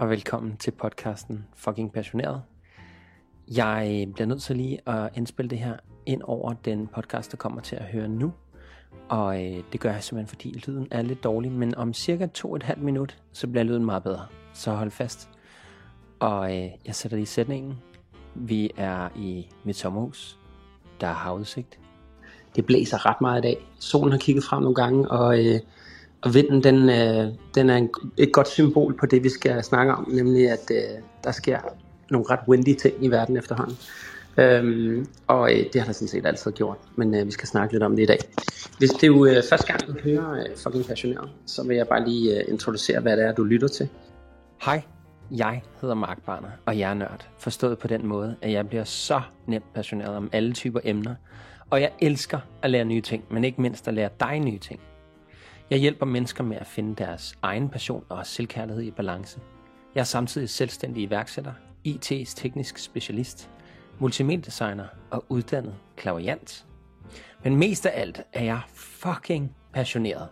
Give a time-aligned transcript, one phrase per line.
[0.00, 2.42] og velkommen til podcasten Fucking Passioneret.
[3.56, 5.76] Jeg bliver nødt til lige at indspille det her
[6.06, 8.32] ind over den podcast, der kommer til at høre nu.
[9.08, 12.50] Og øh, det gør jeg simpelthen, fordi lyden er lidt dårlig, men om cirka to
[12.50, 14.26] og et halvt minut, så bliver lyden meget bedre.
[14.52, 15.28] Så hold fast.
[16.18, 17.78] Og øh, jeg sætter lige sætningen.
[18.34, 20.38] Vi er i mit sommerhus.
[21.00, 21.78] Der er havudsigt.
[22.56, 23.66] Det blæser ret meget i dag.
[23.78, 25.60] Solen har kigget frem nogle gange, og, øh,
[26.22, 29.92] og vinden den, øh, den er en, et godt symbol på det, vi skal snakke
[29.92, 31.58] om, nemlig at øh, der sker
[32.10, 33.76] nogle ret windy ting i verden efterhånden.
[34.36, 37.74] Øhm, og øh, det har der sådan set altid gjort, men øh, vi skal snakke
[37.74, 38.18] lidt om det i dag.
[38.78, 41.88] Hvis det er jo øh, første gang, du hører øh, fucking passioneret, så vil jeg
[41.88, 43.88] bare lige øh, introducere, hvad det er, du lytter til.
[44.64, 44.82] Hej,
[45.30, 47.26] jeg hedder Mark Barner, og jeg er nørd.
[47.38, 51.14] Forstået på den måde, at jeg bliver så nemt passioneret om alle typer emner.
[51.70, 54.80] Og jeg elsker at lære nye ting, men ikke mindst at lære dig nye ting.
[55.70, 59.40] Jeg hjælper mennesker med at finde deres egen passion og selvkærlighed i balance.
[59.94, 61.52] Jeg er samtidig selvstændig iværksætter,
[61.88, 63.50] IT's teknisk specialist,
[63.98, 66.66] multimediedesigner og uddannet klaverjant.
[67.44, 70.28] Men mest af alt er jeg fucking passioneret.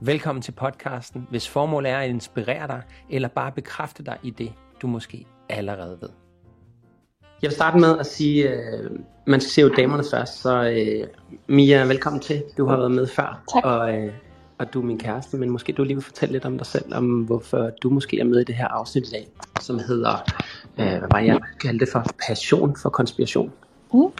[0.00, 4.52] Velkommen til podcasten, hvis formål er at inspirere dig, eller bare bekræfte dig i det,
[4.82, 6.08] du måske allerede ved.
[7.42, 8.90] Jeg vil starte med at sige, at øh,
[9.26, 11.08] man skal se jo damerne først, så øh,
[11.48, 12.42] Mia, velkommen til.
[12.58, 13.64] Du har været med før, Tak.
[13.64, 14.12] og, øh,
[14.64, 16.94] og du er min kæreste, men måske du lige vil fortælle lidt om dig selv,
[16.94, 19.28] om hvorfor du måske er med i det her afsnit i dag,
[19.60, 20.14] som hedder,
[20.78, 23.52] øh, hvad var jeg kaldte det for, passion for konspiration.
[23.92, 24.12] Mm.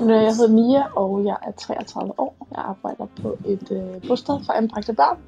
[0.00, 2.46] Jeg hedder Mia, og jeg er 33 år.
[2.50, 5.18] Jeg arbejder på et øh, bosted for anbragte børn.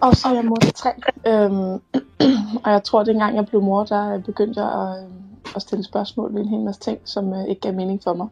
[0.00, 0.90] Og så er jeg mor til tre.
[1.26, 1.80] Øhm,
[2.64, 5.10] og jeg tror, at dengang jeg blev mor, der øh, begyndte jeg at, øh,
[5.56, 8.28] at stille spørgsmål ved en hel masse ting, som øh, ikke gav mening for mig.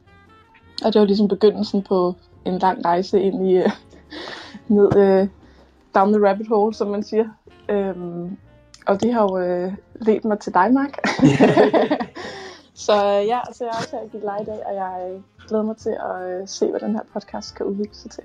[0.84, 2.14] Og det var ligesom begyndelsen på
[2.45, 3.70] en lang rejse ind i øh,
[4.70, 5.28] ned øh,
[5.94, 7.24] down the rabbit hole, som man siger.
[7.69, 8.36] Øhm,
[8.86, 10.98] og det har jo øh, ledt mig til dig, Mark.
[12.74, 15.20] Så øh, ja, så jeg er også her i Gilde i dag, og jeg øh,
[15.48, 18.24] glæder mig til at øh, se, hvad den her podcast kan udvikle sig til.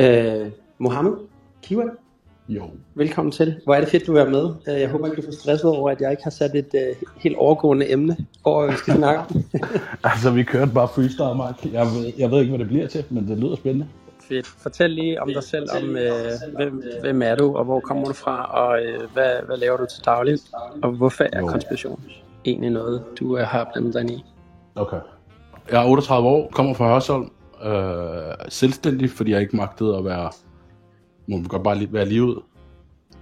[0.00, 1.12] Øh, Mohammed
[1.62, 1.90] Kiwan,
[2.48, 2.64] Jo.
[2.94, 3.60] velkommen til.
[3.64, 4.54] Hvor er det fedt, du er med.
[4.74, 7.08] Øh, Jeg håber ikke, du for stresset over, at jeg ikke har sat et øh,
[7.16, 9.26] helt overgående emne over, hvad vi skal snakke om.
[10.10, 11.64] Altså, vi kørte bare freestyle, Mark.
[11.72, 13.86] Jeg ved, jeg ved ikke, hvad det bliver til, men det lyder spændende.
[14.28, 14.46] Fedt.
[14.46, 16.12] Fortæl lige om dig selv, om øh,
[16.56, 19.86] hvem, hvem er du, og hvor kommer du fra, og øh, hvad, hvad laver du
[19.94, 20.38] til daglig,
[20.82, 21.46] og hvorfor er Jo.
[21.46, 22.02] konspiration
[22.44, 24.24] egentlig noget, du øh, har blandet dig ind i?
[24.74, 25.00] Okay.
[25.70, 27.30] Jeg er 38 år, kommer fra Hørsholm.
[27.64, 30.30] Øh, selvstændig, fordi jeg ikke magtede at være...
[31.28, 32.42] Må man godt bare lige være lige ud.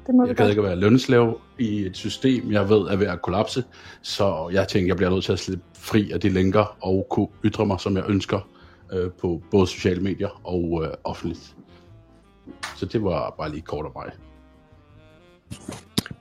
[0.06, 3.06] Det må Jeg gad ikke at være lønslave i et system, jeg ved er ved
[3.06, 3.65] at kollapse.
[4.03, 7.28] Så jeg tænkte, jeg bliver nødt til at slippe fri af de lænker og kunne
[7.44, 8.41] ytre mig, som jeg ønsker
[8.94, 11.55] øh, på både sociale medier og øh, offentligt.
[12.77, 14.12] Så det var bare lige kort om mig.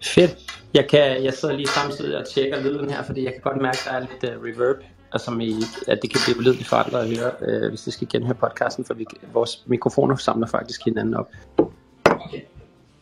[0.03, 0.61] Fedt.
[0.73, 3.78] Jeg, kan, jeg sidder lige samtidig og tjekker lyden her, fordi jeg kan godt mærke,
[3.78, 5.53] at der er lidt uh, reverb, og som i,
[5.88, 8.85] at det kan blive ulydeligt for andre at høre, uh, hvis de skal genhøre podcasten,
[8.85, 11.31] for vi, vores mikrofoner samler faktisk hinanden op.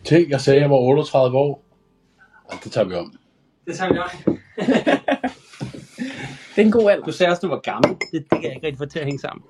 [0.04, 1.64] Tænk, jeg sagde, at jeg var 38 år.
[2.46, 3.14] Og det tager vi om.
[3.68, 4.38] Det tager vi nok.
[6.56, 7.06] Det er en god alder.
[7.06, 7.90] Du sagde også, du var gammel.
[7.90, 9.44] Det, det kan jeg ikke rigtig få til at hænge sammen.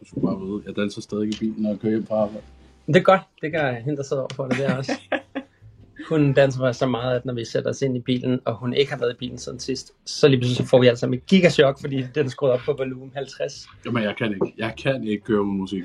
[0.00, 2.46] Du skal bare vide, jeg danser stadig i bilen, når jeg kører hjem fra arbejde.
[2.86, 3.20] Det er godt.
[3.40, 4.92] Det kan hende, der sidder over for det der også.
[6.08, 8.74] Hun danser faktisk så meget, at når vi sætter os ind i bilen, og hun
[8.74, 11.26] ikke har været i bilen siden sidst, så lige pludselig så får vi altså et
[11.26, 13.66] gigachok, fordi den er skruet op på volumen 50.
[13.86, 14.54] Jamen, jeg kan ikke.
[14.58, 15.82] Jeg kan ikke køre uden musik.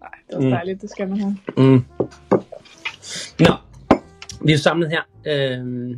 [0.00, 0.50] Nej, det er Mm.
[0.50, 1.36] dejligt, det skal man have.
[1.56, 1.84] Mm.
[3.40, 3.54] Nå,
[4.44, 5.96] vi er samlet her, øh,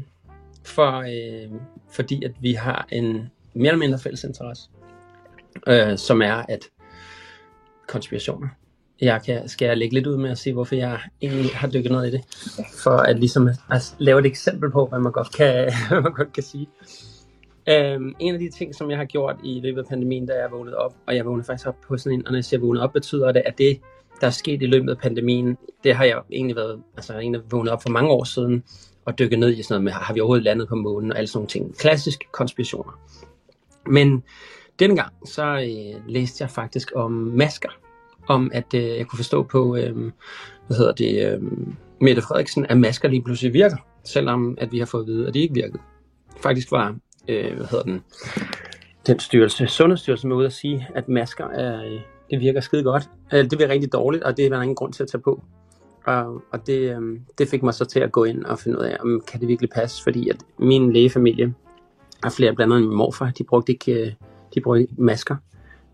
[0.64, 1.50] for, øh,
[1.90, 4.70] fordi at vi har en mere eller mindre fælles interesse,
[5.68, 6.68] øh, som er at
[7.88, 8.48] konspirationer.
[9.00, 11.92] Jeg kan, skal jeg lægge lidt ud med at sige, hvorfor jeg egentlig har dykket
[11.92, 12.20] ned i det,
[12.82, 16.32] for at ligesom at lave et eksempel på, hvad man godt kan, hvad man godt
[16.32, 16.68] kan sige.
[17.68, 20.50] Øhm, en af de ting, som jeg har gjort i løbet af pandemien, da jeg
[20.50, 22.84] vågnede op, og jeg vågnede faktisk op på sådan en, og når jeg siger vågnede
[22.84, 23.80] op, betyder det, at det,
[24.20, 27.42] der er sket i løbet af pandemien, det har jeg egentlig været, altså jeg egentlig
[27.50, 28.62] vågnet op for mange år siden,
[29.04, 31.28] og dykke ned i sådan noget med, har vi overhovedet landet på månen, og alle
[31.28, 31.78] sådan nogle ting.
[31.78, 33.00] Klassiske konspirationer.
[33.86, 34.22] Men
[34.78, 37.68] denne gang, så øh, læste jeg faktisk om masker,
[38.28, 39.96] om at øh, jeg kunne forstå på, øh,
[40.66, 41.42] hvad hedder det, øh,
[42.00, 45.34] Mette Frederiksen, at masker lige pludselig virker, selvom at vi har fået at vide, at
[45.34, 45.78] de ikke virkede.
[46.42, 46.96] Faktisk var,
[47.28, 48.02] øh, hvad hedder den,
[49.06, 52.00] den styrelse, Sundhedsstyrelsen var ude at sige, at masker er, øh,
[52.30, 53.10] det virker skide godt.
[53.32, 55.42] Øh, det virker rigtig dårligt, og det er der ingen grund til at tage på.
[56.10, 58.84] Og, og det, øh, det fik mig så til at gå ind og finde ud
[58.84, 61.54] af, om kan det virkelig passe, fordi at min lægefamilie,
[62.24, 64.12] og flere blandt andet min morfar, de brugte ikke, øh,
[64.54, 65.36] de brugte ikke masker.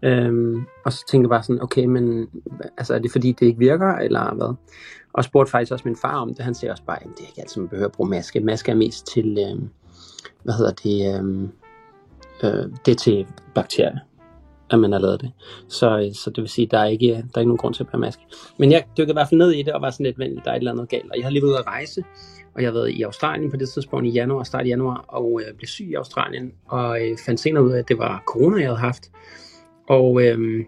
[0.03, 2.29] Øhm, og så tænkte jeg bare sådan, okay, men
[2.79, 4.55] altså, er det fordi, det ikke virker, eller hvad?
[5.13, 6.45] Og spurgte faktisk også min far om det.
[6.45, 8.41] Han siger også bare, at det er ikke altid, man behøver at bruge maske.
[8.41, 9.69] Maske er mest til, øhm,
[10.43, 11.49] hvad hedder det, øhm,
[12.43, 13.99] øh, det er til bakterier,
[14.71, 15.33] at man har lavet det.
[15.69, 17.57] Så, øh, så det vil sige, at der er ikke, øh, der er ikke nogen
[17.57, 18.23] grund til at bære maske.
[18.59, 20.55] Men jeg dykkede i hvert fald ned i det, og var sådan lidt, der er
[20.55, 21.11] et eller andet galt.
[21.11, 22.05] Og jeg har lige været ude at rejse,
[22.55, 25.41] og jeg har været i Australien på det tidspunkt i januar, start i januar, og
[25.41, 28.57] øh, blev syg i Australien, og øh, fandt senere ud af, at det var corona,
[28.57, 29.03] jeg havde haft.
[29.89, 30.65] Og, øh,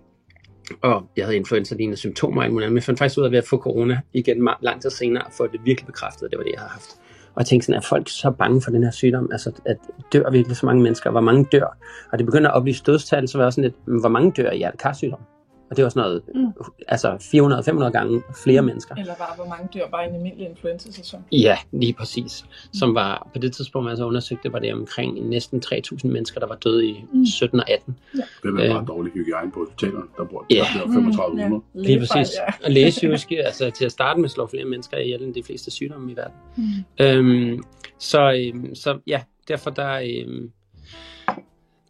[0.82, 3.56] og jeg havde influenza-lignende symptomer, men jeg fandt faktisk ud af, at ved at få
[3.56, 6.70] corona igen lang tid senere, for det virkelig bekræftet, at det var det, jeg havde
[6.70, 6.90] haft.
[7.38, 9.76] Og jeg tænkte sådan, er folk så bange for den her sygdom, altså at
[10.12, 11.76] dør virkelig så mange mennesker, hvor mange dør.
[12.12, 14.56] Og det begynder at oplyse stødstal, så var jeg sådan lidt, hvor mange dør i
[14.56, 15.20] hjertekarsygdom?
[15.70, 16.52] Og det var sådan noget, mm.
[16.88, 17.08] altså
[17.88, 18.66] 400-500 gange flere mm.
[18.66, 18.94] mennesker.
[18.94, 21.24] Eller bare, hvor mange dør bare i en almindelig influenza-sæson.
[21.32, 22.44] Ja, lige præcis.
[22.72, 26.46] Som var, på det tidspunkt, man altså undersøgte, var det omkring næsten 3.000 mennesker, der
[26.46, 27.26] var døde i mm.
[27.26, 27.98] 17 og 18.
[28.14, 28.22] Ja.
[28.42, 30.56] Det er bare øh, dårlig hygiejne på hospitalerne, der bor ja.
[30.56, 31.48] der 3500.
[31.48, 31.80] Mm, ja.
[31.80, 32.34] Lige præcis.
[32.36, 32.64] Ja.
[32.64, 36.12] Og lægesygeske, altså til at starte med, slår flere mennesker ihjel end de fleste sygdomme
[36.12, 36.36] i verden.
[36.56, 37.04] Mm.
[37.04, 37.62] Øhm,
[37.98, 40.50] så, øhm, så ja, derfor der, øhm,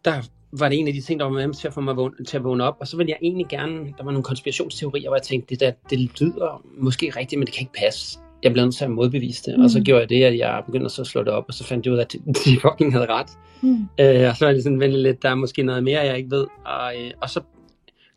[0.05, 2.25] der var det en af de ting, der var med til at få mig vågne,
[2.25, 2.77] til at vågne op.
[2.79, 5.71] Og så ville jeg egentlig gerne, der var nogle konspirationsteorier, hvor jeg tænkte, det, der,
[5.89, 8.19] det lyder måske rigtigt, men det kan ikke passe.
[8.43, 9.57] Jeg blev nødt til at modbevise det.
[9.57, 9.63] Mm.
[9.63, 9.83] Og så mm.
[9.83, 11.93] gjorde jeg det, at jeg begyndte så at slå det op, og så fandt jeg
[11.93, 12.15] ud af, at
[12.45, 13.27] de fucking havde ret.
[13.61, 13.87] Mm.
[13.99, 16.47] Øh, og så var det sådan lidt, der er måske noget mere, jeg ikke ved.
[16.65, 17.41] Og, øh, og så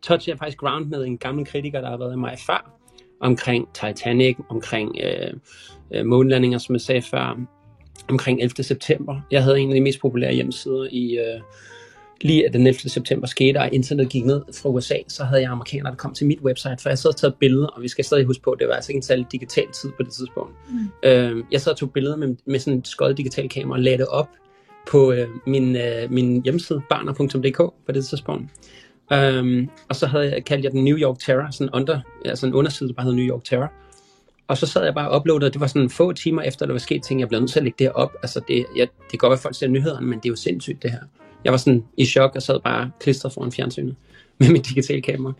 [0.02, 2.78] touchede jeg faktisk ground med en gammel kritiker, der har været i mig før,
[3.20, 5.32] omkring Titanic, omkring øh,
[5.94, 7.38] øh, månelandinger, som jeg sagde før,
[8.08, 8.62] omkring 11.
[8.62, 9.20] september.
[9.30, 11.18] Jeg havde en af de mest populære hjemmesider i...
[11.18, 11.40] Øh,
[12.22, 12.78] lige at den 11.
[12.90, 16.26] september skete, og internet gik ned fra USA, så havde jeg amerikanere, der kom til
[16.26, 18.68] mit website, for jeg sad og taget billeder, og vi skal stadig huske på, det
[18.68, 20.52] var altså ikke en særlig digital tid på det tidspunkt.
[20.70, 21.08] Mm.
[21.08, 23.98] Øh, jeg sad og tog billeder med, med sådan et skøjet digital kamera, og lagde
[23.98, 24.28] det op
[24.88, 28.50] på øh, min, øh, min hjemmeside, barner.dk på det tidspunkt.
[29.14, 32.54] Um, og så havde jeg, kaldt jeg den New York Terror, sådan, under, altså en
[32.54, 33.72] underside, der bare hed New York Terror.
[34.48, 36.78] Og så sad jeg bare og uploadede, det var sådan få timer efter, der var
[36.78, 38.12] sket ting, jeg blev nødt til at lægge det op.
[38.22, 40.82] Altså det, jeg, det kan godt være, folk ser nyhederne, men det er jo sindssygt
[40.82, 41.00] det her.
[41.44, 43.96] Jeg var sådan i chok og sad bare klistret foran fjernsynet
[44.40, 45.32] med mit digitale kamera.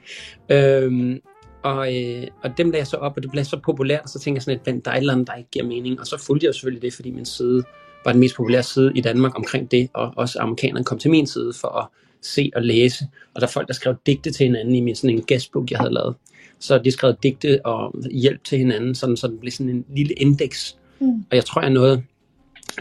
[0.49, 1.21] Øhm,
[1.63, 4.19] og, øh, og dem lagde jeg så op, og det blev så populært, og så
[4.19, 6.01] tænkte jeg sådan et eller andet, der ikke giver mening.
[6.01, 7.63] Og så fulgte jeg selvfølgelig det, fordi min side
[8.05, 11.27] var den mest populære side i Danmark omkring det, og også amerikanerne kom til min
[11.27, 11.87] side for at
[12.23, 13.05] se og læse.
[13.35, 15.79] Og der er folk, der skrev digte til hinanden i min sådan en guestbook, jeg
[15.79, 16.15] havde lavet.
[16.59, 20.13] Så de skrev digte og hjælp til hinanden, sådan, så det blev sådan en lille
[20.13, 20.77] indeks.
[21.01, 21.25] Mm.
[21.31, 22.03] Og jeg tror, jeg nåede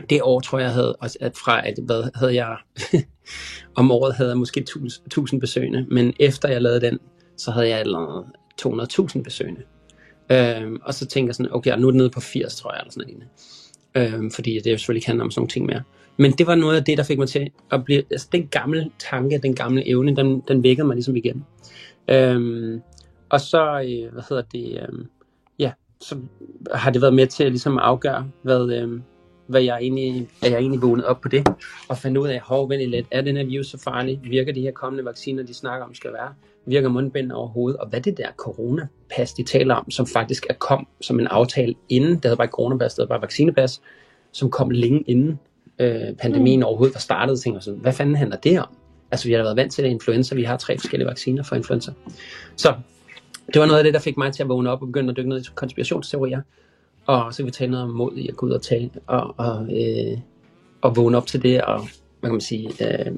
[0.10, 2.58] det år, tror jeg, havde, at fra at, hvad havde jeg,
[3.80, 7.00] om året havde jeg måske 1000 besøgende, men efter jeg lavede den,
[7.38, 8.28] så havde jeg eller
[8.62, 9.62] 200.000 besøgende.
[10.32, 12.80] Øhm, og så tænker jeg sådan, okay, nu er det nede på 80, tror jeg,
[12.80, 14.14] eller sådan noget.
[14.14, 15.84] Øhm, fordi det jo selvfølgelig ikke handler om sådan nogle ting mere.
[16.18, 18.92] Men det var noget af det, der fik mig til at blive, altså den gamle
[19.00, 21.46] tanke, den gamle evne, den, den vækkede mig ligesom igen.
[22.08, 22.82] Øhm,
[23.30, 25.06] og så, øh, hvad hedder det, øh,
[25.60, 25.72] ja,
[26.02, 26.18] så
[26.74, 29.00] har det været med til at ligesom afgøre, hvad, øh,
[29.52, 31.48] hvad jeg egentlig, er jeg egentlig vågnet op på det,
[31.90, 34.20] og fandt ud af, hov, lidt, er den her virus så farlig?
[34.24, 36.34] Virker de her kommende vacciner, de snakker om, skal være?
[36.66, 37.80] Virker mundbind overhovedet?
[37.80, 41.76] Og hvad det der coronapas, de taler om, som faktisk er kom som en aftale
[41.90, 43.82] inden, det hedder bare coronapas, det hedder bare vaccinepas,
[44.32, 45.40] som kom længe inden
[45.80, 46.66] øh, pandemien mm.
[46.66, 48.68] overhovedet var startet, tænker jeg sådan, hvad fanden handler det om?
[49.12, 51.92] Altså, vi har været vant til det influenza, vi har tre forskellige vacciner for influenza.
[52.56, 52.74] Så
[53.54, 55.18] det var noget af det, der fik mig til at vågne op og begynde at
[55.18, 56.42] dykke ned i konspirationsteorier.
[57.06, 59.36] Og så kan vi tale noget om mod i at gå ud og tale, og,
[59.38, 60.18] og, øh,
[60.82, 61.80] og vågne op til det, og
[62.20, 63.12] hvad kan man sige, øh,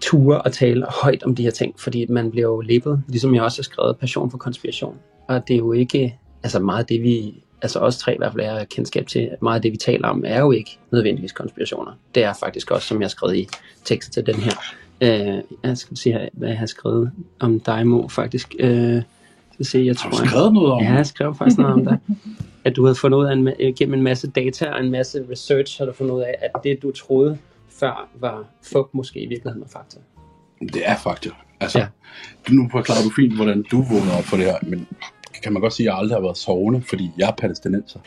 [0.00, 3.42] ture og tale højt om de her ting, fordi man bliver jo labet, ligesom jeg
[3.42, 4.98] også har skrevet, passion for konspiration.
[5.28, 8.44] Og det er jo ikke, altså meget det vi, altså os tre i hvert fald
[8.44, 11.92] er kendskab til, meget af det vi taler om, er jo ikke nødvendigvis konspirationer.
[12.14, 13.48] Det er faktisk også, som jeg har skrevet i
[13.84, 14.52] teksten til den her.
[15.00, 18.54] Øh, jeg skal se, hvad jeg har skrevet om dig, Mo, faktisk.
[18.58, 19.02] Øh,
[19.54, 21.84] skal se, jeg tror, har du skrevet noget om Ja, jeg skrev faktisk noget om
[21.84, 21.98] det.
[22.66, 25.78] At du havde fundet ud af, en, gennem en masse data og en masse research,
[25.78, 29.60] har du fundet ud af, at det, du troede før var fup, måske i virkeligheden
[29.60, 29.96] var fakta.
[30.60, 31.30] Det er fakta.
[31.60, 31.86] Altså, ja.
[32.50, 34.86] nu forklarer du fint, hvordan du vågner op for det her, men
[35.42, 38.00] kan man godt sige, at jeg aldrig har været sovende, fordi jeg er palæstinenser.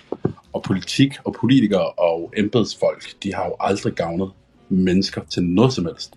[0.53, 4.31] Og politik og politikere og embedsfolk, de har jo aldrig gavnet
[4.69, 6.13] mennesker til noget som helst.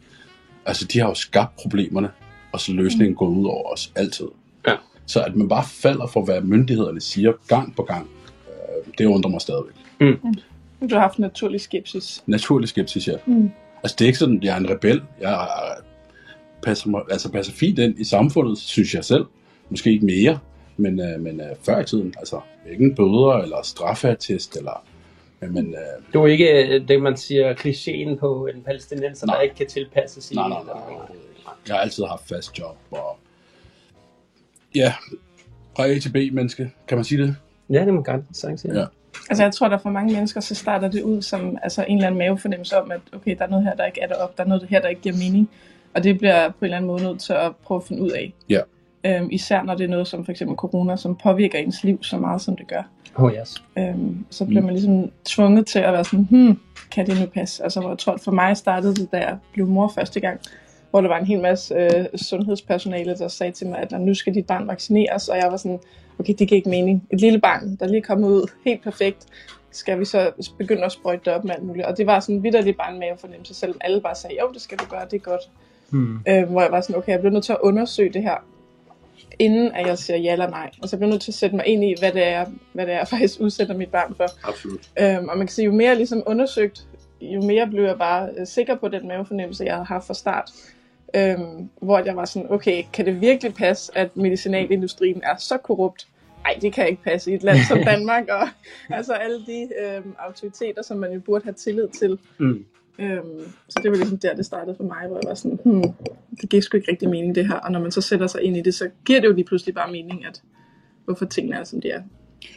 [0.67, 2.11] Altså, de har jo skabt problemerne,
[2.53, 4.27] og så løsningen går ud over os altid.
[5.11, 8.09] Så at man bare falder for, hvad myndighederne siger gang på gang,
[8.49, 9.75] øh, det undrer mig stadigvæk.
[10.01, 10.07] Mm.
[10.07, 10.89] Mm.
[10.89, 12.25] Du har haft naturlig skepsis.
[12.27, 13.13] Naturlig skepsis, ja.
[13.27, 13.51] Mm.
[13.83, 15.03] Altså det er ikke sådan, at jeg er en rebel.
[15.21, 15.49] Jeg
[16.63, 19.25] passer, mig, altså passer fint ind i samfundet, synes jeg selv.
[19.71, 20.39] Måske ikke mere,
[20.77, 22.41] men, øh, men øh, før i tiden, altså
[22.71, 24.85] ikke bøder eller straffeattest eller
[25.41, 29.55] men, øh, du er ikke øh, det, man siger, klichéen på en palæstinenser, der ikke
[29.55, 30.35] kan tilpasse sig.
[30.35, 30.75] Nej, nej, nej,
[31.69, 33.20] Jeg har altid haft fast job, og
[34.75, 34.93] ja,
[35.77, 37.37] fra A til B menneske, kan man sige det?
[37.71, 38.79] Ja, det må godt sagtens sige.
[38.79, 38.85] Ja.
[39.31, 42.07] Altså jeg tror, der for mange mennesker, så starter det ud som altså, en eller
[42.07, 44.45] anden mavefornemmelse om, at okay, der er noget her, der ikke er der op, der
[44.45, 45.51] er noget her, der ikke giver mening.
[45.95, 48.11] Og det bliver på en eller anden måde nødt til at prøve at finde ud
[48.11, 48.33] af.
[48.49, 48.61] Ja.
[49.05, 52.19] Øhm, især når det er noget som for eksempel corona, som påvirker ens liv så
[52.19, 52.83] meget, som det gør.
[53.15, 53.63] Oh yes.
[53.79, 56.59] Øhm, så bliver man ligesom tvunget til at være sådan, hmm,
[56.91, 57.63] kan det nu passe?
[57.63, 60.41] Altså, hvor jeg tror, at for mig startede det, da jeg blev mor første gang,
[60.91, 64.15] hvor der var en hel masse øh, sundhedspersonale, der sagde til mig, at "Nå, nu
[64.15, 65.81] skal dit barn vaccineres, og jeg var sådan,
[66.19, 67.07] okay, det giver ikke mening.
[67.11, 69.27] Et lille barn, der lige er kommet ud helt perfekt,
[69.71, 71.87] skal vi så begynde at sprøjte det op med alt muligt.
[71.87, 74.79] Og det var sådan vidderligt bare en mavefornemmelse, selvom alle bare sagde, jo, det skal
[74.79, 75.41] du gøre, det er godt.
[75.91, 76.19] Hmm.
[76.29, 78.45] Øh, hvor jeg var sådan, okay, jeg bliver nødt til at undersøge det her,
[79.39, 80.71] inden at jeg siger ja eller nej.
[80.83, 82.87] Og så bliver jeg nødt til at sætte mig ind i, hvad det er, hvad
[82.87, 84.49] det er jeg faktisk udsætter mit barn for.
[84.49, 84.91] Absolut.
[85.01, 86.87] Øhm, og man kan sige, jo mere jeg ligesom undersøgt,
[87.21, 90.51] jo mere blev jeg bare øh, sikker på den mavefornemmelse, jeg havde haft fra start.
[91.17, 96.07] Øhm, hvor jeg var sådan, okay, kan det virkelig passe, at medicinalindustrien er så korrupt?
[96.43, 98.49] Nej, det kan ikke passe i et land som Danmark, og
[98.91, 102.19] altså alle de øhm, autoriteter, som man jo burde have tillid til.
[102.39, 102.65] Mm.
[102.99, 105.85] Øhm, så det var ligesom der, det startede for mig, hvor jeg var sådan, hmm,
[106.41, 107.55] det giver sgu ikke rigtig mening det her.
[107.55, 109.75] Og når man så sætter sig ind i det, så giver det jo lige pludselig
[109.75, 110.43] bare mening, at
[111.05, 112.03] hvorfor tingene er, som de er.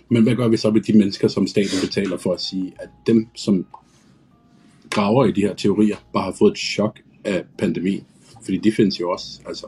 [0.09, 2.89] Men hvad gør vi så med de mennesker, som staten betaler for at sige, at
[3.07, 3.65] dem, som
[4.89, 8.03] graver i de her teorier, bare har fået et chok af pandemien?
[8.43, 9.25] Fordi de findes jo også.
[9.47, 9.67] Altså,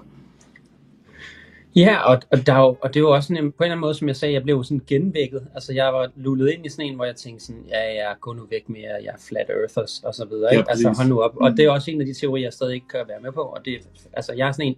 [1.75, 3.65] Ja, og, og, der er jo, og det er jo også sådan, en- på en
[3.65, 5.47] eller anden måde, som jeg sagde, jeg blev jo sådan genvækket.
[5.55, 8.33] Altså, jeg var lullet ind i sådan en, hvor jeg tænkte sådan, ja, jeg går
[8.33, 10.49] nu væk med, jer, jeg er flat earthers og så videre.
[10.53, 10.69] Ja, Ikke?
[10.71, 11.37] altså, hold nu op.
[11.37, 13.41] Og det er også en af de teorier, jeg stadig ikke kan være med på.
[13.41, 13.77] Og det,
[14.13, 14.75] altså, jeg er sådan en,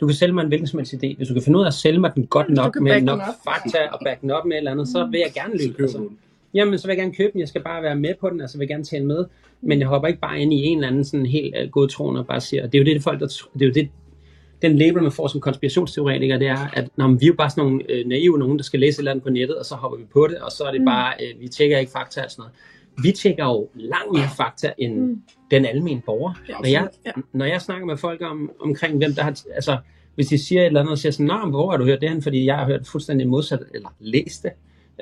[0.00, 1.16] du kan sælge mig en hvilken som helst idé.
[1.16, 3.78] Hvis du kan finde ud af at sælge mig den godt nok med nok fakta
[3.92, 5.82] og back den op med et eller andet, så vil jeg gerne lytte.
[5.82, 6.08] Altså.
[6.54, 7.40] Jamen, så vil jeg gerne købe den.
[7.40, 8.40] Jeg skal bare være med på den.
[8.40, 9.24] Altså, jeg vil gerne tale med.
[9.60, 12.26] Men jeg hopper ikke bare ind i en eller anden sådan helt uh, godtroende og
[12.26, 13.88] bare siger, og det er jo det, det folk, der, det er jo det,
[14.62, 17.64] den label, man får som konspirationsteoretiker, det er, at når vi er jo bare sådan
[17.64, 19.98] nogle øh, naive nogen, der skal læse et eller andet på nettet, og så hopper
[19.98, 20.84] vi på det, og så er det Mm.
[20.84, 22.52] bare, øh, vi tjekker ikke fakta og sådan noget.
[23.04, 25.22] Vi tjekker jo langt mere fakta end Mm.
[25.50, 26.32] den almindelige borger.
[26.48, 27.10] Når jeg, Ja.
[27.32, 29.76] når jeg snakker med folk om, omkring, hvem der har, altså,
[30.14, 32.10] hvis de siger et eller andet, og siger sådan, men hvor har du hørt det
[32.10, 32.22] hen?
[32.22, 34.50] Fordi jeg har hørt fuldstændig modsat, eller læst det,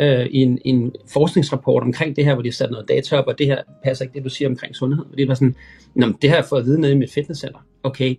[0.00, 3.26] øh, i en, en forskningsrapport omkring det her, hvor de har sat noget data op,
[3.26, 5.04] og det her passer ikke det, du siger omkring sundhed.
[5.04, 5.54] Og det var sådan,
[5.95, 7.59] Nå, men det har jeg fået at vide nede i mit fitnesscenter.
[7.83, 8.16] Okay,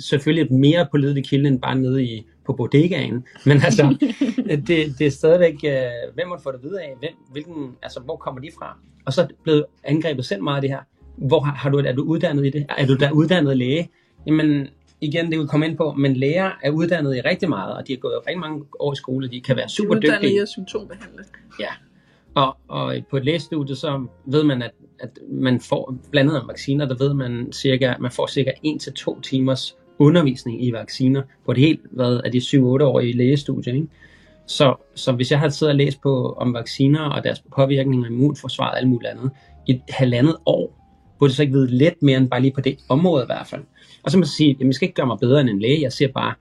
[0.00, 3.26] selvfølgelig mere på pålidelig kilde end bare nede i, på bodegaen.
[3.46, 3.96] Men altså,
[4.66, 6.94] det, det er stadigvæk, øh, hvem må du få det at vide af?
[6.98, 8.78] Hvem, hvilken, altså, hvor kommer de fra?
[9.06, 10.80] Og så er blevet angrebet selv meget af det her.
[11.16, 12.66] Hvor har, har du, er du uddannet i det?
[12.78, 13.90] Er du der uddannet læge?
[14.26, 14.66] Jamen,
[15.02, 17.92] igen, det vil komme ind på, men læger er uddannet i rigtig meget, og de
[17.92, 20.42] har gået rigtig mange år i skole, de kan være super Uddannet i dygtige.
[20.42, 21.24] at symptombehandle.
[21.60, 21.68] Ja.
[22.34, 26.86] Og, og på et lægestudie, så ved man, at, at man får blandet af vacciner,
[26.86, 31.80] der ved man cirka, man får cirka 1-2 timers undervisning i vacciner på det helt,
[31.90, 33.86] hvad er de 7-8-årige lægestudie, ikke?
[34.46, 38.10] Så, så hvis jeg havde siddet og læst på, om vacciner og deres påvirkning af
[38.10, 39.30] immunforsvaret og alt muligt andet
[39.66, 40.81] i et halvandet år,
[41.22, 43.46] burde jeg så ikke vide lidt mere end bare lige på det område i hvert
[43.46, 43.62] fald.
[44.02, 45.82] Og så må jeg sige, at jeg skal ikke gøre mig bedre end en læge.
[45.82, 46.34] Jeg siger bare,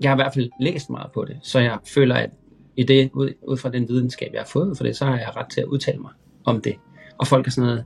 [0.00, 2.30] jeg har i hvert fald læst meget på det, så jeg føler, at
[2.76, 5.36] i det, ud, ud fra den videnskab, jeg har fået for det, så har jeg
[5.36, 6.10] ret til at udtale mig
[6.44, 6.74] om det.
[7.18, 7.84] Og folk er sådan noget,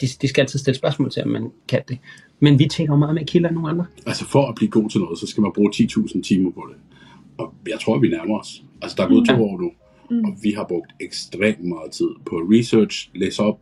[0.00, 1.98] de, de skal altid stille spørgsmål til, om man kan det.
[2.40, 3.86] Men vi tænker jo meget mere kilder end nogen andre.
[4.06, 6.76] altså for at blive god til noget, så skal man bruge 10.000 timer på det.
[7.38, 8.62] Og jeg tror, vi nærmer os.
[8.82, 9.70] Altså, der er gået to år nu,
[10.26, 13.58] og vi har brugt ekstremt meget tid på research, læse op,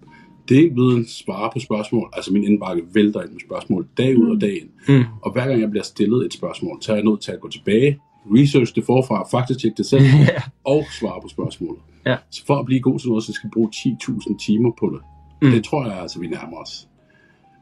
[0.51, 2.09] det viden, svare på spørgsmål.
[2.13, 4.69] Altså, min indbakke vælter ind med spørgsmål dag ud og dag ind.
[4.89, 5.05] Mm.
[5.23, 7.49] Og hver gang jeg bliver stillet et spørgsmål, så er jeg nødt til at gå
[7.49, 10.03] tilbage, research det forfra, faktisk tjekke det selv,
[10.75, 11.81] og svare på spørgsmålet.
[12.07, 12.17] Ja.
[12.31, 15.01] Så for at blive god til noget, så skal jeg bruge 10.000 timer på det.
[15.43, 15.49] Mm.
[15.49, 15.55] Mm.
[15.55, 16.87] Det tror jeg altså, vi nærmer os.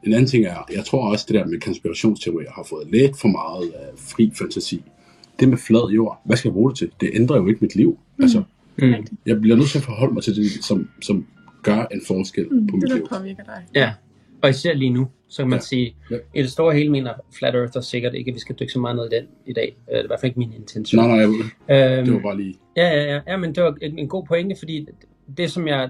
[0.05, 3.27] En anden ting er, jeg tror også, det der med konspirationsteorier har fået lidt for
[3.27, 4.83] meget af fri fantasi.
[5.39, 6.91] Det med flad jord, hvad skal jeg bruge det til?
[7.01, 7.97] Det ændrer jo ikke mit liv.
[8.17, 8.23] Mm.
[8.23, 8.43] Altså,
[8.81, 8.93] Mm.
[9.25, 11.25] jeg bliver nødt til at forholde mig til det, som, som
[11.63, 13.07] gør en forskel mm, på Det mit der liv.
[13.11, 13.63] påvirker dig.
[13.75, 13.93] Ja,
[14.41, 15.61] og især lige nu, så kan man Ja.
[15.61, 16.15] sige, Ja.
[16.33, 18.95] i det store hele mener Flat Earth sikkert ikke, at vi skal dykke så meget
[18.95, 19.75] ned i den i dag.
[19.89, 21.03] Øh, Det er i hvert fald ikke min intention.
[21.03, 21.97] Nej, nej, jeg det.
[21.97, 22.55] Øhm, Det var bare lige...
[22.77, 24.87] Ja, ja, ja, ja, men det var en, en god pointe, fordi
[25.37, 25.89] det, som jeg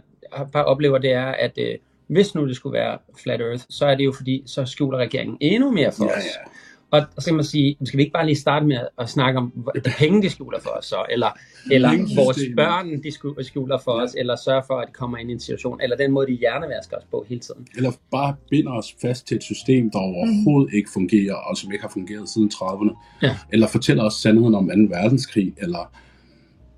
[0.54, 1.76] bare oplever, det er, at øh,
[2.08, 5.38] hvis nu det skulle være Flat Earth, så er det jo fordi, så skjuler regeringen
[5.42, 6.24] endnu mere for Ja, os.
[6.24, 6.52] ja.
[6.92, 9.54] Og så kan man sige, skal vi ikke bare lige starte med at snakke om
[9.76, 11.28] de penge, de skjuler for os, så, eller,
[11.72, 13.12] eller vores børn, de
[13.46, 14.04] skjuler for Ja.
[14.04, 16.32] os, eller sørger for, at de kommer ind i en situation, eller den måde, de
[16.38, 17.68] hjernevasker os på hele tiden.
[17.78, 21.82] Eller bare binder os fast til et system, der overhovedet ikke fungerer, og som ikke
[21.82, 23.20] har fungeret siden 30'erne.
[23.22, 23.38] Ja.
[23.54, 24.96] Eller fortæller os sandheden om 2.
[24.96, 25.92] verdenskrig, eller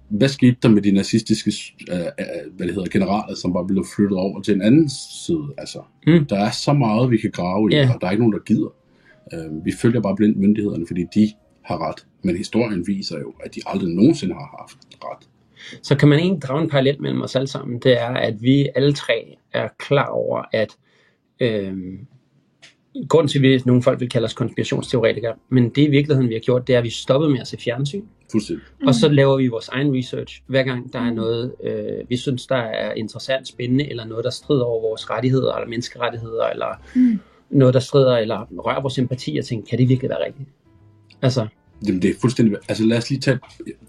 [0.10, 1.52] hvad skete der med de nazistiske
[1.92, 2.06] øh, øh,
[2.58, 4.90] hvad det hedder, generaler, som bare blev flyttet over til en anden
[5.26, 5.44] side?
[5.58, 6.26] Altså, Mm.
[6.26, 7.90] Der er så meget, vi kan grave i, Ja.
[7.94, 8.74] og der er ikke nogen, der gider.
[9.34, 12.06] Øh, vi følger bare blindt myndighederne, fordi de har ret.
[12.24, 15.28] Men historien viser jo, at de aldrig nogensinde har haft ret.
[15.84, 17.80] Så kan man egentlig drage en parallel mellem os alle sammen.
[17.80, 20.78] Det er, at vi alle tre er klar over, at
[21.40, 21.74] øh,
[23.10, 26.40] grund til, at nogle folk vil kalde os konspirationsteoretikere, men det i virkeligheden, vi har
[26.40, 28.04] gjort, det er, at vi stoppede med at se fjernsyn.
[28.32, 28.66] Fuldstændig.
[28.82, 28.88] Mm.
[28.88, 32.48] Og så laver vi vores egen research, hver gang der er noget, øh, vi synes,
[32.48, 37.20] der er interessant, spændende, eller noget, der strider over vores rettigheder, eller menneskerettigheder, eller mm.
[37.52, 40.50] Noget, der strider, eller rører vores empati, og tænker, kan det virkelig være rigtigt?
[41.22, 41.48] Altså,
[41.88, 42.56] Jamen, det er fuldstændig...
[42.70, 43.40] Altså, lad os lige tage...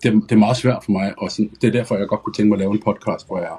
[0.03, 2.23] Det, er, det er meget svært for mig, og sådan, det er derfor, jeg godt
[2.23, 3.51] kunne tænke mig at lave en podcast, hvor jeg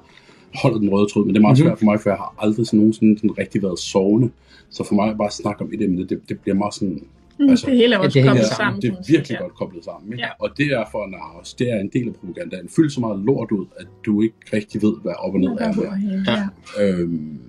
[0.62, 1.66] holder den røde tråd, men det er meget Mhm.
[1.68, 4.30] svært for mig, for jeg har aldrig sådan nogensinde sådan rigtig været sovende.
[4.70, 7.04] Så for mig at bare snakke om et emne, det, det bliver meget sådan...
[7.40, 8.58] Mm, Altså, det hele er også det kommet sammen.
[8.58, 8.82] sammen.
[8.82, 9.42] det er virkelig ja.
[9.42, 10.12] godt koblet sammen.
[10.14, 10.24] Ikke?
[10.24, 10.30] Ja.
[10.40, 11.54] Og det er for at narre os.
[11.54, 12.70] Det er en del af propagandaen.
[12.76, 15.72] Fyld så meget lort ud, at du ikke rigtig ved, hvad op og ned er
[15.74, 15.92] der.
[16.28, 16.48] Ja.
[16.80, 16.92] Ja.
[17.00, 17.40] Øhm,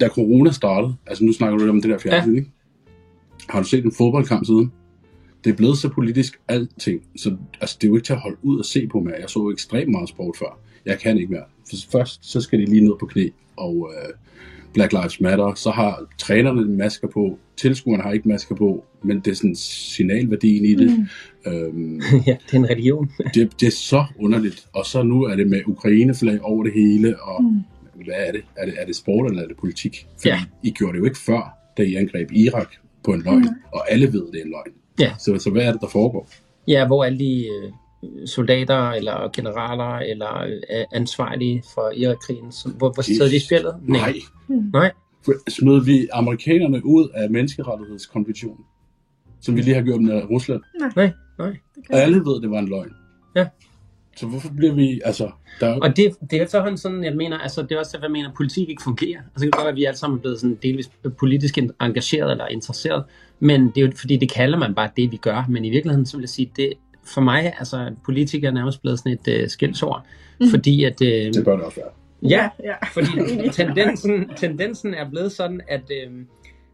[0.00, 2.38] da corona startede, altså nu snakker du lidt om det der fjernsyn, ja.
[2.38, 2.50] ikke?
[3.48, 4.72] Har du set en fodboldkamp siden?
[5.44, 8.36] Det er blevet så politisk alting, så altså, det er jo ikke til at holde
[8.42, 9.14] ud og se på mere.
[9.20, 10.58] Jeg så ekstremt meget sport før.
[10.86, 11.44] Jeg kan ikke mere.
[11.70, 14.14] For først så skal de lige ned på knæ, og øh,
[14.74, 19.30] Black Lives Matter, så har trænerne masker på, tilskuerne har ikke masker på, men det
[19.30, 20.98] er sådan signalværdien i det.
[20.98, 21.52] Mm.
[21.52, 23.10] Øhm, ja, det er en religion.
[23.34, 24.66] det, det er så underligt.
[24.72, 27.60] Og så nu er det med Ukraine-flag over det hele, og mm.
[28.04, 28.42] Hvad er det?
[28.56, 30.06] Er det, er det sport, eller er det politik?
[30.16, 30.40] Fordi Ja.
[30.62, 32.72] I gjorde det jo ikke før, da I angreb Irak
[33.04, 33.48] på en løgn, mm.
[33.72, 34.72] og alle ved, det er en løgn.
[35.00, 35.12] Ja.
[35.18, 36.28] Så, så hvad er det, der foregår?
[36.68, 42.92] Ja, hvor alle de øh, soldater, eller generaler, eller øh, ansvarlige for Irak-krigen, som- hvor,
[42.92, 43.74] hvor sidder de i spillet?
[43.82, 44.14] Nej.
[44.72, 44.92] Nej.
[45.24, 48.64] For Smed vi amerikanerne ud af menneskerettighedskonventionen,
[49.40, 50.60] som vi lige har gjort med Rusland,
[50.96, 51.56] Nej, nej.
[51.90, 52.92] og alle ved, det var en løgn.
[53.36, 53.46] Ja.
[54.18, 57.38] Så hvorfor bliver vi, altså, der er Og det, det er efterhånden sådan, jeg mener,
[57.38, 59.18] altså det er også derfor, jeg mener, at politik ikke fungerer.
[59.18, 62.30] Altså det kan godt være, at vi alle sammen er blevet sådan delvis politisk engageret
[62.30, 63.04] eller interesseret,
[63.40, 65.44] men det er jo fordi, det kalder man bare det, vi gør.
[65.48, 66.72] Men i virkeligheden, så vil jeg sige, det
[67.04, 70.06] for mig, altså politikere er nærmest blevet sådan et uh, skældsord,
[70.40, 70.46] mm.
[70.50, 71.00] fordi at...
[71.00, 72.30] Uh, det bør det også være.
[72.30, 72.74] ja, ja.
[72.92, 73.08] fordi
[73.64, 76.12] tendensen, tendensen er blevet sådan, at øh,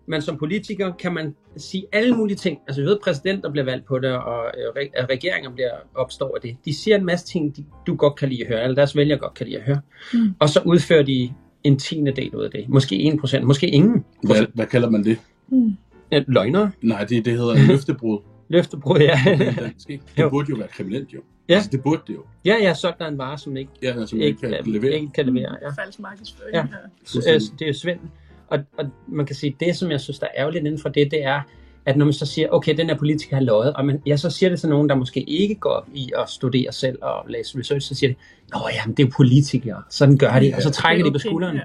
[0.07, 2.59] man som politiker kan man sige alle mulige ting.
[2.69, 6.57] Altså vi ved, præsidenter bliver valgt på det, og øh, regeringer bliver opstår af det.
[6.65, 9.19] De siger en masse ting, de, du godt kan lide at høre, eller deres vælgere
[9.19, 9.81] godt kan lide at høre.
[10.13, 10.35] Mm.
[10.39, 11.31] Og så udfører de
[11.65, 12.69] en tiende del ud af det.
[12.69, 14.05] Måske 1%, måske ingen.
[14.23, 15.19] Hvad, hvad kalder man det?
[15.49, 15.73] Mm.
[16.27, 18.19] Løgnere, Nej, det, det hedder løftebrud.
[18.49, 19.19] løftebrud, ja.
[20.17, 21.21] Det burde jo være kriminelt, jo.
[21.49, 21.55] Ja.
[21.55, 22.23] Altså, det burde det jo.
[22.45, 24.93] ja, jeg har solgt dig en vare, som ikke, Ja, man ikke, ikke kan levere.
[24.93, 25.57] ikke kan levere.
[25.63, 25.83] Ja.
[25.85, 26.55] Falsk markedsføring.
[26.55, 26.61] Ja.
[26.61, 26.65] Ja.
[27.05, 28.09] Så, øh, det er svindel.
[28.55, 31.11] Og, og man kan sige, det som jeg synes, der er ærgerligt inden for det,
[31.11, 31.41] det er,
[31.87, 34.31] at når man så siger, okay, den her politiker har løjet, og man, jeg så
[34.31, 37.59] siger det til nogen, der måske ikke går op i at studere selv og læse
[37.59, 38.17] research, så siger de,
[38.53, 41.11] nå ja, men det er jo politikere, sådan gør de, Ja, og så trækker det
[41.11, 41.57] er de på okay, skulderen.
[41.57, 41.63] ja.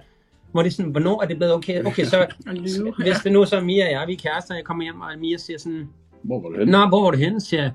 [0.52, 1.84] Hvor det er sådan, hvornår er det blevet okay?
[1.86, 2.28] Okay, så
[3.04, 5.02] hvis det nu så er Mia og jeg, vi er kærester, og jeg kommer hjem,
[5.02, 5.90] og Mia siger sådan,
[6.24, 6.72] Hvor var det henne?
[6.72, 7.42] Nå, hvor var du henne?
[7.42, 7.72] Siger jeg,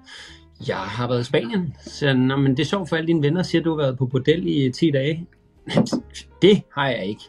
[0.69, 1.77] jeg har været i Spanien.
[1.87, 3.77] Så jeg, Nå, men det er sjovt for alle dine venner, siger, at du har
[3.77, 5.27] været på bordel i 10 dage.
[6.43, 7.23] det har jeg ikke.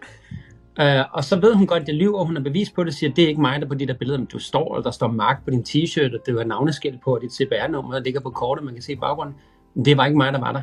[0.81, 2.93] Uh, og så ved hun godt, at jeg lyver, og hun har bevis på det,
[2.93, 4.91] siger, det er ikke mig, der på de der billeder, men du står, og der
[4.91, 8.19] står Mark på din t-shirt, og det var navneskilt på, og dit CPR-nummer, der ligger
[8.19, 9.35] på kortet, man kan se i baggrunden.
[9.85, 10.61] Det var ikke mig, der var der.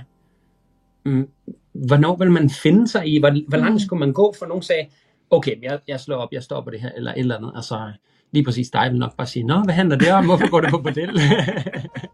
[1.05, 1.29] Mm,
[1.72, 3.18] hvornår vil man finde sig i?
[3.18, 4.87] Hvor, hvor langt skulle man gå, for nogen sagde,
[5.31, 7.53] okay, jeg, jeg slår op, jeg stopper det her, eller et eller andet.
[7.55, 7.92] Altså,
[8.33, 10.25] lige præcis dig vil nok bare sige, nå, hvad handler det om?
[10.25, 11.20] Hvorfor går du på bordel?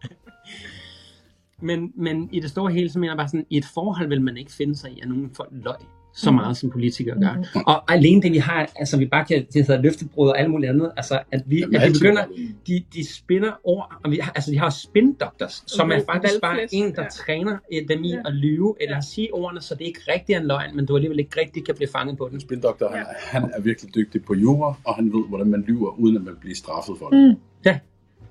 [1.67, 4.21] men, men i det store hele, så mener jeg bare sådan, i et forhold vil
[4.21, 5.75] man ikke finde sig i, at nogen folk løg
[6.13, 7.33] så meget, som politikere gør.
[7.33, 7.63] Mhm.
[7.67, 10.69] Og alene det, vi har, altså vi bare kan, det hedder løftebrud og alt muligt
[10.69, 12.25] andet, altså at vi, Jamen, at vi begynder,
[12.67, 16.05] de, de spinner ord, og vi har, altså de har spin doctors, som er Val-
[16.05, 17.07] faktisk bare en, der ja.
[17.09, 18.21] træner eh, dem i Ja.
[18.25, 19.01] at lyve, eller Ja.
[19.01, 21.75] sige ordene, så det ikke rigtig er en løgn, men du alligevel ikke rigtig kan
[21.75, 22.39] blive fanget på den.
[22.39, 23.39] Spindoktor, han, Ja.
[23.39, 26.33] han er virkelig dygtig på jura, og han ved, hvordan man lyver, uden at man
[26.41, 27.29] bliver straffet for det.
[27.29, 27.35] Mm.
[27.65, 27.79] Ja,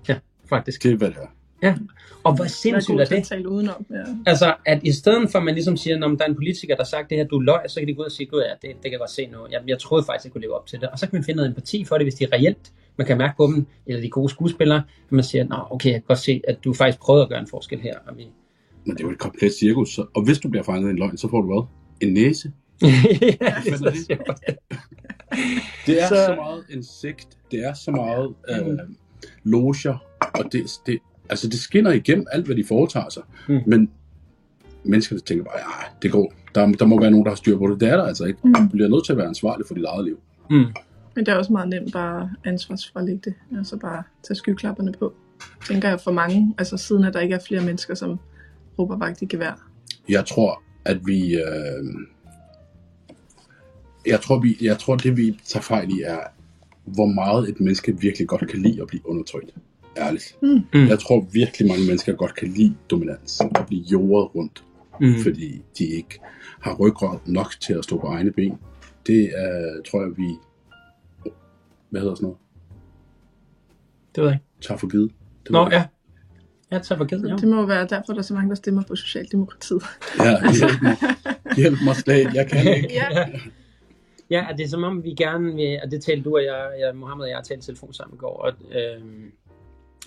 [0.08, 0.16] ja,
[0.48, 0.82] faktisk.
[0.82, 1.26] Det er, hvad det er.
[1.62, 1.74] Ja.
[2.24, 3.24] Og hvor er sindssygt er det?
[3.24, 3.86] tale udenom.
[3.90, 3.96] Ja.
[4.26, 6.82] Altså, at i stedet for, at man ligesom siger, når der er en politiker, der
[6.82, 8.68] har sagt det her, du løg, så kan de gå ud og sige, gud ja,
[8.68, 9.38] det, det kan jeg godt se nu.
[9.50, 10.88] Jeg, jeg troede faktisk, jeg kunne leve op til det.
[10.88, 13.18] Og så kan man finde noget empati for det, hvis de er reelt, man kan
[13.18, 16.18] mærke på dem, eller de gode skuespillere, at man siger, nå, okay, jeg kan godt
[16.18, 17.94] se, at du faktisk prøvede at gøre en forskel her.
[18.06, 18.26] Og vi...
[18.84, 19.94] Men det er jo et komplet cirkus.
[19.94, 21.66] Så, og hvis du bliver fanget i en løgn, så får du hvad?
[22.08, 22.52] En næse.
[22.82, 22.88] ja,
[23.64, 23.92] det er så
[25.86, 26.02] det?
[26.02, 27.28] er Så- så, så meget en sigt.
[27.50, 28.78] Det er så meget øh,
[29.44, 30.04] loger.
[30.34, 30.98] Og det, det,
[31.30, 33.22] altså det skinner igennem alt, hvad de foretager sig.
[33.48, 33.60] Mm.
[33.66, 33.90] Men
[34.84, 36.32] menneskerne tænker bare, ja, det går.
[36.54, 37.80] Der, der må være nogen, der har styr på det.
[37.80, 38.38] Det er der altså ikke.
[38.44, 38.54] Mm.
[38.54, 40.20] Du bliver nødt til at være ansvarlig for dit eget liv.
[40.50, 40.66] Mm.
[41.14, 43.34] Men det er også meget nemt bare ansvarsforlægge det.
[43.58, 45.14] Altså bare tage skyklapperne på.
[45.66, 46.54] Tænker jeg for mange.
[46.58, 48.18] Altså siden at der ikke er flere mennesker, som
[48.78, 49.68] råber vagt i gevær.
[50.08, 51.34] Jeg tror, at vi...
[51.34, 51.84] Øh,
[54.06, 56.18] jeg tror, vi, jeg tror, det vi tager fejl i er,
[56.84, 59.54] hvor meget et menneske virkelig godt kan lide at blive undertrykt.
[59.98, 60.36] Ærligt.
[60.42, 60.48] Mm.
[60.74, 60.88] Mm.
[60.88, 64.64] Jeg tror virkelig mange mennesker godt kan lide dominans og blive jordet rundt,
[65.00, 65.14] Mm.
[65.22, 66.20] fordi de ikke
[66.60, 68.58] har ryggrad nok til at stå på egne ben.
[69.06, 70.28] Det er, tror jeg, vi
[71.90, 72.38] hvad hedder sådan noget?
[74.14, 74.44] Det ved jeg ikke.
[74.60, 75.10] Tager for givet.
[75.42, 75.84] Det Nå, ja.
[76.70, 77.40] Jeg tager for givet.
[77.40, 79.82] Det må være derfor, der er så mange, der stemmer på Socialdemokratiet.
[80.18, 80.96] Ja, hjælp mig.
[81.56, 82.34] Hjælp mig slet.
[82.34, 82.88] Jeg kan ikke.
[82.94, 83.26] Ja.
[84.30, 86.70] Ja, og det er som om, vi gerne vil, og det talte du og jeg,
[86.80, 89.32] jeg Mohammed og jeg talte telefon sammen i går, og, øhm,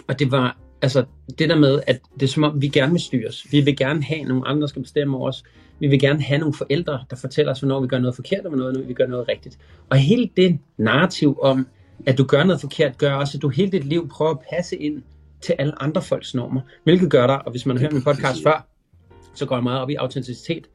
[0.07, 1.05] og det var, altså,
[1.39, 3.45] det der med, at det er som om, vi gerne vil styres.
[3.51, 5.43] Vi vil gerne have nogle andre, der skal bestemme over os.
[5.79, 8.55] Vi vil gerne have nogle forældre, der fortæller os, hvornår vi gør noget forkert, og
[8.55, 9.57] hvornår vi gør noget rigtigt.
[9.89, 11.67] Og hele det narrativ om,
[12.05, 14.75] at du gør noget forkert, gør også, at du hele dit liv prøver at passe
[14.77, 15.03] ind
[15.41, 16.61] til alle andre folks normer.
[16.83, 18.67] Hvilket gør dig, og hvis man har hørt min podcast før,
[19.33, 20.67] så går jeg meget op i autenticitet.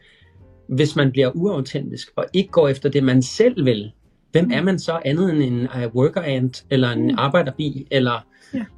[0.68, 3.90] Hvis man bliver uautentisk og ikke går efter det, man selv vil,
[4.32, 7.14] hvem er man så andet end en uh, worker ant, eller en Mm.
[7.18, 8.26] arbejderbi, eller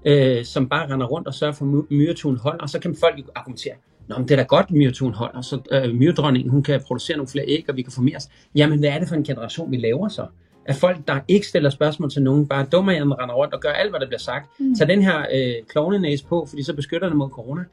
[0.05, 2.97] øh, som bare render rundt og sørger for, at my- myretun holder, og så kan
[3.01, 3.75] folk argumentere,
[4.09, 7.29] Nå, men det er da godt, myretun holder, så øh, myredronningen, hun kan producere nogle
[7.29, 8.19] flere æg, og vi kan få mere.
[8.55, 10.27] Jamen, hvad er det for en generation, vi laver så?
[10.67, 13.69] At folk, der ikke stiller spørgsmål til nogen, bare dummer hjernen render rundt og gør
[13.71, 14.61] alt, hvad der bliver sagt.
[14.61, 14.75] Mm.
[14.75, 17.65] Tag den her øh, klovnenæse på, fordi så beskytter det mod corona.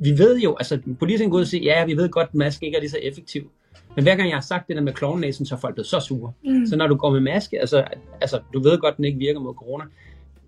[0.00, 2.66] Vi ved jo, altså politikerne går ud og siger, ja, vi ved godt, at maske
[2.66, 3.50] ikke er lige så effektiv.
[3.96, 6.00] Men hver gang jeg har sagt det der med klovnenæsen, så er folk blevet så
[6.00, 6.32] sure.
[6.44, 6.66] Mm.
[6.66, 7.84] Så når du går med maske, altså,
[8.20, 9.84] altså du ved godt, at den ikke virker mod corona.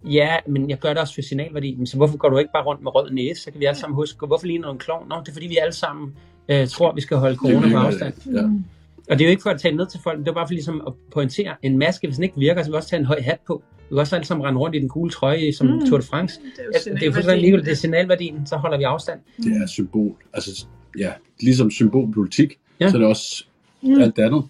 [0.04, 1.74] Ja, men jeg gør det også for signalværdi.
[1.78, 3.42] Men så hvorfor går du ikke bare rundt med rød næse?
[3.42, 5.08] Så kan vi alle sammen huske, hvorfor ligner du en klovn?
[5.08, 6.14] Nå, det er fordi, vi alle sammen
[6.48, 8.14] øh, tror, vi skal holde corona på afstand.
[8.34, 8.42] Ja.
[8.46, 8.64] Mm.
[9.10, 10.52] Og det er jo ikke for at tale ned til folk, det er bare for
[10.52, 13.06] ligesom at pointere, en maske, hvis den ikke virker, så vil vi også tage en
[13.06, 13.62] høj hat på.
[13.78, 15.86] Vi vil også alle sammen rende rundt i den gule trøje som Mm.
[15.88, 16.40] Tour de France.
[16.40, 18.84] Det er jo, Ja, det er jo fuldstændig ligegyldigt, det er signalværdien, så holder vi
[18.84, 19.20] afstand.
[19.36, 20.16] Det er symbol.
[20.32, 20.66] Altså,
[20.98, 22.90] ja, ligesom symbolpolitik, ja.
[22.90, 23.44] så er det også
[23.82, 24.00] Mm.
[24.00, 24.42] alt andet.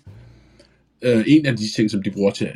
[1.06, 2.48] Uh, en af de ting, som de bruger til,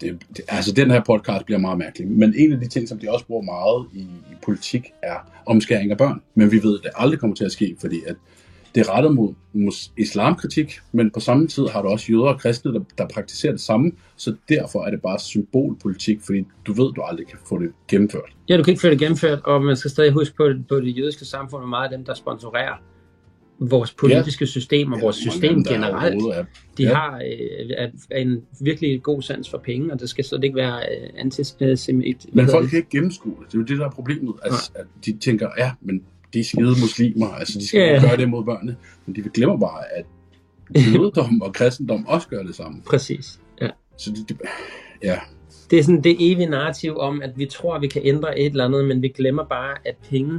[0.00, 2.98] det, det, altså den her podcast bliver meget mærkelig, men en af de ting, som
[2.98, 6.22] de også bruger meget i, i politik, er omskæring af børn.
[6.34, 8.16] Men vi ved, at det aldrig kommer til at ske, fordi at
[8.74, 12.40] det er rettet mod mus- islamkritik, men på samme tid har du også jøder og
[12.40, 16.92] kristne, der, der praktiserer det samme, så derfor er det bare symbolpolitik, fordi du ved,
[16.92, 18.36] du aldrig kan få det gennemført.
[18.48, 20.96] Ja, du kan ikke få det gennemført, og man skal stadig huske på, på det
[20.96, 22.82] jødiske samfund, og meget af dem, der sponsorerer
[23.60, 24.46] vores politiske ja.
[24.46, 26.22] system og vores mange system generelt.
[26.22, 26.44] er-
[26.78, 26.94] De Ja.
[26.94, 30.56] har øh, er, er en virkelig god sans for penge, og det skal slet ikke
[30.56, 32.26] være øh, antisemit.
[32.32, 33.46] Men folk kan ikke gennemskue det.
[33.46, 34.34] Det er jo det, der er problemet.
[34.42, 36.02] Altså, at de tænker, ja, men
[36.34, 38.00] de er skide muslimer, altså de skal Ja.
[38.08, 38.76] gøre det mod børnene.
[39.06, 40.04] Men de glemmer bare, at
[40.94, 42.82] jødedom og kristendom også gør det samme.
[42.86, 43.40] Præcis.
[43.60, 43.68] Ja.
[43.98, 44.38] Så det, det,
[45.02, 45.18] ja,
[45.70, 48.46] Det er sådan det evige narrativ om, at vi tror, at vi kan ændre et
[48.46, 50.32] eller andet, men vi glemmer bare, at penge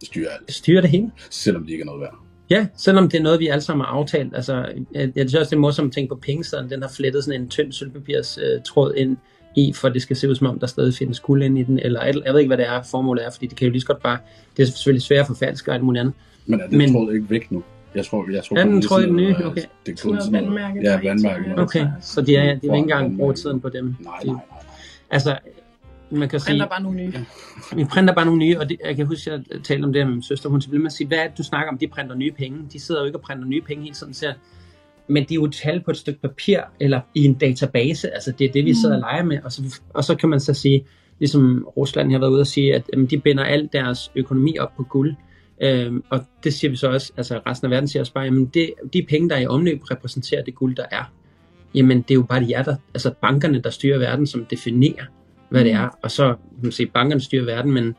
[0.00, 1.10] det styrer alt, styrer det hele.
[1.30, 2.14] selvom de ikke er noget værd.
[2.50, 4.36] Ja, selvom det er noget, vi alle sammen har aftalt.
[4.36, 4.54] Altså,
[4.94, 6.70] jeg, jeg synes også, det er morsomt at tænke på pengesedlen.
[6.70, 9.16] Den har flettet sådan en tynd sølvpapirs øh, tråd ind
[9.56, 11.78] i, for det skal se ud som om, der stadig findes guld ind i den.
[11.78, 13.80] Eller et- jeg ved ikke, hvad det er, formålet er, fordi det kan jo lige
[13.80, 14.18] så godt bare...
[14.56, 16.14] Det er selvfølgelig svært for falsk og alt muligt andet.
[16.46, 17.62] Men er den Men- tråd ikke væk nu?
[17.94, 19.36] Jeg tror, jeg tror Er på den tråd udsiden, ikke ny?
[19.36, 19.62] at Okay.
[19.86, 20.74] Det er kun sådan vandmærke, noget.
[20.84, 21.42] der Ja, er ikke vandmærke.
[21.44, 21.62] til- noget.
[21.64, 23.84] Okay, så de, er, de vil ikke engang bruge tiden på dem.
[24.00, 24.42] Nej, De- nej, nej.
[24.50, 24.60] nej.
[25.10, 25.36] Altså,
[26.10, 26.50] man kan sige...
[26.50, 27.12] Printer bare nogle nye.
[27.76, 30.06] Vi printer bare nogle nye, og det, jeg kan huske, at jeg talte om det
[30.06, 30.48] med min søster.
[30.48, 32.58] Hun ville at sige, hvad er det, du snakker om, de printer nye penge?
[32.72, 34.14] De sidder jo ikke og printer nye penge hele tiden.
[34.14, 34.32] Så,
[35.08, 38.14] men de er jo tal på et stykke papir, eller i en database.
[38.14, 39.38] Altså, det er det, vi sidder og leger med.
[39.44, 40.84] Og så, og så kan man så sige,
[41.18, 44.76] ligesom Rusland har været ude og sige, at jamen, de binder al deres økonomi op
[44.76, 45.14] på guld.
[45.62, 48.46] Øhm, og det siger vi så også, altså resten af verden siger også bare, jamen
[48.46, 51.12] det, de penge, der er i omløb, repræsenterer det guld, der er.
[51.74, 55.04] Jamen det er jo bare de jer, der, altså bankerne, der styrer verden, som definerer,
[55.48, 55.88] hvad det er.
[56.02, 57.96] Og så kan man sige, bankerne styrer verden, men,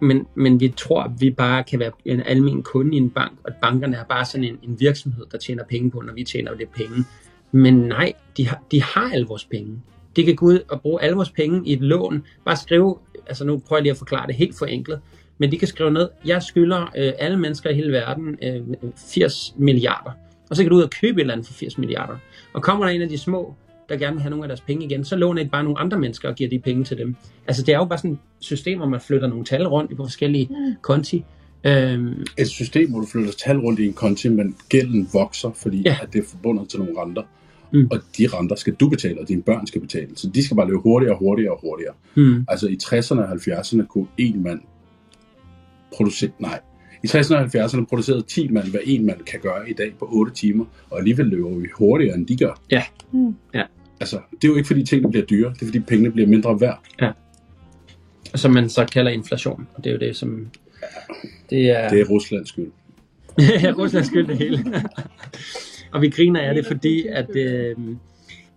[0.00, 3.32] men, men vi tror, at vi bare kan være en almen kunde i en bank,
[3.44, 6.24] og at bankerne er bare sådan en, en virksomhed, der tjener penge på, når vi
[6.24, 7.04] tjener lidt penge.
[7.52, 9.82] Men nej, de har, de har alle vores penge.
[10.16, 12.24] De kan gå ud og bruge alle vores penge i et lån.
[12.44, 15.00] Bare skrive, altså nu prøver jeg lige at forklare det helt forenklet,
[15.38, 18.62] men de kan skrive ned, jeg skylder øh, alle mennesker i hele verden øh,
[18.96, 20.10] 80 milliarder.
[20.50, 22.16] Og så kan du ud og købe et eller andet for 80 milliarder.
[22.52, 23.54] Og kommer der en af de små,
[23.92, 25.98] der gerne vil have nogle af deres penge igen, så låner I bare nogle andre
[25.98, 27.16] mennesker og giver de penge til dem.
[27.46, 30.02] Altså det er jo bare sådan et system, hvor man flytter nogle tal rundt på
[30.04, 30.74] forskellige Mm.
[30.82, 31.24] konti.
[31.66, 35.82] Øhm, Et system, hvor du flytter tal rundt i en konti, men gælden vokser, fordi
[35.84, 35.96] Ja.
[36.02, 37.22] at det er forbundet til nogle renter.
[37.72, 37.78] Mm.
[37.78, 37.88] Mm.
[37.90, 40.08] Og de renter skal du betale, og dine børn skal betale.
[40.14, 41.94] Så de skal bare løbe hurtigere og hurtigere og hurtigere.
[42.14, 44.60] hmm, Altså i 60'erne og 70'erne kunne en mand
[45.96, 46.30] producere...
[46.38, 46.60] Nej.
[47.04, 50.08] I 60'erne og 70'erne producerede 10 mand, hvad en mand kan gøre i dag på
[50.12, 52.60] 8 timer, og alligevel løber vi hurtigere, end de gør.
[52.70, 52.82] Ja.
[53.12, 53.34] Mm.
[53.54, 53.62] Ja.
[54.02, 56.60] Altså, det er jo ikke, fordi tingene bliver dyre, det er, fordi pengene bliver mindre
[56.60, 56.82] værd.
[58.34, 59.68] som man så kalder inflation.
[59.74, 60.50] Og det er jo det, som...
[61.50, 62.70] Det er, Det er Ruslands skyld.
[63.62, 64.64] ja, Ruslands skyld det hele.
[65.92, 67.76] og vi griner af det, fordi at, øh,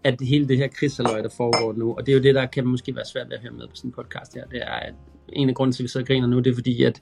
[0.03, 2.67] at hele det her krigsaløj, der foregår nu, og det er jo det, der kan
[2.67, 4.93] måske være svært ved at høre med på sådan en podcast her, det er, at
[5.34, 7.01] en af grunden til, at vi sidder og griner nu, det er fordi, at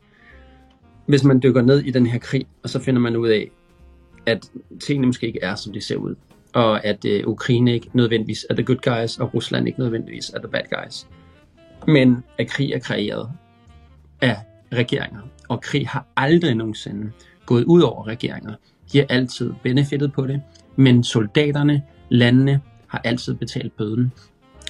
[1.06, 3.52] hvis man dykker ned i den her krig, og så finder man ud af,
[4.26, 4.52] at
[4.82, 6.16] tingene måske ikke er, som de ser ud,
[6.54, 10.40] og at øh, Ukraine ikke nødvendigvis er the good guys, og Rusland ikke nødvendigvis er
[10.40, 11.08] the bad guys,
[11.88, 13.30] men at krig er kreeret
[14.22, 14.38] af
[14.74, 17.12] regeringer, og krig har aldrig nogensinde
[17.46, 18.54] gået ud over regeringer.
[18.92, 20.42] De har altid benefitet på det,
[20.76, 24.12] men soldaterne, landene, har altid betalt bøden.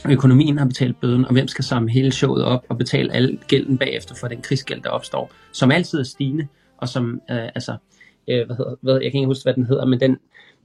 [0.09, 3.77] Økonomien har betalt bøden, og hvem skal samle hele showet op og betale al gælden
[3.77, 7.77] bagefter for den krigsgæld, der opstår, som altid er stigende, og som, øh, altså,
[8.27, 10.17] øh, hvad hedder, hvad, jeg kan ikke huske, hvad den hedder, men den,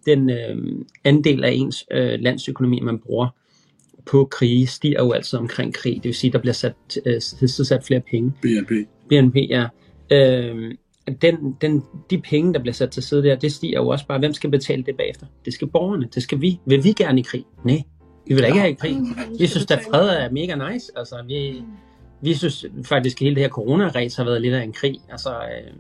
[0.07, 3.29] den øh, andel af ens øh, landsøkonomi, man bruger
[4.07, 5.95] på krige, stiger jo altid omkring krig.
[5.95, 6.75] Det vil sige, der bliver sat,
[7.07, 8.33] øh, sat flere penge.
[8.43, 8.71] BNP.
[9.09, 9.67] BNP, ja.
[10.13, 10.75] Øh,
[11.23, 14.19] den, den, de penge, der bliver sat til side der, det stiger jo også bare.
[14.19, 15.27] Hvem skal betale det bagefter?
[15.45, 16.09] Det skal borgerne.
[16.15, 16.61] Det skal vi.
[16.67, 17.45] Vil vi gerne i krig?
[17.65, 17.83] Nej.
[18.27, 18.97] Vi vil da ikke have i krig.
[19.39, 20.93] Vi synes, at fred er mega nice.
[20.97, 21.63] Altså, vi,
[22.23, 25.01] vi synes faktisk, at hele det her coronaræs har været lidt af en krig.
[25.11, 25.75] Altså, øh,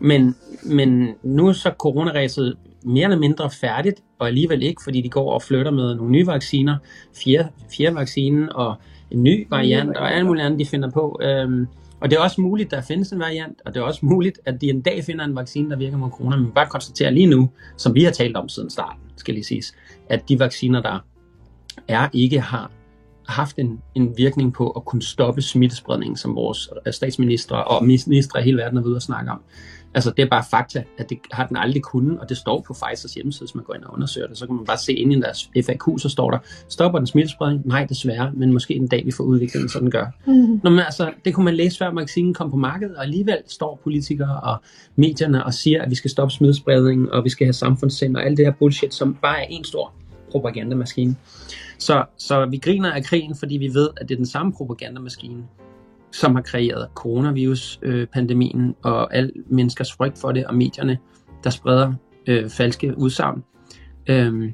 [0.00, 5.08] men, men nu er så coronaræset mere eller mindre færdigt, og alligevel ikke, fordi de
[5.08, 6.76] går og flytter med nogle nye vacciner,
[7.24, 8.74] fire, fire vaccinen og
[9.10, 11.20] en ny variant, og alle mulige andre, de finder på.
[11.22, 11.66] Øhm,
[12.00, 14.60] og det er også muligt, der findes en variant, og det er også muligt, at
[14.60, 17.50] de en dag finder en vaccine, der virker mod corona, men bare konstaterer lige nu,
[17.76, 19.74] som vi har talt om siden starten, skal lige siges,
[20.08, 20.98] at de vacciner, der
[21.88, 22.70] er, ikke har
[23.28, 28.44] haft en, en virkning på at kunne stoppe smittespredningen, som vores statsminister og ministre i
[28.44, 29.40] hele verden er ved at snakke om.
[29.94, 32.74] Altså, det er bare fakta, at det har den aldrig kunnet, og det står på
[32.74, 34.38] Pfizers hjemmeside, hvis man går ind og undersøger det.
[34.38, 37.66] Så kan man bare se ind i deres FAQ, så står der, stopper den smittespredning?
[37.66, 40.06] Nej, desværre, men måske en dag, vi får udviklingen, så den gør.
[40.26, 40.60] Mm-hmm.
[40.64, 43.80] Nå, men altså, det kunne man læse før vaccinen kom på markedet, og alligevel står
[43.84, 44.56] politikere og
[44.96, 48.36] medierne og siger, at vi skal stoppe smittespredningen, og vi skal have samfundssind og alt
[48.36, 49.92] det her bullshit, som bare er en stor
[50.30, 51.16] propagandamaskine.
[51.78, 55.44] Så, så vi griner af krigen, fordi vi ved, at det er den samme propagandamaskine,
[56.14, 60.98] som har kreeret coronavirus-pandemien øh, og al menneskers frygt for det, og medierne,
[61.44, 61.92] der spreder
[62.26, 63.44] øh, falske udsagn.
[64.06, 64.52] Øhm,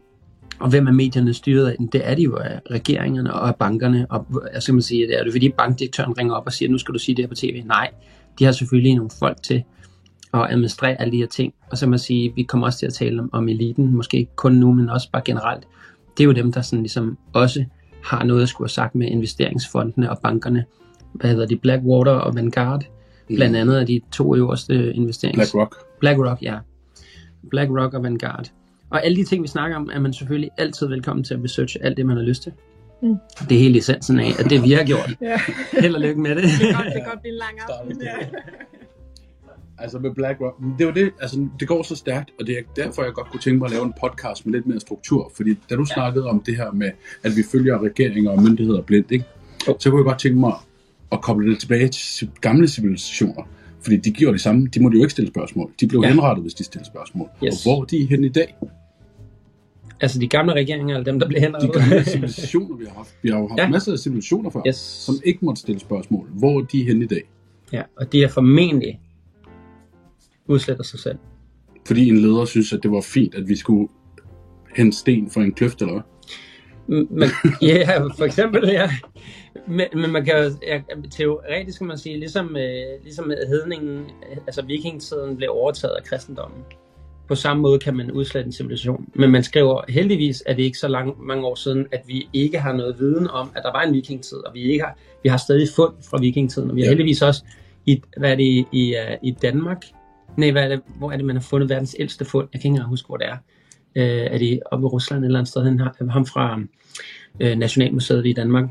[0.61, 1.77] og hvem er medierne styret af?
[1.92, 4.07] Det er de jo af regeringerne og af bankerne.
[4.11, 6.79] Og jeg skal man sige, det er det fordi bankdirektøren ringer op og siger, nu
[6.79, 7.62] skal du sige det her på tv.
[7.66, 7.90] Nej,
[8.38, 9.64] de har selvfølgelig nogle folk til
[10.35, 11.55] at administrere alle de her ting.
[11.70, 14.37] Og så man sige, vi kommer også til at tale om, om eliten, måske ikke
[14.37, 15.64] kun nu, men også bare generelt.
[16.16, 17.64] Det er jo dem, der sådan ligesom også
[18.05, 20.64] har noget at skulle have sagt med investeringsfondene og bankerne
[21.12, 22.85] hvad hedder de, Blackwater og Vanguard,
[23.29, 23.37] mm.
[23.37, 25.37] blandt andet af de to øverste investerings...
[25.37, 25.77] BlackRock.
[26.01, 26.59] BlackRock, ja.
[27.51, 28.53] BlackRock og Vanguard.
[28.90, 31.85] Og alle de ting, vi snakker om, er man selvfølgelig altid velkommen til at researche
[31.85, 32.53] alt det, man har lyst til.
[33.03, 33.16] Mm.
[33.49, 35.16] Det er hele essensen af, at det vi har gjort.
[35.23, 35.40] ja.
[35.73, 36.42] Held og lykke med det.
[36.42, 38.03] det, kan godt, det kan godt blive en lang aften.
[38.03, 38.27] Ja.
[39.79, 42.62] Altså med BlackRock, det er jo det, altså det går så stærkt, og det er
[42.77, 45.55] derfor, jeg godt kunne tænke mig at lave en podcast med lidt mere struktur, fordi
[45.70, 46.90] da du snakkede om det her med,
[47.25, 49.25] at vi følger regeringer og myndigheder blindt, ikke?
[49.79, 50.53] så kunne jeg godt tænke mig
[51.11, 53.42] og koble det tilbage til gamle civilisationer.
[53.83, 54.66] Fordi de giver det samme.
[54.66, 55.70] De må jo ikke stille spørgsmål.
[55.81, 56.09] De blev ja.
[56.09, 57.29] henrettet, hvis de stiller spørgsmål.
[57.44, 57.53] Yes.
[57.53, 58.57] Og hvor er de hen i dag?
[60.01, 61.75] Altså de gamle regeringer, eller dem, der blev henrettet?
[61.75, 63.14] De gamle civilisationer, vi har haft.
[63.23, 63.68] Vi har jo haft ja.
[63.68, 64.77] masser af civilisationer før, yes.
[64.77, 66.29] som ikke måtte stille spørgsmål.
[66.33, 67.23] Hvor er de hen i dag?
[67.73, 69.01] Ja, og de er formentlig
[70.46, 71.18] udsletter sig selv.
[71.87, 73.88] Fordi en leder synes, at det var fint, at vi skulle
[74.77, 76.03] hente sten for en kløft, eller hvad?
[76.90, 77.29] Men,
[77.62, 78.90] ja, for eksempel, ja.
[79.66, 84.07] Men, men man kan jo, ja, teoretisk kan man sige, ligesom, øh, ligesom hedningen,
[84.46, 86.59] altså vikingtiden blev overtaget af kristendommen.
[87.29, 89.07] På samme måde kan man udslette en civilisation.
[89.14, 92.59] Men man skriver heldigvis, at det ikke så lang, mange år siden, at vi ikke
[92.59, 95.37] har noget viden om, at der var en vikingtid, og vi ikke har, vi har
[95.37, 96.90] stadig fund fra vikingtiden, og vi har ja.
[96.90, 97.44] heldigvis også
[97.87, 99.85] i, hvad er det, i, i, uh, i Danmark,
[100.37, 102.48] nej, hvad er det, hvor er det, man har fundet verdens ældste fund?
[102.53, 103.37] Jeg kan ikke engang huske, hvor det er.
[103.96, 105.62] Uh, er det oppe i Rusland eller andet sted?
[105.62, 106.61] Han har, ham fra
[107.44, 108.68] uh, Nationalmuseet i Danmark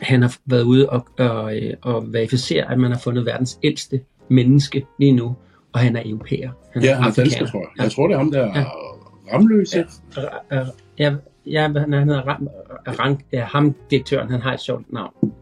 [0.00, 4.00] han har været ude og, og, øh, og verificere, at man har fundet verdens ældste
[4.28, 5.36] menneske lige nu,
[5.72, 6.50] og han er europæer.
[6.72, 7.68] Han ja, han er dansker, tror jeg.
[7.78, 7.82] Ja.
[7.82, 8.64] Jeg tror, det er ham, der ja.
[9.32, 9.86] Ramløse.
[10.50, 10.64] Ja,
[10.98, 11.14] ja,
[11.46, 12.48] ja, han hedder Ram,
[12.98, 15.32] Ram, ja, ham direktøren, han har et sjovt navn.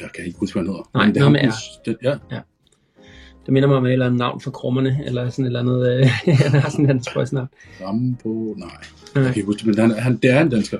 [0.00, 0.90] Jeg kan ikke huske, hvad han hedder.
[0.94, 1.52] Nej, det er med
[1.84, 2.36] det, ja.
[2.36, 2.40] ja.
[3.46, 6.00] Det minder mig om et eller andet navn for krummerne, eller sådan et eller andet,
[6.00, 6.06] øh,
[6.52, 7.48] han har sådan en navn.
[7.82, 8.68] Rambo, nej.
[9.14, 10.78] Jeg kan ikke huske men han, han, det er en dansker.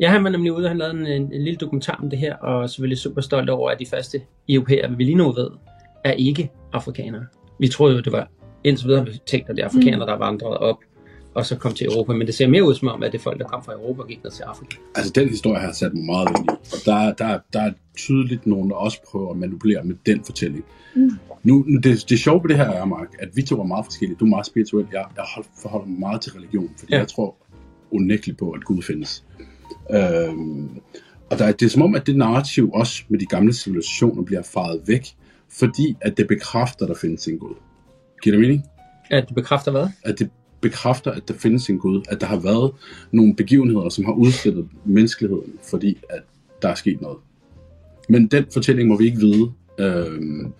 [0.00, 2.18] Ja, han var nemlig ude, og han lavede en, en, en lille dokumentar om det
[2.18, 5.50] her, og selvfølgelig super stolt over, at de første europæere, vi lige nu ved,
[6.04, 7.26] er ikke afrikanere.
[7.58, 8.28] Vi troede jo, det var
[8.64, 10.76] indtil videre, vi tænkte, at det er afrikanere, der vandrede op,
[11.34, 12.12] og så kom til Europa.
[12.12, 14.02] Men det ser mere ud som om, at det er folk, der kom fra Europa
[14.02, 14.76] og gik ned til Afrika.
[14.94, 16.48] Altså, den historie har sat mig meget ind i.
[16.48, 20.64] Og der, der, der er tydeligt nogen, der også prøver at manipulere med den fortælling.
[20.94, 21.10] Mm.
[21.42, 23.84] Nu, nu det, det sjove ved det her er, Mark, at vi to er meget
[23.84, 24.16] forskellige.
[24.20, 24.86] Du er meget spirituel.
[24.92, 25.24] Jeg, jeg
[25.62, 26.98] forholder mig meget til religion, fordi ja.
[26.98, 27.36] jeg tror,
[27.90, 29.24] unægteligt på, at Gud findes.
[29.90, 30.68] Øhm,
[31.30, 34.22] og der er, det er som om, at det narrativ også med de gamle civilisationer
[34.22, 35.06] bliver faret væk,
[35.58, 37.54] fordi at det bekræfter, at der findes en Gud.
[38.22, 38.64] Giver det mening?
[39.10, 39.88] At det bekræfter hvad?
[40.04, 42.02] At det bekræfter, at der findes en Gud.
[42.08, 42.72] At der har været
[43.12, 46.22] nogle begivenheder, som har udstillet menneskeligheden, fordi at
[46.62, 47.18] der er sket noget.
[48.08, 49.52] Men den fortælling må vi ikke vide.
[49.78, 50.52] Øhm,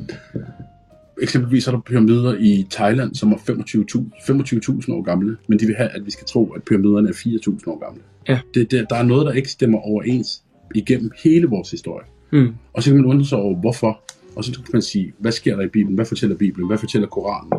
[1.21, 5.77] eksempelvis er der pyramider i Thailand, som er 25.000 25 år gamle, men de vil
[5.77, 8.03] have, at vi skal tro, at pyramiderne er 4.000 år gamle.
[8.29, 8.41] Ja.
[8.55, 10.43] Det, det, der er noget, der ikke stemmer overens
[10.75, 12.07] igennem hele vores historie.
[12.33, 12.55] Mm.
[12.73, 14.01] Og så kan man undre sig over, hvorfor.
[14.37, 15.95] Og så kan man sige, hvad sker der i Bibelen?
[15.95, 16.67] Hvad fortæller Bibelen?
[16.67, 17.53] Hvad fortæller Koranen?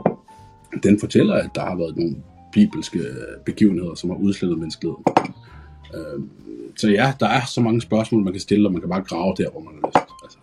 [0.84, 2.15] Den fortæller, at der har været nogle
[2.54, 3.00] bibelske
[3.45, 5.04] begivenheder, som har udslettet menneskeligheden.
[5.95, 6.30] Øhm,
[6.76, 9.36] så ja, der er så mange spørgsmål, man kan stille, og man kan bare grave
[9.38, 10.08] der, hvor man har lyst.
[10.24, 10.38] Altså.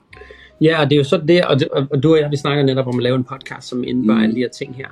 [0.60, 2.64] Ja, og det er jo så det, og, det, og du og jeg, vi snakker
[2.64, 4.34] netop om at lave en podcast, som indebar mm.
[4.34, 4.86] de her ting her.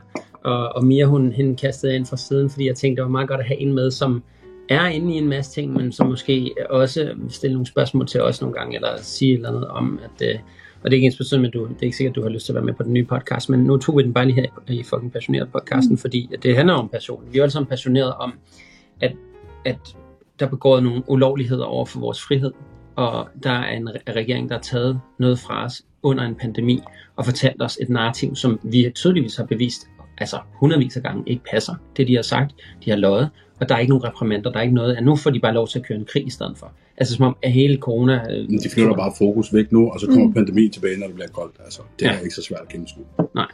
[0.44, 3.28] Og, og Mia, hun, hende kastede ind fra siden, fordi jeg tænkte, det var meget
[3.28, 4.22] godt at have en med, som
[4.68, 8.40] er inde i en masse ting, men som måske også stille nogle spørgsmål til os
[8.40, 10.38] nogle gange, eller sige et eller andet om, at, øh,
[10.82, 12.28] og det er ikke ens betydning, men du, det er ikke sikkert, at du har
[12.28, 14.26] lyst til at være med på den nye podcast, men nu tog vi den bare
[14.26, 15.98] lige her i fucking passioneret podcasten, mm.
[15.98, 17.24] fordi at det handler om passion.
[17.32, 18.32] Vi er alle sammen passionerede om,
[19.00, 19.12] at,
[19.64, 19.96] at
[20.40, 22.52] der begår nogle ulovligheder over for vores frihed,
[22.96, 26.80] og der er en regering, der har taget noget fra os under en pandemi,
[27.16, 29.86] og fortalt os et narrativ, som vi tydeligvis har bevist,
[30.18, 31.74] altså hundredvis af gange ikke passer.
[31.96, 32.54] Det de har sagt,
[32.84, 33.30] de har løjet,
[33.60, 35.54] og der er ikke nogen reprimenter, der er ikke noget, at nu får de bare
[35.54, 36.72] lov til at køre en krig i stedet for.
[36.96, 38.14] Altså som om, at hele corona...
[38.30, 40.34] Øh, Men de flytter bare fokus væk nu, og så kommer mm.
[40.34, 41.54] pandemi tilbage, når det bliver koldt.
[41.64, 42.12] Altså, det ja.
[42.12, 43.04] er ikke så svært at gennemskue.
[43.34, 43.46] Nej.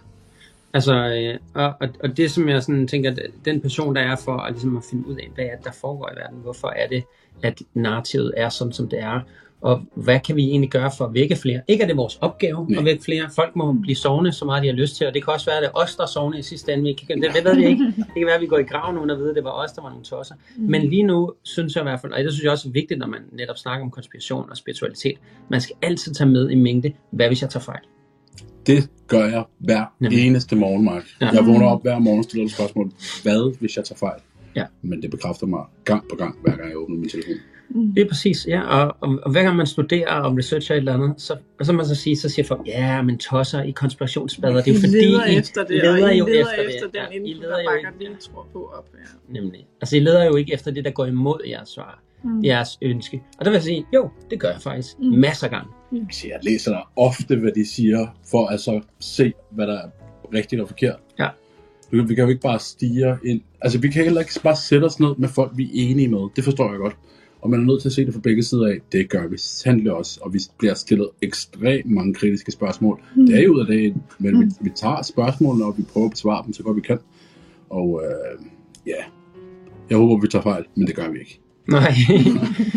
[0.75, 4.37] Altså, øh, og, og, og det som jeg sådan tænker, den person, der er for
[4.37, 6.89] at, ligesom at finde ud af, hvad er det, der foregår i verden, hvorfor er
[6.89, 7.05] det,
[7.43, 9.21] at narrativet er sådan, som det er,
[9.63, 11.61] og hvad kan vi egentlig gøre for at vække flere?
[11.69, 12.79] Ikke er det vores opgave Nej.
[12.79, 13.31] at vække flere.
[13.35, 15.57] Folk må blive sovende så meget, de har lyst til, og det kan også være,
[15.57, 16.95] at det er os, der er sovende i sidste ende.
[16.95, 17.85] Det, det ved vi ikke.
[17.85, 19.73] Det kan være, at vi går i graven uden at vide, at det var os,
[19.73, 20.35] der var nogle tosser.
[20.57, 20.71] Mm.
[20.71, 23.01] Men lige nu synes jeg i hvert fald, og det synes jeg også er vigtigt,
[23.01, 26.93] når man netop snakker om konspiration og spiritualitet, man skal altid tage med i mængde,
[27.11, 27.83] hvad hvis jeg tager fejl?
[28.67, 30.19] Det gør jeg hver Jamen.
[30.19, 31.05] eneste morgen, Mark.
[31.21, 31.31] Ja.
[31.31, 32.91] Jeg vågner op hver morgen og stiller spørgsmål,
[33.23, 34.21] hvad hvis jeg tager fejl?
[34.57, 34.65] Ja.
[34.83, 37.35] Men det bekræfter mig gang på gang, hver gang jeg åbner min telefon.
[37.75, 37.95] Mm.
[37.95, 38.63] Det er præcis, ja.
[38.63, 41.73] Og, og, og hver gang man studerer og researcher et eller andet, så, og så
[41.73, 44.93] man så sige, så siger folk, ja, men tosser i konspirationsbader, det er jo fordi,
[44.93, 46.95] leder I efter det, leder og I jo leder efter, efter det.
[46.95, 48.89] den Ja, I info, leder der jo bakker I tror på op.
[48.95, 49.41] Ja.
[49.41, 49.67] Nemlig.
[49.81, 52.45] Altså, I leder jo ikke efter det, der går imod jeres svar, mm.
[52.45, 53.23] jeres ønske.
[53.39, 55.07] Og der vil jeg sige, jo, det gør jeg faktisk mm.
[55.07, 55.71] masser af gange.
[55.93, 59.79] Jeg siger, Jeg læser der ofte, hvad de siger, for at så se, hvad der
[59.79, 59.89] er
[60.35, 60.99] rigtigt og forkert.
[61.19, 61.29] Ja.
[61.91, 63.41] Vi, vi kan jo ikke bare stige ind.
[63.61, 66.29] Altså, vi kan heller ikke bare sætte os ned med folk, vi er enige med.
[66.37, 66.97] Det forstår jeg godt.
[67.41, 68.79] Og man er nødt til at se det fra begge sider af.
[68.93, 70.21] Det gør vi sandelig også.
[70.23, 73.03] Og vi bliver stillet ekstremt mange kritiske spørgsmål.
[73.17, 73.27] Mm.
[73.27, 74.41] Det er jo ud af det, men mm.
[74.41, 76.99] vi, vi tager spørgsmålene, og vi prøver at besvare dem så godt vi kan.
[77.71, 78.47] Og øh,
[78.87, 79.03] ja,
[79.91, 81.41] jeg håber, vi tager fejl, men det gør vi ikke.
[81.69, 81.93] Nej,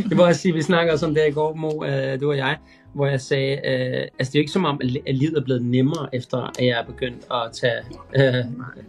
[0.10, 2.38] det var at sige, vi snakker også om det i går, Mo, øh, du og
[2.38, 2.58] jeg,
[2.94, 5.66] hvor jeg sagde, øh, altså det er jo ikke som om, at livet er blevet
[5.66, 7.82] nemmere, efter at jeg er begyndt at tage
[8.16, 8.46] øh,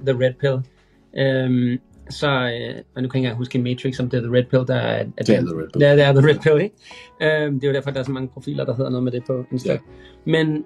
[0.07, 0.59] The Red Pill.
[1.19, 1.79] Øhm,
[2.11, 4.67] så, øh, og nu kan jeg ikke huske Matrix, om det er The Red Pill,
[4.67, 5.05] der er...
[5.17, 5.81] er det er The Red Pill.
[5.81, 7.45] Det er, det er The Red Pill, ikke?
[7.45, 9.25] Øhm, det er jo derfor, der er så mange profiler, der hedder noget med det
[9.25, 9.71] på Insta.
[9.71, 9.81] Yeah.
[10.25, 10.65] Men,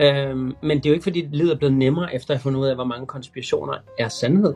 [0.00, 2.60] øhm, men det er jo ikke, fordi livet er blevet nemmere, efter at have fundet
[2.60, 4.54] ud af, hvor mange konspirationer er sandhed.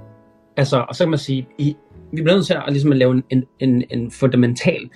[0.56, 1.76] Altså, og så kan man sige, i,
[2.12, 4.90] vi bliver nødt til at, ligesom at lave en, en, en, en fundamental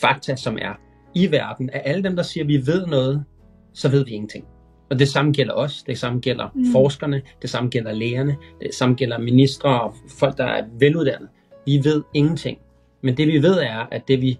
[0.00, 0.80] fakta, som er
[1.14, 3.24] i verden, at alle dem, der siger, at vi ved noget,
[3.72, 4.44] så ved vi ingenting.
[4.90, 6.64] Og det samme gælder os, det samme gælder mm.
[6.72, 11.30] forskerne, det samme gælder lægerne, det samme gælder ministre og folk, der er veluddannede.
[11.66, 12.58] Vi ved ingenting.
[13.02, 14.38] Men det vi ved er, at det vi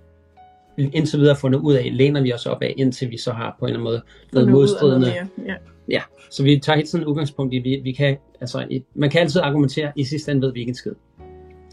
[0.78, 3.56] indtil videre har fundet ud af, læner vi os op af, indtil vi så har
[3.58, 5.14] på en eller anden måde været modstridende.
[5.46, 5.54] Ja.
[5.88, 9.40] ja, så vi tager helt sådan udgangspunkt i, vi, vi kan, altså, man kan altid
[9.40, 10.92] argumentere, i sidste ende ved vi ikke en skid.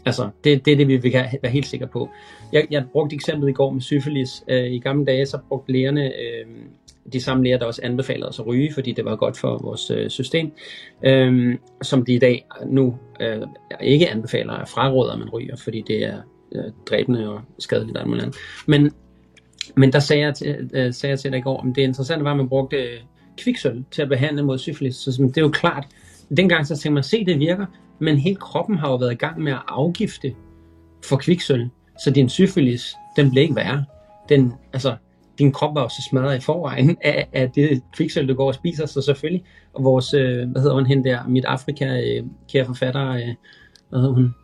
[0.06, 2.08] Altså, det, det er det, vi, vi kan være helt sikre på.
[2.52, 4.44] Jeg, jeg brugte eksemplet i går med syfilis.
[4.48, 6.46] Øh, I gamle dage, så brugte lægerne øh,
[7.12, 9.90] de samme læger, der også anbefalede os at ryge, fordi det var godt for vores
[9.90, 10.52] øh, system,
[11.04, 13.42] øh, som de i dag nu øh,
[13.82, 16.18] ikke anbefaler at fraråder, at man ryger, fordi det er
[16.52, 18.36] øh, dræbende og skadeligt og andet.
[18.66, 18.90] Men,
[19.76, 22.24] men der sagde jeg, til, øh, sagde jeg til dig i går, at det interessante
[22.24, 22.98] var, at man brugte øh,
[23.38, 24.96] kviksøl til at behandle mod syfilis.
[24.96, 25.86] Så det er jo klart,
[26.36, 27.66] dengang så tænkte man, se det virker,
[28.00, 30.34] men hele kroppen har jo været i gang med at afgifte
[31.04, 31.68] for kviksøl,
[32.04, 33.84] så din syfilis, den blev ikke værre.
[34.28, 34.96] Den, altså,
[35.38, 38.54] din krop var jo så smadret i forvejen af, af det kviksøl, du går og
[38.54, 39.44] spiser, så selvfølgelig.
[39.72, 43.34] Og vores, øh, hvad hedder hun hende der, mit Afrika, øh, kære forfatter, øh,
[43.88, 44.34] hvad hedder hun,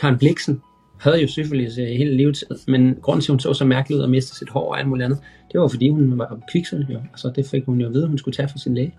[0.00, 0.62] Karen Bliksen,
[1.00, 4.02] havde jo syfilis øh, hele livet, men grunden til, at hun så så mærkeligt ud
[4.02, 5.18] og mistede sit hår og alt muligt andet,
[5.52, 6.98] det var fordi hun var kviksøl jo.
[7.12, 8.94] Altså det fik hun jo at vide, hun skulle tage for sin læge.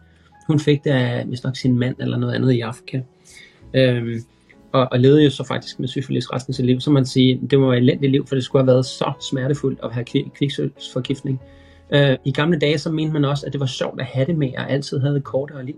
[0.47, 3.01] Hun fik det af, hvis nok sin mand eller noget andet i Afrika.
[3.75, 4.19] Øhm,
[4.71, 7.41] og, og levede jo så faktisk med syfilis resten af sit liv, så man sige,
[7.49, 10.05] det må være et elendigt liv, for det skulle have været så smertefuldt at have
[10.09, 11.41] kvik- kviksølvsforgiftning.
[11.91, 14.37] Øh, I gamle dage, så mente man også, at det var sjovt at have det
[14.37, 15.75] med, at altid havde et kortere liv,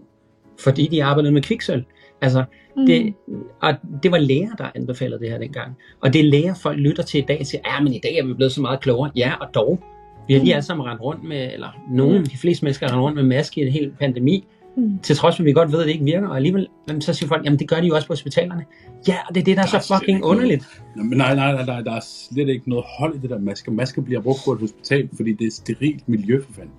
[0.59, 1.83] fordi de arbejdede med kviksølv.
[2.21, 2.43] Altså,
[2.87, 3.13] det,
[3.61, 3.73] og
[4.03, 5.77] det var læger, der anbefalede det her dengang.
[6.01, 8.17] Og det er læger, folk lytter til i dag og siger, ja, men i dag
[8.17, 9.11] er vi blevet så meget klogere.
[9.15, 9.79] Ja, og dog.
[10.27, 13.03] Vi har lige alle sammen rendt rundt med, eller nogen, de fleste mennesker har rendt
[13.03, 14.47] rundt med maske i en hel pandemi,
[14.77, 14.99] Mm.
[15.03, 17.13] til trods for, at vi godt ved, at det ikke virker, og alligevel jamen, så
[17.13, 18.65] siger folk, jamen det gør de jo også på hospitalerne.
[19.07, 20.81] Ja, og det er det, der er Der er så fucking underligt.
[20.95, 21.99] Nå, men nej, nej, nej, nej, der er
[22.31, 23.71] slet ikke noget hold i det der masker.
[23.71, 26.71] Masker bliver brugt på et hospital, fordi det er et sterilt miljø for fanden.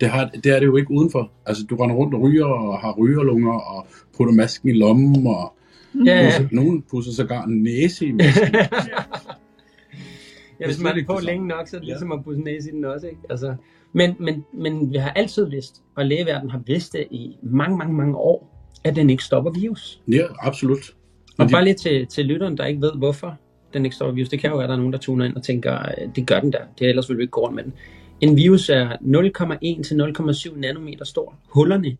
[0.00, 1.30] Det, har, det er det jo ikke udenfor.
[1.46, 3.86] Altså, du render rundt og ryger og har rygerlunger og
[4.16, 5.54] putter masken i lommen, og
[6.06, 6.26] Ja, ja.
[6.26, 8.54] pusser, nogen pusser sågar en næse i masken.
[10.60, 11.92] Ja, hvis man er ikke på længe nok, så er det Ja.
[11.92, 13.18] ligesom at pusse næse i den også, ikke?
[13.30, 13.54] Altså,
[13.92, 17.94] men, men, men vi har altid vidst, og lægeverdenen har vidst det i mange, mange,
[17.94, 18.48] mange år,
[18.84, 20.00] at den ikke stopper virus.
[20.08, 20.90] ja, absolut.
[21.28, 23.36] Og Men de, bare lige til, til lytteren, der ikke ved, hvorfor
[23.74, 24.28] den ikke stopper virus.
[24.28, 26.26] Det kan jo være, at der er nogen, der tuner ind og tænker, "Øh, det
[26.26, 26.58] gør den der.
[26.78, 27.72] Det er ellers vil vi ikke gå rundt med den.
[28.20, 31.34] En virus er 0,1 til 0,7 nanometer stor.
[31.48, 31.96] Hullerne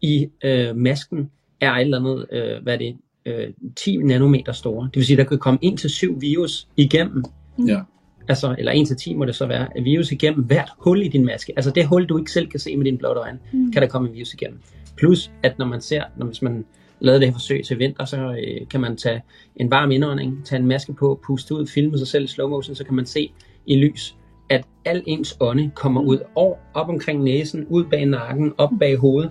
[0.00, 1.30] i øh, masken
[1.60, 4.84] er et eller andet, øh, hvad er det, øh, 10 nanometer store.
[4.84, 7.24] Det vil sige, der kan komme 1 til 7 virus igennem.
[7.66, 7.80] ja,
[8.28, 11.24] Altså, eller 1 til 10 må det så være, virus igennem hvert hul i din
[11.24, 11.52] maske.
[11.56, 13.72] Altså det hul, du ikke selv kan se med dine blotte øjne, Mm.
[13.72, 14.60] kan der komme en virus igennem.
[14.96, 16.64] Plus, at når man ser, når hvis man
[17.00, 19.22] lavede det her forsøg til vinter, så øh, kan man tage
[19.56, 22.74] en varm indånding, tage en maske på, puste ud, filme sig selv i slow motion,
[22.74, 23.32] så kan man se
[23.66, 24.14] i lys,
[24.50, 28.96] at al ens ånde kommer ud over, op omkring næsen, ud bag nakken, op bag
[28.96, 29.30] hovedet.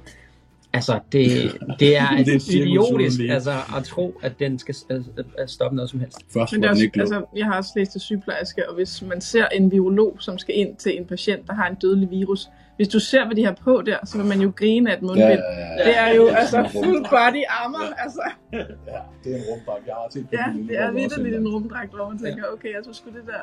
[0.77, 4.75] Altså, det, det er, Det er et cirkus idiotisk altså, at tro, at den skal
[4.89, 6.17] øh, øh, stoppe noget som helst.
[6.33, 9.01] først Men det er den også, altså, jeg har også læst til sygeplejerske, og hvis
[9.01, 12.49] man ser en virolog, som skal ind til en patient, der har en dødelig virus,
[12.77, 15.01] hvis du ser, hvad de har på der, så vil man jo grine af et
[15.01, 15.23] mundbind.
[15.23, 15.83] Ja, ja, ja.
[15.85, 18.21] Det er jo altså full body armor, altså.
[18.53, 18.57] Ja,
[19.23, 19.87] det er en rumdragt.
[19.87, 22.93] Jeg har set Ja, det er virkelig en rumdragt, hvor man tænker, okay, jeg tror
[22.93, 23.33] sgu det der.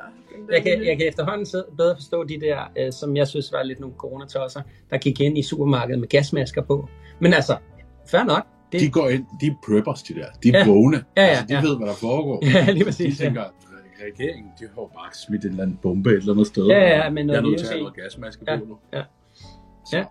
[0.54, 3.62] Jeg kan, lille- jeg kan efterhånden bedre forstå de der, øh, som jeg synes var
[3.62, 4.60] lidt nogle coronatosser,
[4.90, 6.88] der gik ind i supermarkedet med gasmasker på.
[7.18, 7.56] Men altså,
[8.10, 8.46] fair nok.
[8.72, 10.26] Det, De går ind, de er preppers, de der.
[10.42, 10.66] De er Ja.
[10.66, 11.04] vågne.
[11.16, 11.60] Ja, ja, altså, de ja.
[11.60, 12.42] ved, hvad der foregår.
[12.54, 13.20] Ja, lige De præcis.
[13.20, 13.24] Ja.
[13.24, 13.50] tænker, at
[14.06, 16.66] regeringen, de har jo bare smidt en eller anden bombe et eller andet sted.
[16.66, 18.76] Ja, ja, men jeg noget er nødt til at have noget gasmaske Ja, på nu.
[18.92, 19.02] ja.
[19.92, 20.04] Ja.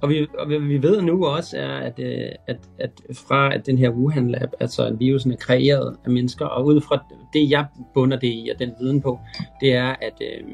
[0.00, 2.90] Og, vi, og vi- vi ved nu også, er, at, øh, at, at
[3.28, 6.80] fra at den her Wuhan Lab, altså at virusen er kreeret af mennesker, og ud
[6.80, 9.18] fra det, jeg bunder det i, og den viden på,
[9.60, 10.46] det er, at, øh,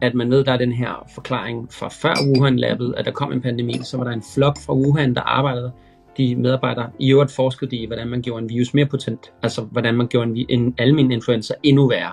[0.00, 3.32] at man ved, der er den her forklaring fra før Wuhan Labet, at der kom
[3.32, 5.72] en pandemi, så var der en flok fra Wuhan, der arbejdede,
[6.18, 9.62] de medarbejdere, i øvrigt forskede de i, hvordan man gjorde en virus mere potent, altså
[9.62, 12.12] hvordan man gjorde en, en almen influenza endnu værre.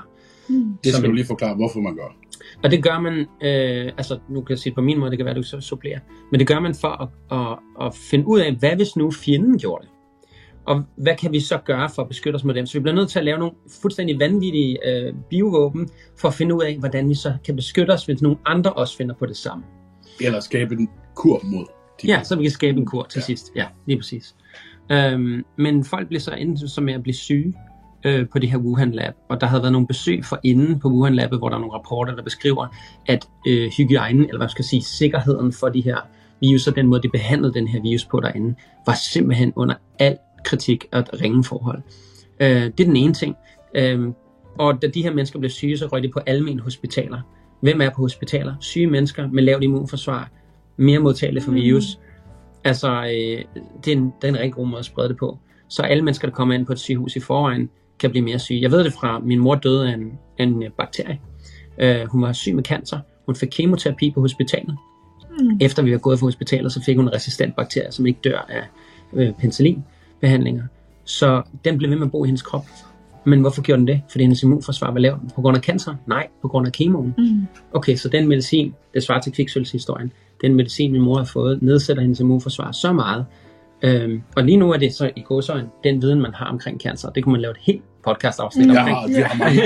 [0.50, 0.78] Mm.
[0.84, 2.16] det som skal du en- lige forklare, hvorfor man gør.
[2.64, 5.26] Og det gør man, øh, altså nu kan jeg sige på min måde, det kan
[5.26, 6.00] være, du så supplerer,
[6.32, 9.58] men det gør man for at, at, at finde ud af, hvad hvis nu fjenden
[9.58, 9.90] gjorde det?
[10.66, 12.66] Og hvad kan vi så gøre for at beskytte os mod dem?
[12.66, 15.90] Så vi bliver nødt til at lave nogle fuldstændig vanvittige øh, biovåben,
[16.20, 18.98] for at finde ud af, hvordan vi så kan beskytte os, hvis nogle andre også
[18.98, 19.64] finder på det samme.
[20.22, 21.66] Eller skabe en kur mod
[22.02, 23.26] de Ja, så vi kan skabe en kur til Ja.
[23.26, 23.52] sidst.
[23.56, 24.36] Ja, lige præcis.
[24.92, 27.54] Øhm, men folk blev så endt så med at blive syge
[28.06, 30.88] øh, på det her Wuhan Lab, og der havde været nogle besøg for inden på
[30.88, 32.68] Wuhan Labet, hvor der er nogle rapporter, der beskriver,
[33.08, 35.98] at øh, hygiejnen, eller hvad man skal sige, sikkerheden for de her
[36.42, 40.18] virus, og den måde, de behandlede den her virus på derinde, var simpelthen under al
[40.46, 41.82] kritik og ringe forhold.
[42.40, 43.36] Øh, det er den ene ting.
[43.76, 44.08] Øh,
[44.60, 47.22] og da de her mennesker blev syge, så røg de på almen hospitaler.
[47.62, 48.56] Hvem er på hospitaler?
[48.60, 50.30] Syge mennesker med lavt immunforsvar,
[50.78, 51.58] mere modtagelige for Mm.
[51.58, 52.00] virus.
[52.64, 53.44] Altså, øh,
[53.86, 55.38] det, er en, det er en rigtig god måde at sprede det på.
[55.70, 57.70] Så alle mennesker, der kommer ind på et sygehus i forvejen,
[58.00, 58.62] kan blive mere syge.
[58.62, 61.20] Jeg ved det fra, min mor døde af en, af en øh, bakterie.
[61.78, 63.00] Øh, hun var syg med cancer.
[63.26, 64.78] Hun fik kemoterapi på hospitalet.
[65.40, 65.58] Mm.
[65.62, 68.46] Efter vi var gået fra hospitalet, så fik hun en resistent bakterie, som ikke dør
[68.50, 68.64] af
[69.14, 70.64] øh, penicillinbehandlinger.
[71.04, 72.66] Så den blev ved med at bo i hendes krop.
[73.26, 74.02] Men hvorfor gjorde den det?
[74.10, 75.20] Fordi hendes immunforsvar var lavt.
[75.36, 75.96] På grund af cancer?
[76.08, 77.16] Nej, på grund af kemoen.
[77.18, 77.48] Mm.
[77.74, 82.02] Okay, så den medicin, det svarer til kviksølvshistorien, den medicin, min mor har fået, nedsætter
[82.02, 83.26] hendes immunforsvar så meget.
[83.84, 87.10] Øhm, og lige nu er det så i godsøjen den viden, man har omkring cancer.
[87.10, 89.18] Det kunne man lave et helt podcast-afsnit Jeg omkring.
[89.18, 89.62] jeg har mange.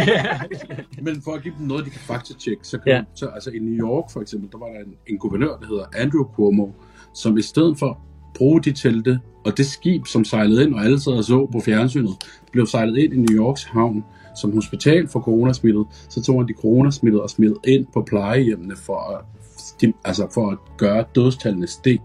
[1.12, 2.96] Men for at give dem noget, de kan faktatjekke, så kan Ja.
[2.96, 3.04] ja.
[3.16, 5.84] så, altså i New York for eksempel, der var der en, en guvernør, der hedder
[5.98, 6.68] Andrew Cuomo,
[7.14, 8.00] som i stedet for
[8.36, 11.60] bruge de telte, og det skib, som sejlede ind, og alle sad og så på
[11.60, 12.12] fjernsynet,
[12.52, 14.04] blev sejlet ind i New Yorks havn
[14.42, 19.00] som hospital for coronasmittet, så tog han de coronasmittede og smidt ind på plejehjemmene for
[19.00, 22.00] at, altså for at gøre dødstallene stig.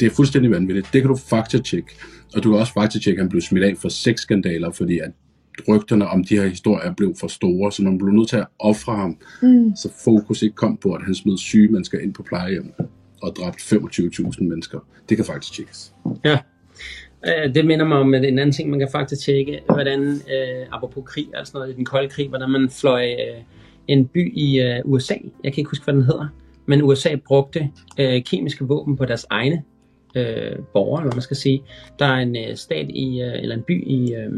[0.00, 0.88] Det er fuldstændig vanvittigt.
[0.92, 1.88] Det kan du faktatjekke.
[2.36, 5.10] Og du kan også faktatjekke, at han blev smidt af for seks skandaler, fordi at
[5.68, 8.96] rygterne om de her historier blev for store, så man blev nødt til at ofre
[8.96, 9.76] ham, Mm.
[9.76, 12.72] så fokus ikke kom på, at han smed syge mennesker ind på plejehjem
[13.22, 14.78] og dræbte 25.000 mennesker.
[15.08, 15.92] Det kan faktisk tjekkes.
[16.24, 16.38] Ja.
[17.26, 20.66] Øh, det minder mig om at en anden ting, man kan faktisk tjekke, hvordan, øh,
[20.72, 23.42] apropos krig, altså noget i den kolde krig, hvordan man fløj øh,
[23.88, 26.26] en by i øh, USA, jeg kan ikke huske, hvad den hedder,
[26.66, 27.68] men USA brugte
[28.00, 29.62] øh, kemiske våben på deres egne
[30.14, 31.62] øh, borgere, eller man skal sige.
[31.98, 34.32] Der er en øh, stat i, øh, eller en by i, øh,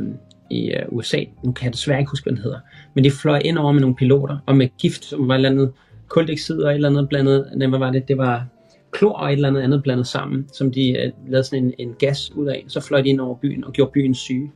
[0.50, 2.58] i øh, USA, nu kan jeg desværre ikke huske, hvad den hedder,
[2.94, 5.50] men de fløj ind over med nogle piloter, og med gift, som var et eller
[5.50, 5.72] andet
[6.08, 8.46] koldioxid og et eller andet blandet, nej, hvad var det, det var
[8.90, 11.94] klor og et eller andet andet blandet sammen, som de øh, lavede sådan en, en
[11.98, 12.64] gas ud af.
[12.68, 14.52] Så fløj de ind over byen og gjorde byen syge.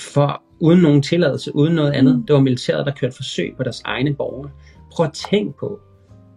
[0.00, 2.24] For uden nogen tilladelse, uden noget andet.
[2.28, 4.50] Det var militæret, der kørte forsøg på deres egne borgere.
[4.92, 5.80] Prøv at tænke på,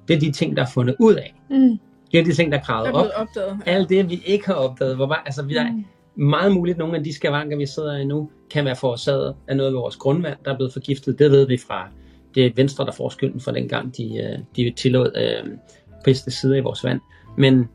[0.08, 1.36] det er de ting, der er fundet ud af.
[1.50, 1.80] Mm.
[2.14, 3.06] Er de ting, der er er gravet op.
[3.16, 3.58] opdaget.
[3.68, 3.72] Ja.
[3.72, 4.96] Alt det, vi ikke har opdaget.
[4.96, 5.86] Hvor var, altså, vi er Mm.
[6.26, 9.74] meget muligt, nogle af de skavanker, vi sidder i nu, kan være forårsaget af noget
[9.74, 11.20] ved vores grundvand, der er blevet forgiftet.
[11.20, 11.88] Det ved vi fra
[12.36, 15.50] det er Venstre, der får skylden for dengang, de, øh, de tillod øh,
[16.06, 17.00] pesticider i vores vand.
[17.38, 17.70] Men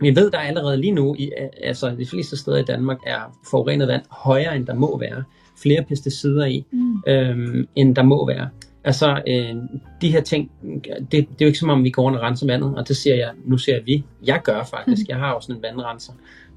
[0.00, 3.38] vi ved, der allerede lige nu, i, øh, altså de fleste steder i Danmark, er
[3.50, 5.24] forurenet vand højere, end der må være.
[5.62, 7.02] Flere pesticider i, Mm.
[7.06, 8.48] øhm, end der må være.
[8.84, 9.54] Altså, øh,
[10.00, 10.50] de her ting,
[10.84, 12.96] det, det er jo ikke som om, vi går rundt og renser vandet, og det
[12.96, 14.04] siger jeg, nu jeg vi.
[14.26, 16.12] Jeg gør faktisk, jeg har også sådan en vandrenser.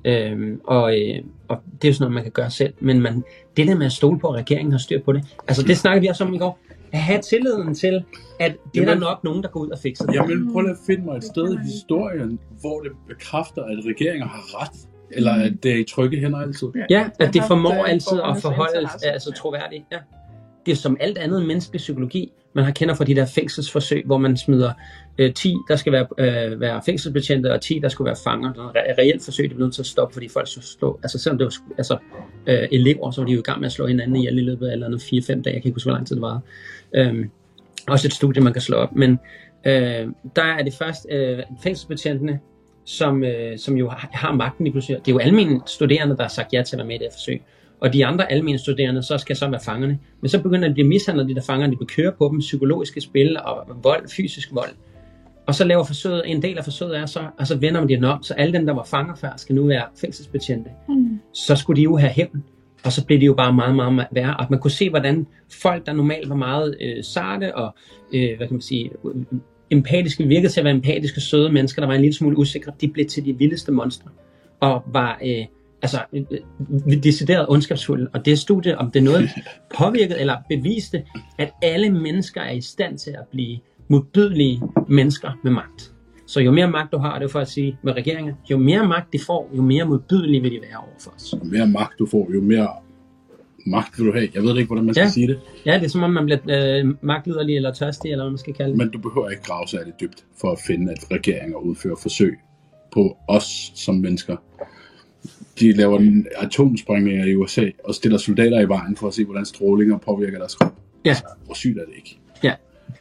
[0.05, 2.73] Øhm, og, øh, og det er jo sådan noget, man kan gøre selv.
[2.79, 3.23] Men man,
[3.57, 6.01] det der med at stole på, at regeringen har styr på det, altså det snakkede
[6.01, 6.59] vi også om i går.
[6.91, 8.03] At have tilliden til,
[8.39, 10.13] at det er der Jamen- nok nogen, der går ud og fikser det.
[10.13, 14.27] Jeg vil prøve at finde mig et sted i historien, hvor det bekræfter, at regeringer
[14.27, 14.79] har ret.
[15.11, 16.67] Eller at det er i trygge hænder altid.
[16.89, 19.83] Ja, at det har formår øh, altid at forholde altså troværdigt.
[19.91, 19.97] Ja.
[20.65, 24.17] Det er som alt andet menneskelig psykologi, man har kender fra de der fængselsforsøg, hvor
[24.17, 24.71] man smider
[25.17, 28.53] øh, 10, der skal være, øh, være fængselsbetjente, og 10, der skulle være fanger.
[28.53, 30.99] Det er et reelt forsøg, det blev nødt til at stoppe, fordi folk skulle slå,
[31.03, 31.97] altså selvom det var altså,
[32.47, 34.67] øh, elever, så var de jo i gang med at slå hinanden ihjel i løbet
[34.67, 36.41] af eller andet 4-5 dage, jeg kan ikke huske, hvor lang tid det var.
[36.95, 37.29] Øhm,
[37.87, 39.19] også et studie, man kan slå op, men
[39.65, 42.39] øh, der er det først øh, fængselsbetjentene,
[42.85, 44.97] som, øh, som jo har, har magten i pludselig.
[44.97, 47.07] Det er jo almindelige studerende, der har sagt ja til at være med i det
[47.07, 47.41] her forsøg.
[47.83, 49.99] Og de andre almindelige studerende, så skal så være fangerne.
[50.21, 52.39] Men så begynder de at blive mishandlet, de der fanger, de vil køre på dem,
[52.39, 54.69] psykologiske spil og vold, fysisk vold.
[55.47, 58.03] Og så laver forsøget, en del af forsøget er så, og så vender man den
[58.03, 60.69] om, så alle dem, der var fanger før, skal nu være fængselsbetjente.
[60.89, 61.19] Mm.
[61.33, 62.43] Så skulle de jo have hævn.
[62.85, 64.37] Og så blev det jo bare meget, meget værre.
[64.37, 65.27] Og man kunne se, hvordan
[65.61, 67.75] folk, der normalt var meget øh, sarte og,
[68.13, 68.91] øh, hvad kan man sige,
[69.69, 72.87] empatiske, virkede til at være empatiske, søde mennesker, der var en lille smule usikre, de
[72.87, 74.09] blev til de vildeste monstre.
[74.59, 75.45] Og var øh,
[75.83, 78.07] altså øh, decideret ondskabsfulde.
[78.13, 79.29] Og det studie, om det er noget
[79.77, 81.03] påvirket eller beviste,
[81.37, 85.89] at alle mennesker er i stand til at blive modbydelige mennesker med magt.
[86.27, 88.87] Så jo mere magt du har, det er for at sige med regeringer, jo mere
[88.87, 91.33] magt de får, jo mere modbydelige vil de være over for os.
[91.33, 92.67] Jo mere magt du får, jo mere
[93.65, 94.29] magt vil du have.
[94.33, 95.09] Jeg ved ikke, hvordan man skal Ja.
[95.09, 95.39] sige det.
[95.65, 96.39] Ja, det er som om man bliver
[96.85, 98.77] øh, magtliderlig eller tørstig, eller hvad man skal kalde det.
[98.77, 102.37] Men du behøver ikke grave særligt dybt for at finde, at regeringer udfører forsøg
[102.93, 104.35] på os som mennesker.
[105.59, 109.45] De laver en atomsprængninger i USA og stiller soldater i vejen for at se, hvordan
[109.45, 110.73] strålinger påvirker deres krop.
[111.05, 111.09] Ja.
[111.09, 112.19] Altså, hvor sygt er det ikke?
[112.43, 112.53] Ja.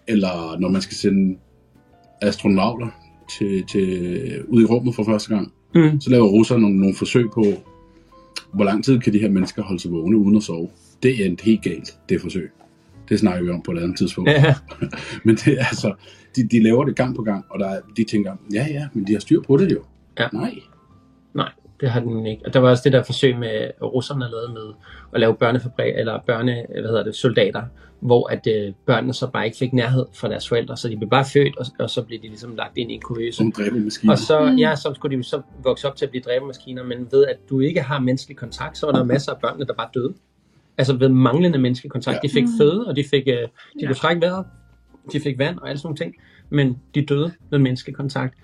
[0.09, 1.39] Eller når man skal sende
[2.20, 2.89] astronauter
[3.39, 6.01] til, til, ud i rummet for første gang, Mm.
[6.01, 7.45] så laver russerne nogle, nogle forsøg på,
[8.55, 10.68] hvor lang tid kan de her mennesker holde sig vågne uden at sove.
[11.03, 12.51] Det er endt helt galt, det forsøg.
[13.09, 14.31] Det snakker vi om på et andet tidspunkt.
[14.31, 14.55] Ja,
[15.25, 15.95] Men det er altså,
[16.37, 19.07] de, de laver det gang på gang, og der, er- de tænker, ja ja, men
[19.07, 19.83] de har styr på det jo.
[20.18, 20.29] Ja.
[20.33, 20.55] Nej.
[21.35, 21.49] nej,
[21.83, 22.43] det har den ikke.
[22.47, 24.72] Og der var også det der forsøg med russerne lavede med
[25.12, 27.62] at lave børnefabrik, eller børne, hvad hedder det, soldater,
[28.01, 31.11] hvor at øh, børnene så bare ikke fik nærhed fra deres forældre, så de blev
[31.11, 33.37] bare født, og, og så blev de ligesom lagt ind i en kuvøse.
[33.37, 34.12] Som dræbermaskiner.
[34.12, 34.57] Og så, Mm.
[34.57, 37.61] ja, så skulle de så vokse op til at blive dræbermaskiner, men ved at du
[37.61, 40.14] ikke har menneskelig kontakt, så var der masser af børnene, der bare døde.
[40.78, 42.14] Altså ved manglende menneskelig kontakt.
[42.22, 42.28] Ja.
[42.28, 42.51] De fik Mm.
[42.61, 43.49] føde, og de fik, øh, de
[43.80, 43.87] Ja.
[43.87, 44.47] kunne trække vejret,
[45.12, 46.14] de fik vand og alle sådan nogle ting,
[46.51, 48.35] men de døde ved menneskelig kontakt.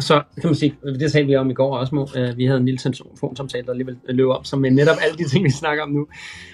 [0.00, 2.06] Så kan man sige, det talte vi om i går også, Mo.
[2.16, 5.44] Øh, vi havde en lille telefonsamtale, der alligevel løb op, som netop alle de ting,
[5.44, 6.06] vi snakker om nu.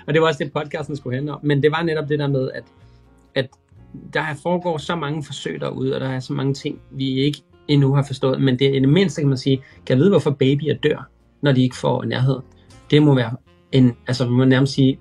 [0.06, 1.40] Og det var også det, podcasten skulle handle om.
[1.42, 2.64] Men det var netop det der med, at,
[3.34, 3.48] at
[4.12, 7.94] der foregår så mange forsøg derude, og der er så mange ting, vi ikke endnu
[7.94, 8.40] har forstået.
[8.40, 11.08] Men det er det mindste, kan man sige, kan jeg vide, hvorfor babyer dør,
[11.42, 12.36] når de ikke får nærhed.
[12.90, 13.36] Det må være
[13.72, 14.98] en, altså vi må nærmest sige,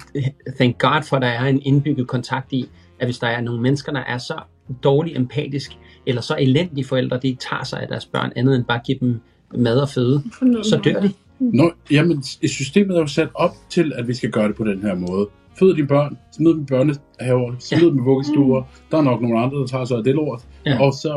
[0.55, 2.69] thank God for, at der er en indbygget kontakt i,
[2.99, 4.39] at hvis der er nogle mennesker, der er så
[4.83, 8.63] dårligt empatisk, eller så elendige forældre, de ikke tager sig af deres børn, andet end
[8.65, 9.19] bare give dem
[9.55, 10.23] mad og føde,
[10.63, 11.11] så dør de.
[11.39, 14.81] Nå, jamen, systemet er jo sat op til, at vi skal gøre det på den
[14.81, 15.27] her måde.
[15.59, 18.63] Fød dine børn, smid dem i børnehaver, smid dem i vuggestuer.
[18.91, 20.41] Der er nok nogle andre, der tager sig af det lort.
[20.65, 20.81] Ja.
[20.81, 21.13] Og så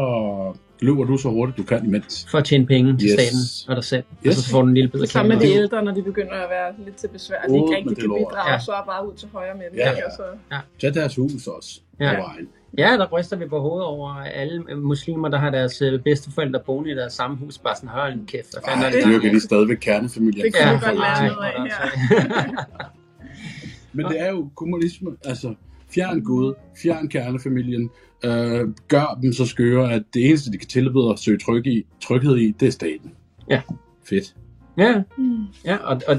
[0.80, 2.26] løber du så hurtigt du kan imens.
[2.30, 3.12] For at tjene penge til Yes.
[3.12, 4.04] staten og dig selv.
[4.20, 4.36] Og Yes.
[4.36, 6.32] så får du en lille bid af Det samme med de ældre, når de begynder
[6.32, 8.58] at være lidt til besvær, de Ud ikke rigtig det kan bidrage, Ja.
[8.58, 9.76] så er bare ud til højre med det.
[9.78, 10.06] Ja, ja.
[10.06, 12.14] Og så- Tag deres hus også Ja.
[12.14, 12.48] på vejen.
[12.78, 16.90] Ja, der ryster vi på hovedet over alle muslimer, der har deres øh, bedsteforældre boende
[16.90, 17.58] i deres samme hus.
[17.58, 18.54] Bare sådan, hold en kæft.
[18.54, 20.44] Er Ej, det, dyrker de stadigvæk kernefamilien.
[20.46, 22.64] Det kan vi godt lære noget af her.
[23.96, 25.16] Men det er jo kommunisme.
[25.24, 25.54] Altså,
[25.94, 27.90] fjern Gud, fjern kernefamilien,
[28.24, 31.86] øh, gør dem så skøre, at det eneste, de kan tilbyde at søge tryg i,
[32.02, 33.12] tryghed i, det er staten.
[33.50, 33.62] Ja.
[34.08, 34.34] Fedt.
[34.78, 35.44] Ja, Mm.
[35.64, 36.16] ja og, og,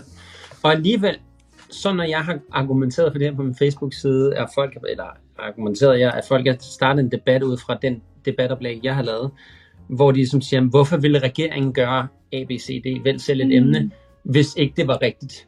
[0.63, 1.17] og alligevel,
[1.69, 5.05] så når jeg har argumenteret for det her på min Facebook-side, er folk, eller
[5.39, 9.31] argumenteret jeg, at folk har startet en debat ud fra den debatoplæg, jeg har lavet,
[9.87, 13.53] hvor de som siger, hvorfor ville regeringen gøre ABCD, vel selv et Mm.
[13.53, 13.91] emne,
[14.23, 15.47] hvis ikke det var rigtigt.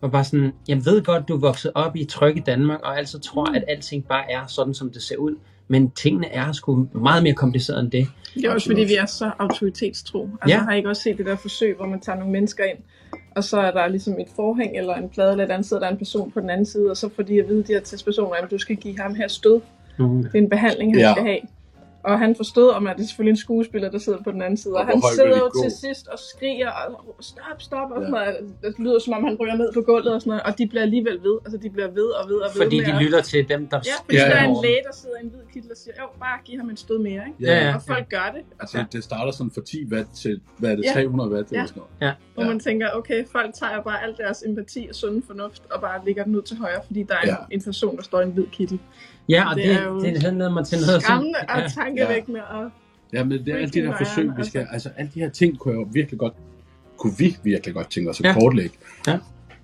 [0.00, 3.18] Og bare sådan, jeg ved godt, du er vokset op i trygge Danmark, og altså
[3.18, 3.54] tror, Mm.
[3.54, 5.36] at alting bare er sådan, som det ser ud.
[5.68, 8.08] Men tingene er sgu meget mere kompliceret end det.
[8.34, 10.28] Det er også fordi, vi er så autoritetstro.
[10.42, 10.62] Altså, ja.
[10.64, 12.78] har I ikke også set det der forsøg, hvor man tager nogle mennesker ind,
[13.36, 15.90] og så er der ligesom et forhæng eller en plade eller et andet, sidder der
[15.90, 18.34] en person på den anden side, og så får de at vide, de her testpersoner,
[18.34, 19.60] at du skal give ham her stød.
[19.98, 20.22] Mm.
[20.22, 21.12] Det er en behandling, han ja.
[21.12, 21.40] skal have.
[22.04, 24.56] Og han forstod om, at det er selvfølgelig en skuespiller, der sidder på den anden
[24.56, 24.74] side.
[24.74, 28.00] Og Og, hvor han sidder de jo til sidst og skriger, og stop, stop, og
[28.00, 28.06] Ja.
[28.06, 28.36] sådan noget.
[28.62, 30.42] Det lyder som om, han ryger ned på gulvet og sådan noget.
[30.42, 31.36] Og de bliver alligevel ved.
[31.44, 33.60] Altså, de bliver ved og ved og ved Fordi med de at- lytter til dem,
[33.68, 34.34] der Ja, fordi Ja, ja, ja.
[34.34, 36.56] der er en læge, der sidder i en hvid kittel og siger, jo, bare giv
[36.60, 37.38] ham en stød mere, ikke?
[37.40, 37.74] Ja, ja.
[37.74, 38.42] Og folk gør det.
[38.60, 40.92] Altså, det starter sådan fra 10 watt til, hvad er det, Ja.
[40.92, 41.66] 300 watt eller Ja.
[41.66, 42.14] sådan noget.
[42.34, 42.48] Hvor Ja.
[42.48, 46.24] man tænker, okay, folk tager bare al deres empati og sunde fornuft og bare lægger
[46.24, 47.36] den ud til højre, fordi der er Ja.
[47.50, 48.78] en, en person, der står i en hvid kittel.
[49.28, 51.00] Ja, og det, Det er jo det, det leder mig til noget, som...
[51.00, 51.68] Skræmmende og Ja.
[51.68, 52.44] tankevækkende.
[52.44, 52.70] Og,
[53.12, 54.72] Ja, men det er alle de der forsøg, vi skal, altså.
[54.72, 56.32] altså alle de her ting kunne jeg jo virkelig godt,
[56.96, 58.34] kunne vi virkelig godt tænke os at Ja.
[58.40, 58.74] kortlægge.
[59.06, 59.18] Ja.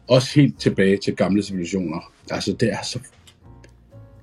[0.09, 2.13] Også helt tilbage til gamle civilisationer.
[2.31, 2.99] Altså det er så,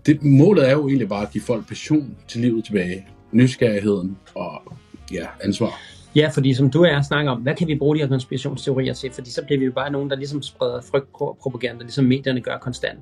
[0.06, 3.08] det, målet er jo egentlig bare at give folk passion til livet tilbage.
[3.32, 4.62] Nysgerrigheden og
[5.12, 5.82] ja, ansvar.
[6.16, 8.94] Ja, fordi som du og jeg snakker om, hvad kan vi bruge de her konspirationsteorier
[8.94, 9.12] til?
[9.12, 13.00] Fordi så bliver vi jo bare nogen, der ligesom spreder frygtpropaganda, ligesom medierne gør konstant.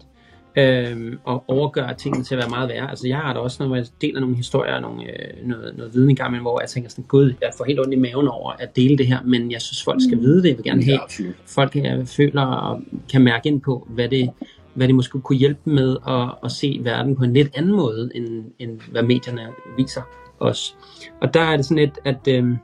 [0.55, 2.89] Øhm, og overgør tingene til at være meget værre.
[2.89, 6.09] Altså jeg har da også, når jeg deler nogle historier, nogle, øh, noget, noget viden
[6.09, 8.75] i gang, hvor jeg tænker sådan, gud, jeg får helt ondt i maven over at
[8.75, 10.49] dele det her, men jeg synes, folk skal vide det.
[10.49, 10.99] Jeg vil gerne have,
[11.45, 12.81] folk øh, føler og
[13.11, 14.29] kan mærke ind på, hvad det,
[14.73, 18.11] hvad det måske kunne hjælpe med at, at se verden på en lidt anden måde,
[18.15, 19.41] end, end hvad medierne
[19.77, 20.01] viser
[20.39, 20.75] os.
[21.21, 22.55] Og der er det sådan lidt, at, øh,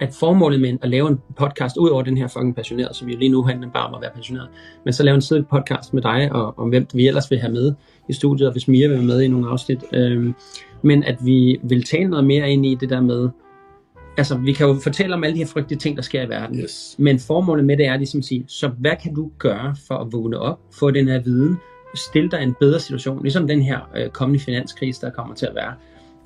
[0.00, 3.18] at formålet med at lave en podcast, ud over den her fucking passioneret, som jo
[3.18, 4.48] lige nu handler bare om at være passioneret,
[4.84, 7.52] men så lave en siddet podcast med dig, og, og hvem vi ellers vil have
[7.52, 7.74] med
[8.08, 9.84] i studiet, og hvis Mia vil være med i nogle afsnit.
[9.92, 10.32] Øh,
[10.82, 13.28] men at vi vil tale noget mere ind i det der med,
[14.16, 16.58] altså vi kan jo fortælle om alle de her frygtelige ting, der sker i verden,
[16.58, 16.96] Yes.
[16.98, 20.12] men formålet med det er ligesom at sige, så hvad kan du gøre for at
[20.12, 21.56] vågne op, få den her viden,
[21.94, 25.54] stille dig en bedre situation, ligesom den her øh, kommende finanskrise, der kommer til at
[25.54, 25.72] være.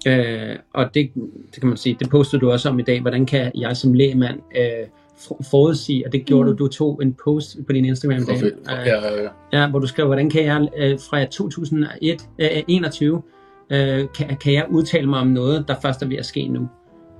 [0.07, 1.11] Øh, og det,
[1.53, 3.93] det kan man sige, det postede du også om i dag, hvordan kan jeg som
[3.93, 4.87] lægmand øh,
[5.19, 6.57] for- forudsige, og det gjorde Mm.
[6.57, 9.29] du, du tog en post på din Instagram i dag, øh, Ja, ja,
[9.63, 13.23] ja, hvor du skrev, hvordan kan jeg øh, fra 2001, øh, 21,
[13.71, 16.69] øh, kan, kan jeg udtale mig om noget, der først er ved at ske nu.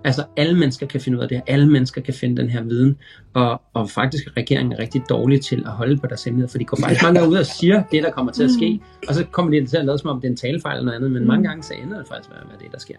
[0.05, 2.63] Altså alle mennesker kan finde ud af det her, alle mennesker kan finde den her
[2.63, 2.97] viden,
[3.35, 6.65] og, og faktisk er regeringen rigtig dårlig til at holde på deres hemmelighed, for de
[6.65, 9.25] går faktisk mange gange ud og siger det, der kommer til at ske, og så
[9.25, 11.27] kommer de til at lade som om det er en talefejl eller noget andet, men
[11.27, 12.97] mange gange så ender det faktisk med være det, der sker.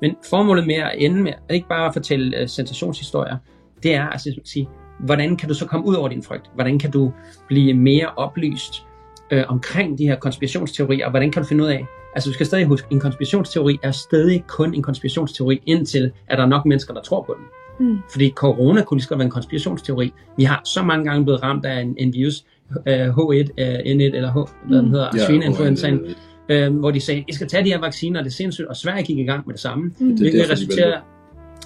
[0.00, 3.36] Men formålet med at ende med, at ikke bare at fortælle uh, sensationshistorier,
[3.82, 4.68] det er at sige,
[5.00, 6.50] hvordan kan du så komme ud over din frygt?
[6.54, 7.12] Hvordan kan du
[7.48, 8.84] blive mere oplyst
[9.30, 12.46] øh, omkring de her konspirationsteorier, og hvordan kan du finde ud af, altså du skal
[12.46, 16.94] stadig huske, en konspirationsteori er stadig kun en konspirationsteori, indtil at der er nok mennesker,
[16.94, 17.44] der tror på den.
[17.88, 17.98] Mm.
[18.12, 20.12] Fordi corona kunne lige så godt være en konspirationsteori.
[20.36, 22.44] Vi har så mange gange blevet ramt af en, en virus,
[22.88, 24.90] øh, H1, øh, N1 eller H, hvad den Mm.
[24.92, 25.26] hedder, ja.
[25.26, 26.00] svineinfluenzaen,
[26.48, 28.76] Ja, øh, hvor de sagde, I skal tage de her vacciner, det er sindssygt, og
[28.76, 29.84] Sverige gik i gang med det samme.
[29.84, 29.92] Mm.
[29.98, 31.00] Det er Hvilket derfor, de resulterer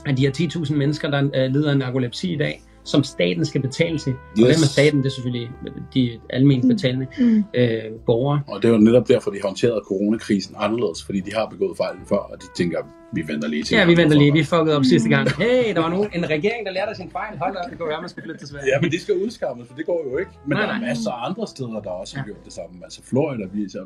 [0.06, 3.60] af de her 10.000 mennesker, der øh, lider af narkolepsi i dag, som staten skal
[3.60, 4.12] betale til.
[4.12, 4.46] Og Yes.
[4.46, 4.98] hvem er staten?
[5.02, 5.50] Det er selvfølgelig
[5.94, 6.74] de almindeligt Mm.
[6.76, 7.44] betalende Mm.
[7.54, 8.40] øh, borgere.
[8.48, 12.16] Og det var netop derfor, de håndterede coronakrisen anderledes, fordi de har begået fejl før,
[12.16, 12.78] og de tænker,
[13.12, 13.74] vi venter lige til.
[13.76, 14.32] Ja, vi venter lige.
[14.32, 14.78] Vi fuckede Mm.
[14.78, 15.24] op sidste gang.
[15.42, 17.38] Hey, der var nogen, en regering, der lærte af sin fejl.
[17.38, 18.66] Hold op, det kunne være, man skulle flytte til Sverige.
[18.74, 20.30] Ja, men de skal udskammes, for det går jo ikke.
[20.46, 20.88] Men Nej, der er nej.
[20.88, 22.26] masser af andre steder, der også har Ja.
[22.30, 22.74] gjort det samme.
[22.84, 23.80] Altså Florida viser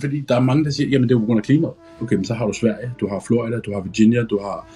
[0.00, 1.74] fordi der er mange, der siger, jamen det er jo på grund af klimaet.
[2.02, 4.68] Okay, men så har du Sverige, du har Florida, du har Virginia, du har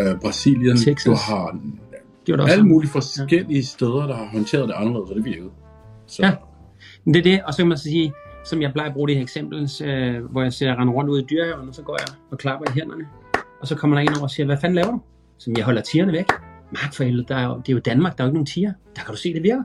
[0.00, 1.04] øh, Brasilien, Texas.
[1.04, 1.58] du har
[2.26, 2.52] Det også.
[2.52, 5.50] alle mulige forskellige steder, der har håndteret det anderledes, og det virkede.
[6.06, 6.32] Så, Ja.
[7.04, 8.12] Det er det, og så kan man så sige,
[8.44, 11.22] som jeg plejer at bruge det her eksempel, øh, hvor jeg ser rende rundt ud
[11.22, 13.04] i dyrehaven, og så går jeg og klapper i hænderne.
[13.60, 15.00] Og så kommer der en over og siger, hvad fanden laver du?
[15.38, 16.26] Som jeg holder tigerne væk.
[16.72, 18.46] Mark for helvede, der er jo, det er jo Danmark, der er jo ikke nogen
[18.46, 18.72] tiger.
[18.96, 19.62] Der kan du se, det virker.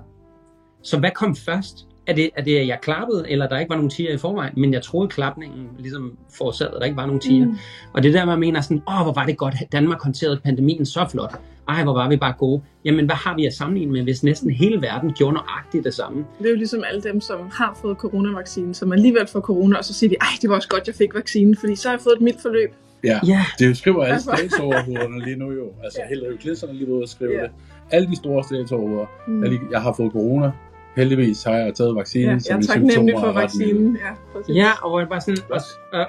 [0.83, 1.87] Så hvad kom først?
[2.09, 4.53] Er det, er det, at jeg klappede, eller der ikke var nogen tiger i forvejen,
[4.57, 7.45] men jeg troede klapningen ligesom forårsagede, at der ikke var nogen tiger.
[7.45, 7.57] Mm.
[7.93, 10.39] Og det er der, man mener sådan, åh, hvor var det godt, at Danmark håndterede
[10.43, 11.33] pandemien så flot.
[11.69, 12.61] Ej, hvor var vi bare gode.
[12.85, 16.25] Jamen, hvad har vi at sammenligne med, hvis næsten hele verden gjorde nøjagtigt det samme?
[16.39, 19.85] Det er jo ligesom alle dem, som har fået coronavaccinen, som alligevel får corona, og
[19.85, 22.01] så siger de, ej, det var også godt, jeg fik vaccinen, fordi så har jeg
[22.01, 22.73] fået et mildt forløb.
[23.03, 23.45] Ja, Ja.
[23.59, 24.31] det skriver alle Altså.
[24.37, 25.65] statsoverhovederne lige nu jo.
[25.83, 27.41] Altså, Hillary Clinton er lige ude og skrive Ja.
[27.43, 27.51] det.
[27.91, 29.05] Alle de store statsoverhoveder.
[29.27, 29.43] Mm.
[29.43, 30.51] Jeg, jeg har fået corona.
[30.99, 33.95] Heldigvis har jeg taget vaccinen, Ja, jeg er taknemmelig symptomer for er vaccinen.
[33.95, 34.55] Ja, præcis.
[34.55, 35.59] Ja, og hvor jeg bare sådan, og,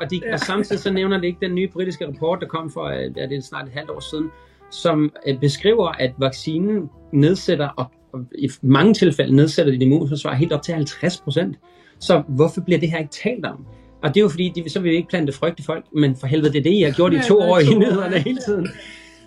[0.00, 0.32] og, de, Ja.
[0.32, 3.26] og samtidig så nævner det ikke den nye britiske rapport, der kom for, øh, ja,
[3.26, 4.26] det er snart et halvt år siden,
[4.70, 10.52] som øh, beskriver, at vaccinen nedsætter, og, og i mange tilfælde nedsætter dit immunforsvar helt
[10.52, 11.56] op til 50 procent.
[11.98, 13.66] Så hvorfor bliver det her ikke talt om?
[14.02, 16.16] Og det er jo fordi, de, så vil vi ikke plante frygt i folk, men
[16.16, 18.18] for helvede, det er det, I har gjort i Ja, to er år i nyhederne
[18.18, 18.68] hele tiden.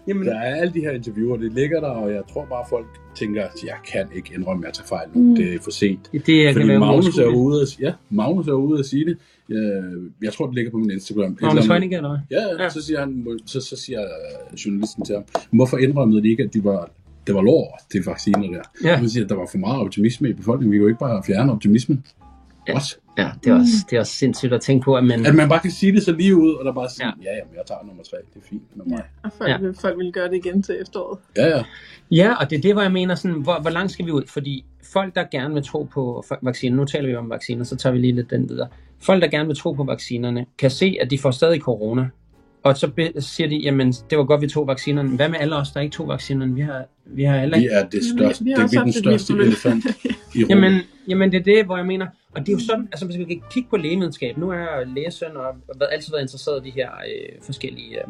[0.08, 2.86] Jamen, Der er alle de her interviewer, det ligger der, og jeg tror bare, folk
[3.16, 5.22] tænker, at jeg kan ikke indrømme, at jeg tager fejl nu.
[5.30, 5.36] Mm.
[5.36, 6.10] Det er for sent.
[6.12, 9.18] det kan Fordi være Magnus er, ude at, ja, Magnus er ude at sige det.
[9.50, 9.84] Jeg,
[10.22, 11.32] jeg tror, det ligger på min Instagram.
[11.32, 11.62] Et Nå, eller
[12.10, 12.20] hvad?
[12.32, 12.70] Ja, Ja.
[12.70, 14.00] Så, siger han, så, så siger
[14.66, 16.90] journalisten til ham, hvorfor indrømmede de ikke, at de var,
[17.28, 18.62] det var lort, de vacciner der?
[18.84, 18.96] Ja.
[18.96, 20.72] Han siger, at der var for meget optimisme i befolkningen.
[20.72, 22.06] Vi kan jo ikke bare fjerne optimismen.
[22.68, 22.76] Ja.
[22.76, 22.98] Også.
[23.18, 25.26] Ja, det er, også, det er også sindssygt at tænke på, at man...
[25.26, 27.32] At man bare kan sige det så lige ud, og der bare siger, Ja.
[27.32, 29.02] ja, ja, men jeg tager nummer tre, det er fint med mig.
[29.24, 29.54] Og folk, Ja.
[29.56, 29.60] ja.
[29.62, 31.20] vil, folk vil gøre det igen til efteråret.
[31.38, 31.64] Ja, ja.
[32.12, 34.24] Ja, og det er det, hvor jeg mener, sådan, hvor, hvor langt skal vi ud?
[34.28, 37.94] Fordi folk, der gerne vil tro på vacciner, nu taler vi om vacciner, så tager
[37.94, 38.68] vi lige lidt den videre.
[39.02, 42.08] Folk, der gerne vil tro på vaccinerne, kan se, at de får stadig corona.
[42.64, 45.10] Og så be- siger de, jamen, det var godt, vi tog vaccinerne.
[45.16, 46.56] Hvad med alle os, der ikke tog vaccinerne?
[46.56, 47.76] Vi har, vi har heller Vi ikke...
[47.76, 49.86] er det største, Vi har det også er den et vildt største elefant
[50.36, 50.50] i rummet.
[50.50, 52.08] Jamen, jamen, det er det, hvor jeg mener.
[52.36, 54.38] Og det er jo sådan, altså hvis vi kan kigge på lægevidenskab.
[54.38, 58.04] Nu er jeg lægesøn og har altid været interesseret i de her øh, forskellige øh,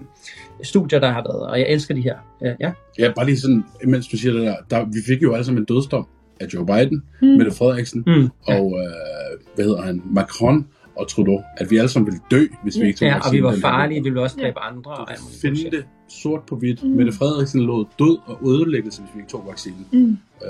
[0.64, 1.48] studier, der har været.
[1.50, 2.18] Og jeg elsker de her.
[2.44, 2.72] Øh, ja.
[3.00, 5.62] Ja, bare lige sådan, mens du siger det der, der vi fik jo alle sammen
[5.62, 6.08] en dødsdom
[6.40, 7.28] af Joe Biden, Mm.
[7.28, 8.30] Mette Frederiksen, Mm.
[8.48, 12.80] og øh, hvad hedder han, Macron og Trudeau, at vi alle sammen ville dø, hvis
[12.82, 14.04] vi ikke tog ja, og vi var farlige.
[14.04, 14.44] Vi ville også Ja.
[14.44, 14.92] dræbe andre.
[15.00, 16.84] Du kan finde det sort på hvidt.
[16.84, 16.90] Mm.
[16.90, 19.88] Mette Frederiksen lå død og ødelæggelse, hvis vi ikke tog vaccinen.
[19.92, 20.10] Mm.
[20.10, 20.50] Øh,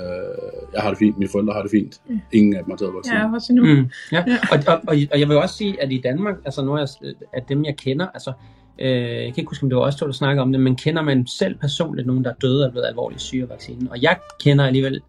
[0.74, 2.00] jeg har det fint, mine forældre har det fint.
[2.08, 2.20] Mm.
[2.32, 3.18] Ingen af dem har taget vaccinen.
[3.20, 3.62] Ja, også nu.
[3.64, 4.24] Mm, ja.
[4.26, 4.38] Ja.
[4.52, 7.14] Og, og, og, og jeg vil også sige, at i Danmark, altså nu er jeg,
[7.32, 8.32] at dem jeg kender, altså,
[8.78, 10.76] øh, jeg kan ikke huske, om det var også to, der snakker om det, men
[10.76, 13.88] kender man selv personligt nogen, der er døde og er blevet alvorligt syge af vaccinen?
[13.90, 15.00] Og jeg kender alligevel,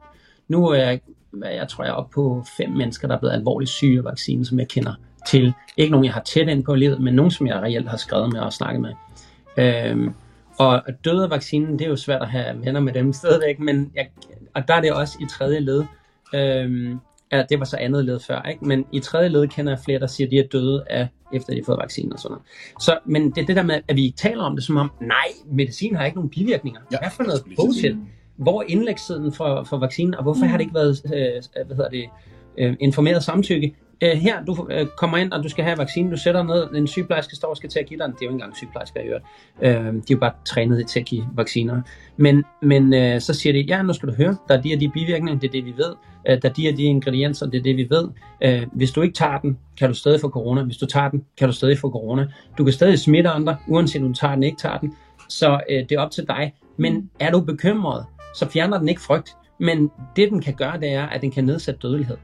[0.47, 0.99] nu er jeg,
[1.43, 4.45] jeg tror jeg er oppe på fem mennesker, der er blevet alvorligt syge af vaccinen,
[4.45, 4.93] som jeg kender
[5.25, 5.53] til.
[5.77, 8.33] Ikke nogen, jeg har tæt ind på livet, men nogen, som jeg reelt har skrevet
[8.33, 8.93] med og snakket med.
[9.57, 10.13] Øhm,
[10.59, 13.91] og døde af vaccinen, det er jo svært at have venner med dem stadigvæk, men
[13.95, 14.07] jeg,
[14.53, 15.83] og der er det også i tredje led.
[16.35, 16.99] Øhm,
[17.31, 18.65] ja, det var så andet led før, ikke?
[18.65, 21.53] Men i tredje led kender jeg flere, der siger, at de er døde af, efter
[21.53, 22.45] de har fået vaccinen og sådan noget.
[22.81, 24.91] Så, men det er det der med, at vi ikke taler om det som om,
[25.01, 26.81] nej, medicin har ikke nogen bivirkninger.
[26.91, 27.95] Ja, Hvad for noget bullshit?
[28.37, 31.89] Hvor er indlægstiden for, for vaccinen, og hvorfor har det ikke været øh, hvad hedder
[31.89, 32.05] det,
[32.57, 33.75] øh, informeret samtykke?
[34.01, 36.87] Øh, her, du øh, kommer ind, og du skal have vaccinen, du sætter ned, en
[36.87, 38.13] sygeplejerske står og skal til at give dig den.
[38.13, 39.21] Det er jo ikke engang sygeplejersker, jeg hørt.
[39.61, 41.81] Øh, de er jo bare trænet til at give vacciner.
[42.17, 44.79] Men, men øh, så siger de, ja, nu skal du høre, der er de og
[44.79, 45.95] de bivirkninger, det er det, vi ved.
[46.29, 48.07] Øh, der er de og de ingredienser, det er det, vi ved.
[48.41, 50.63] Øh, hvis du ikke tager den, kan du stadig få corona.
[50.63, 52.27] Hvis du tager den, kan du stadig få corona.
[52.57, 54.95] Du kan stadig smitte andre, uanset om du tager den ikke tager den.
[55.29, 56.53] Så øh, det er op til dig.
[56.77, 59.29] Men er du bekymret, så fjerner den ikke frygt.
[59.59, 62.17] Men det, den kan gøre, det er, at den kan nedsætte dødelighed.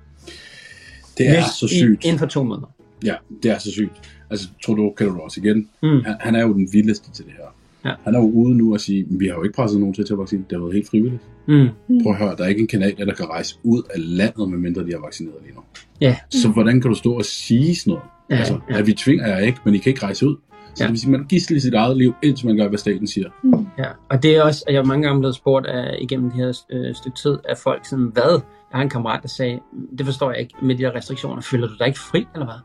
[1.18, 2.05] Det er Hvis så i- sygt.
[2.05, 2.68] Inden for to måneder.
[3.05, 3.91] Ja, det er så sygt.
[4.30, 5.70] Altså, tror du, kender du også igen?
[5.84, 6.03] Mm.
[6.05, 7.45] Han, han er jo den vildeste til det her.
[7.89, 7.95] Ja.
[8.03, 10.07] Han er jo ude nu og sige, vi har jo ikke presset nogen til at
[10.07, 10.45] tage vaccinen.
[10.49, 11.22] Det har været helt frivilligt.
[11.47, 11.68] Mm.
[12.03, 14.86] Prøv at høre, der er ikke en kanadier, der kan rejse ud af landet, medmindre
[14.86, 15.62] de har vaccineret lige nu.
[16.01, 16.16] Ja.
[16.30, 18.03] Så hvordan kan du stå og sige sådan noget?
[18.30, 18.78] Ja, altså, ja.
[18.78, 20.36] at vi tvinger jer ikke, men I kan ikke rejse ud.
[20.76, 20.84] Så Ja.
[20.84, 23.30] det vil sige, man gisler i sit eget liv, indtil man gør, hvad staten siger.
[23.78, 26.39] Ja, og det er også, at jeg er mange gange blevet spurgt af, igennem det
[26.39, 28.41] her øh, stykke tid af folk, sådan, hvad?
[28.72, 29.59] Jeg har en kammerat, der sagde,
[29.97, 32.55] det forstår jeg ikke, med de her restriktioner, føler du dig ikke fri, eller hvad?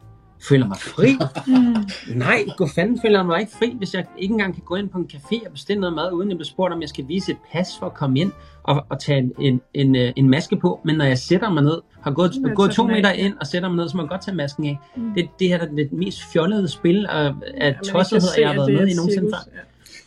[0.49, 1.09] Føler mig fri?
[1.47, 1.77] Mm.
[2.25, 4.89] Nej, gå fanden føler jeg mig ikke fri, hvis jeg ikke engang kan gå ind
[4.89, 7.33] på en café og bestille noget mad, uden jeg bliver spurgt, om jeg skal vise
[7.33, 8.33] et pas for at komme ind
[8.63, 10.81] og, og tage en, en, en, øh, en maske på.
[10.85, 12.89] Men når jeg sætter mig ned, har gået, jeg gået to af.
[12.89, 14.79] meter ind og sætter mig ned, så må jeg godt tage masken af.
[14.97, 15.15] Mm.
[15.15, 18.53] Det, det her er det mest fjollede spil af, af Ja, tossethed, se, jeg har
[18.53, 19.53] at været med i nogensinde før.
[19.55, 19.61] Ja.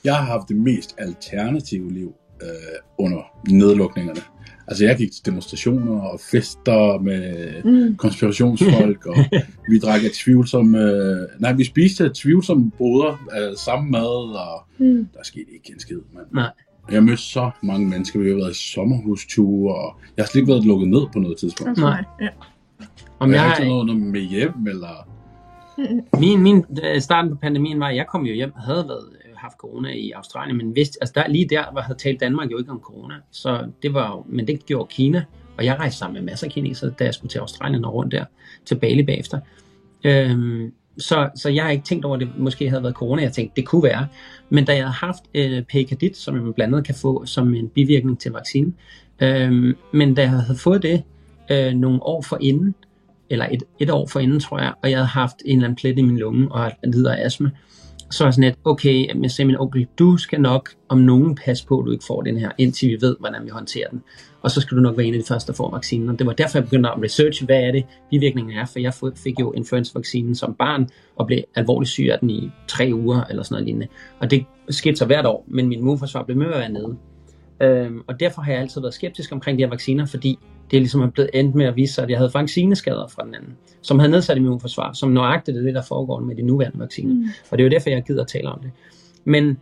[0.04, 2.48] Jeg har haft det mest alternative liv øh,
[2.98, 4.22] under nedlukningerne.
[4.70, 7.96] Altså, jeg gik til demonstrationer og fester med Mm.
[7.98, 9.16] konspirationsfolk, og
[9.72, 10.80] vi drak af tvivlsomme...
[10.80, 15.08] Øh, nej, vi spiste af tvivlsomme boder af samme mad, og Mm.
[15.14, 16.26] der skete ikke en skid, mand.
[16.34, 16.50] Nej.
[16.92, 20.52] Jeg mødte så mange mennesker, vi har været i sommerhusture, og jeg har slet ikke
[20.54, 21.78] været lukket ned på noget tidspunkt.
[21.78, 22.04] Nej.
[22.22, 22.28] Ja.
[23.20, 25.08] Om jeg jeg, har ikke taget noget med hjem, eller...
[26.20, 29.06] Min, min øh, starten på pandemien var, at jeg kom jo hjem, havde været,
[29.40, 32.58] haft corona i Australien, men vidste, altså der, lige der var, havde talt Danmark jo
[32.58, 35.24] ikke om corona, så det var jo, men det gjorde Kina,
[35.58, 38.12] og jeg rejste sammen med masser af kinesere, da jeg skulle til Australien og rundt
[38.12, 38.26] der,
[38.66, 39.40] til Bali bagefter.
[40.04, 43.22] Øhm, så, så jeg har ikke tænkt over, at det måske havde været corona.
[43.22, 44.08] Jeg tænkte, det kunne være.
[44.50, 47.70] Men da jeg havde haft øh, Pekadit, som man blandt andet kan få som en
[47.70, 48.76] bivirkning til vaccinen,
[49.20, 51.04] øh, men da jeg havde fået det
[51.52, 52.76] øh, nogle år for inden,
[53.30, 55.76] eller et, et år for inden, tror jeg, og jeg havde haft en eller anden
[55.76, 57.50] plet i min lunge og lider af astma,
[58.12, 61.68] så var sådan lidt, okay, jeg sagde min onkel, du skal nok om nogen passe
[61.68, 64.02] på, at du ikke får den her, indtil vi ved, hvordan vi håndterer den.
[64.42, 66.10] Og så skal du nok være en af de første, der får vaccinen.
[66.10, 68.94] Og det var derfor, jeg begyndte at researche, hvad er det, bivirkningen er, for jeg
[69.16, 73.44] fik jo influenza-vaccinen som barn, og blev alvorligt syg af den i tre uger, eller
[73.44, 73.88] sådan noget lignende.
[74.20, 76.98] Og det skete så hvert år, men min immunforsvar blev med at være nede.
[77.62, 80.40] Øhm, og derfor har jeg altid været skeptisk omkring de her vacciner, fordi
[80.72, 83.36] det er ligesom blevet endt med at vise sig, at jeg havde vaccineskader fra den
[83.36, 87.14] anden, som havde nedsat immunforsvar, som nøjagtigt det, der foregår med de nuværende vacciner.
[87.14, 87.28] Mm.
[87.52, 88.72] Og det er jo derfor, jeg gider at tale om det.
[89.26, 89.58] Men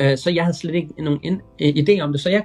[0.00, 2.44] øh, så jeg havde slet ikke nogen ind, øh, idé om det, så jeg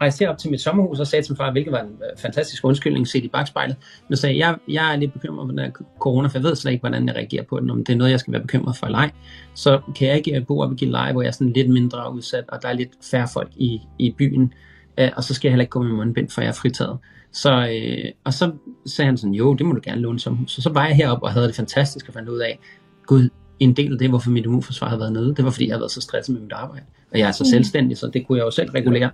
[0.00, 2.64] rejste op til mit sommerhus og sagde til min far, hvilket var en øh, fantastisk
[2.64, 3.76] undskyldning set i bagspejlet,
[4.08, 6.72] men sagde, jeg, jeg er lidt bekymret for den her corona, for jeg ved slet
[6.72, 8.86] ikke, hvordan jeg reagerer på den, om det er noget, jeg skal være bekymret for
[8.86, 9.10] eller ej.
[9.54, 12.44] Så kan jeg ikke bo op i Gilleleje, hvor jeg er sådan lidt mindre udsat,
[12.48, 14.52] og der er lidt færre folk i, i byen,
[14.98, 16.98] øh, og så skal jeg heller ikke gå med mundbind, for jeg er fritaget.
[17.36, 18.52] Så, øh, og så
[18.86, 21.26] sagde han sådan, jo, det må du gerne låne som Så så var jeg heroppe
[21.26, 22.58] og havde det fantastisk og fandt ud af,
[23.06, 23.28] gud,
[23.58, 25.80] en del af det, hvorfor mit immunforsvar havde været nede, det var fordi, jeg havde
[25.80, 26.84] været så stresset med mit arbejde.
[27.12, 27.50] Og jeg er så mm.
[27.50, 29.10] selvstændig, så det kunne jeg jo selv regulere.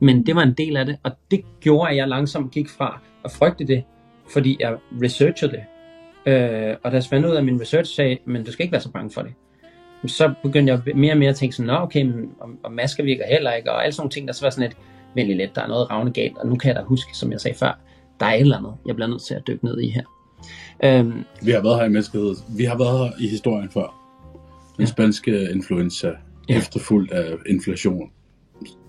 [0.00, 3.00] Men det var en del af det, og det gjorde, at jeg langsomt gik fra
[3.24, 3.84] at frygte det,
[4.32, 5.62] fordi jeg researchede det.
[6.32, 8.72] Øh, og da jeg fandt ud af, at min research sagde, men du skal ikke
[8.72, 9.32] være så bange for det.
[10.06, 13.04] Så begyndte jeg mere og mere at tænke sådan, nå okay, men, og, og masker
[13.04, 14.76] virker heller ikke, og alle sådan nogle ting, der så var sådan et,
[15.16, 17.40] vældig let, der er noget ravne galt, og nu kan jeg da huske, som jeg
[17.40, 17.78] sagde før,
[18.20, 20.02] der er et eller andet, jeg bliver nødt til at dykke ned i her.
[20.84, 22.34] Øhm, vi har været her i menneskehed.
[22.56, 24.02] Vi har været her i historien før.
[24.76, 24.90] Den ja.
[24.90, 26.12] spanske influenza,
[26.48, 26.58] ja.
[26.58, 28.10] efterfulgt af inflation,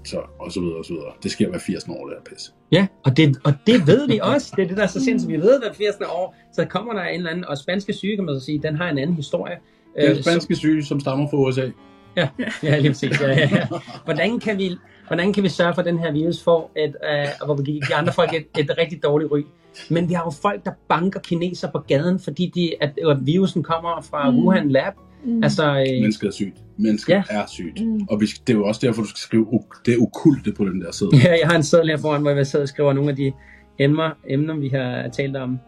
[0.06, 1.12] så, og så videre, og så videre.
[1.24, 2.52] Det sker hver 80 år, det er pisse.
[2.72, 4.54] Ja, og det, og det ved vi også.
[4.56, 5.32] Det er det, der er så sindssygt.
[5.32, 8.26] Vi ved hver 80 år, så kommer der en eller anden, og spanske syge, kan
[8.26, 9.58] man så sige, den har en anden historie.
[10.02, 11.70] Den øh, spanske syge, som stammer fra USA.
[12.18, 12.30] Ja,
[12.64, 13.22] ja lige præcis.
[13.22, 13.68] Ja, ja, ja.
[14.06, 14.76] Hvordan, kan vi,
[15.08, 16.96] hvordan kan vi sørge for, at den her virus får, et,
[17.42, 19.42] uh, hvor vi giver de andre folk et, et rigtig dårligt ry?
[19.90, 23.64] Men vi har jo folk, der banker kineser på gaden, fordi de, at, at virusen
[23.64, 24.38] kommer fra mm.
[24.38, 24.94] Wuhan Lab.
[25.26, 25.44] Mm.
[25.44, 26.58] Altså, øh, Mennesket er sygt.
[26.78, 27.24] Mennesket ja.
[27.30, 27.86] er sygt.
[27.86, 28.08] Mm.
[28.10, 29.48] Og vi, det er jo også derfor, du skal skrive
[29.86, 31.10] det okulte på den der side.
[31.14, 33.32] Ja, jeg har en seddel her foran, hvor jeg sidder og skriver nogle af de
[33.80, 35.60] emner, emner vi har talt om.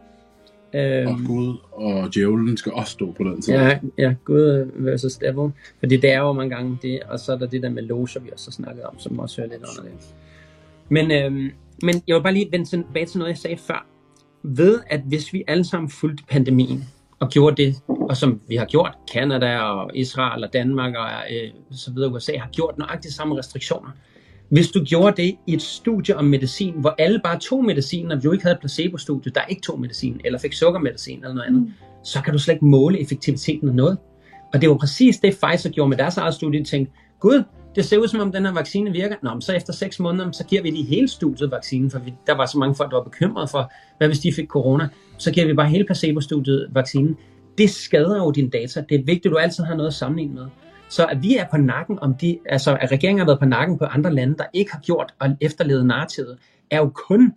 [0.74, 3.60] Øhm, og Gud og djævlen skal også stå på den side.
[3.60, 5.50] Ja, ja Gud versus devil.
[5.78, 8.20] Fordi det er jo mange gange det, og så er der det der med loger,
[8.20, 10.14] vi også har snakket om, som også hører lidt under det.
[10.88, 11.50] Men, øhm,
[11.82, 13.86] men jeg vil bare lige vende tilbage til noget, jeg sagde før.
[14.42, 16.84] Ved, at hvis vi alle sammen fulgte pandemien,
[17.20, 21.50] og gjorde det, og som vi har gjort, Kanada og Israel og Danmark og øh,
[21.70, 23.90] så videre, USA har gjort nøjagtigt samme restriktioner,
[24.50, 28.22] hvis du gjorde det i et studie om medicin, hvor alle bare tog medicin, og
[28.22, 31.62] du ikke havde et placebo-studie, der ikke tog medicin, eller fik sukkermedicin eller noget andet,
[31.62, 31.72] mm.
[32.04, 33.98] så kan du slet ikke måle effektiviteten af noget.
[34.54, 36.60] Og det var præcis det, Pfizer gjorde med deres eget studie.
[36.60, 37.42] De tænkte, gud,
[37.74, 39.16] det ser ud som om den her vaccine virker.
[39.22, 42.14] Nå, men så efter 6 måneder, så giver vi de hele studiet vaccinen, for vi,
[42.26, 44.88] der var så mange folk, der var bekymrede for, hvad hvis de fik corona.
[45.18, 47.16] Så giver vi bare hele placebo-studiet vaccinen.
[47.58, 48.84] Det skader jo dine data.
[48.88, 50.46] Det er vigtigt, at du altid har noget at sammenligne med.
[50.90, 53.78] Så at vi er på nakken om de, altså at regeringen har været på nakken
[53.78, 56.38] på andre lande, der ikke har gjort og efterlevet narrativet,
[56.70, 57.32] er jo kun,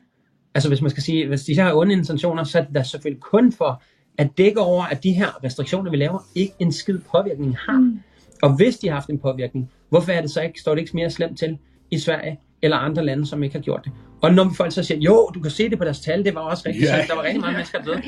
[0.55, 3.21] altså hvis man skal sige, hvis de har onde intentioner, så er det da selvfølgelig
[3.21, 3.83] kun for
[4.17, 7.79] at dække over, at de her restriktioner, vi laver, ikke en skid påvirkning har.
[7.79, 7.99] Mm.
[8.41, 10.95] Og hvis de har haft en påvirkning, hvorfor er det så ikke, står det ikke
[10.95, 11.57] mere slemt til
[11.91, 13.91] i Sverige eller andre lande, som ikke har gjort det?
[14.21, 16.41] Og når folk så siger, jo, du kan se det på deres tal, det var
[16.41, 17.07] også rigtig yeah.
[17.07, 18.01] der var rigtig mange mennesker, der døde.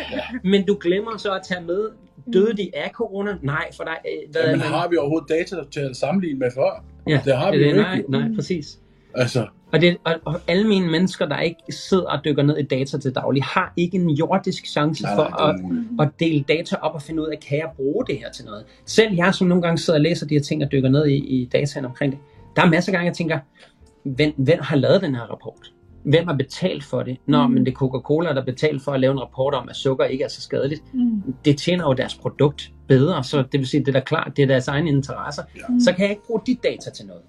[0.51, 1.89] Men du glemmer så at tage med,
[2.33, 3.37] døde de af corona?
[3.41, 3.97] Nej, for dig.
[4.05, 6.83] Øh, hvad Jamen, har vi overhovedet data til at sammenligne med før?
[7.07, 8.11] Ja, det har vi det, jo nej, ikke.
[8.11, 8.79] Nej, præcis.
[9.15, 9.47] Altså.
[9.73, 12.97] Og, det, og, og alle mine mennesker, der ikke sidder og dykker ned i data
[12.97, 15.49] til daglig, har ikke en jordisk chance nej, for nej,
[15.99, 18.45] at, at dele data op og finde ud af, kan jeg bruge det her til
[18.45, 18.65] noget?
[18.85, 21.15] Selv jeg, som nogle gange sidder og læser de her ting og dykker ned i,
[21.15, 22.19] i dataen omkring det,
[22.55, 23.39] der er masser af gange, jeg tænker,
[24.03, 25.71] hvem, hvem har lavet den her rapport?
[26.05, 27.17] Hvem har betalt for det?
[27.25, 27.53] Nå, mm.
[27.53, 30.23] men det er Coca-Cola, der betalt for at lave en rapport om, at sukker ikke
[30.23, 30.93] er så skadeligt.
[30.93, 31.33] Mm.
[31.45, 34.43] Det tjener jo deres produkt bedre, så det vil sige, det er da klart, det
[34.43, 35.43] er deres egen interesser.
[35.55, 35.61] Ja.
[35.69, 35.79] Mm.
[35.79, 37.21] Så kan jeg ikke bruge de data til noget.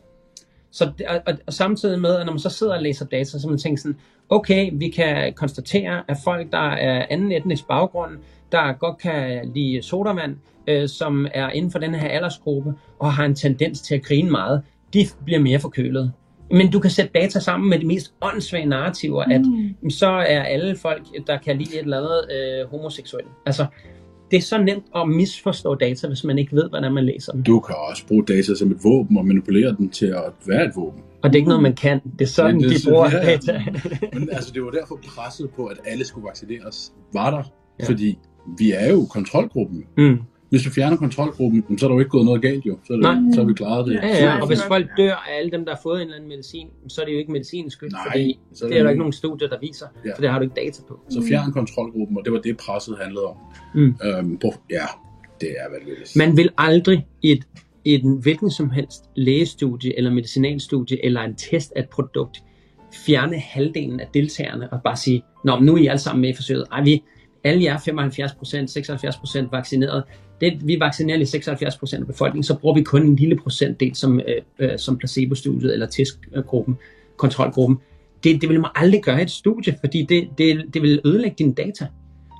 [0.70, 3.48] Så, og, og, og samtidig med, at når man så sidder og læser data, så
[3.48, 3.96] man tænker sådan,
[4.28, 8.12] okay, vi kan konstatere, at folk, der er anden etnisk baggrund,
[8.52, 13.24] der godt kan lide sodavand, øh, som er inden for den her aldersgruppe, og har
[13.24, 14.62] en tendens til at grine meget,
[14.94, 16.12] de bliver mere forkølet.
[16.50, 19.40] Men du kan sætte data sammen med de mest åndssvage narrativer, at
[19.82, 19.90] mm.
[19.90, 23.30] så er alle folk, der kan lide et eller andet øh, homoseksuelle.
[23.46, 23.66] Altså,
[24.30, 27.42] det er så nemt at misforstå data, hvis man ikke ved, hvordan man læser dem.
[27.42, 30.72] Du kan også bruge data som et våben og manipulere den til at være et
[30.76, 31.02] våben.
[31.22, 32.00] Og det er ikke noget, man kan.
[32.18, 33.62] Det er sådan, Men det de bruger ja, data.
[34.18, 37.42] Men altså, det var derfor presset på, at alle skulle vaccineres, var der.
[37.80, 37.84] Ja.
[37.86, 38.18] Fordi
[38.58, 39.84] vi er jo kontrolgruppen.
[39.96, 40.18] Mm.
[40.50, 42.78] Hvis vi fjerner kontrolgruppen, så er der jo ikke gået noget galt jo.
[42.86, 43.16] Så er, det, Nej.
[43.34, 43.94] så har vi klaret det.
[43.94, 46.16] Ja, ja, er og hvis folk dør af alle dem, der har fået en eller
[46.16, 48.78] anden medicin, så er det jo ikke medicinens skyld, Nej, fordi så er det det
[48.78, 50.14] er der jo- ikke nogen studier, der viser, Ja.
[50.14, 51.00] for det har du ikke data på.
[51.10, 53.36] Så fjern kontrolgruppen, og det var det, presset handlede om.
[53.74, 53.94] Mm.
[54.04, 54.86] Øhm, på, ja,
[55.40, 56.16] det er vanvittigt.
[56.16, 57.44] Man vil aldrig i et,
[57.84, 62.42] i et hvilken som helst lægestudie, eller medicinalstudie, eller en test af et produkt,
[63.06, 66.30] fjerne halvdelen af deltagerne og bare sige, Nå, men nu er I alle sammen med
[66.30, 66.64] i forsøget.
[66.72, 67.02] Ej, vi,
[67.46, 70.02] alle jer 75%, 76% vaccineret.
[70.40, 74.20] Det, vi vaccinerer lige 76% af befolkningen, så bruger vi kun en lille procentdel som,
[74.20, 76.76] øh, øh, som placebo-studiet eller testgruppen,
[77.16, 77.78] kontrolgruppen.
[78.24, 81.34] Det, det vil man aldrig gøre i et studie, fordi det, det, det vil ødelægge
[81.38, 81.86] dine data.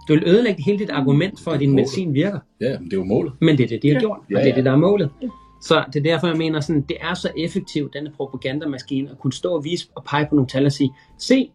[0.09, 2.39] Det vil ødelægge hele dit argument for, at din medicin virker.
[2.61, 3.33] Ja, men det er jo målet.
[3.41, 4.01] Men det er det, de har Ja.
[4.01, 4.55] gjort, og Ja, det er ja.
[4.57, 5.11] det, der er målet.
[5.23, 5.29] Ja.
[5.63, 9.33] Så det er derfor, jeg mener, sådan, det er så effektivt, denne propagandamaskine, at kunne
[9.33, 11.51] stå og vise og pege på nogle tal og sige, se,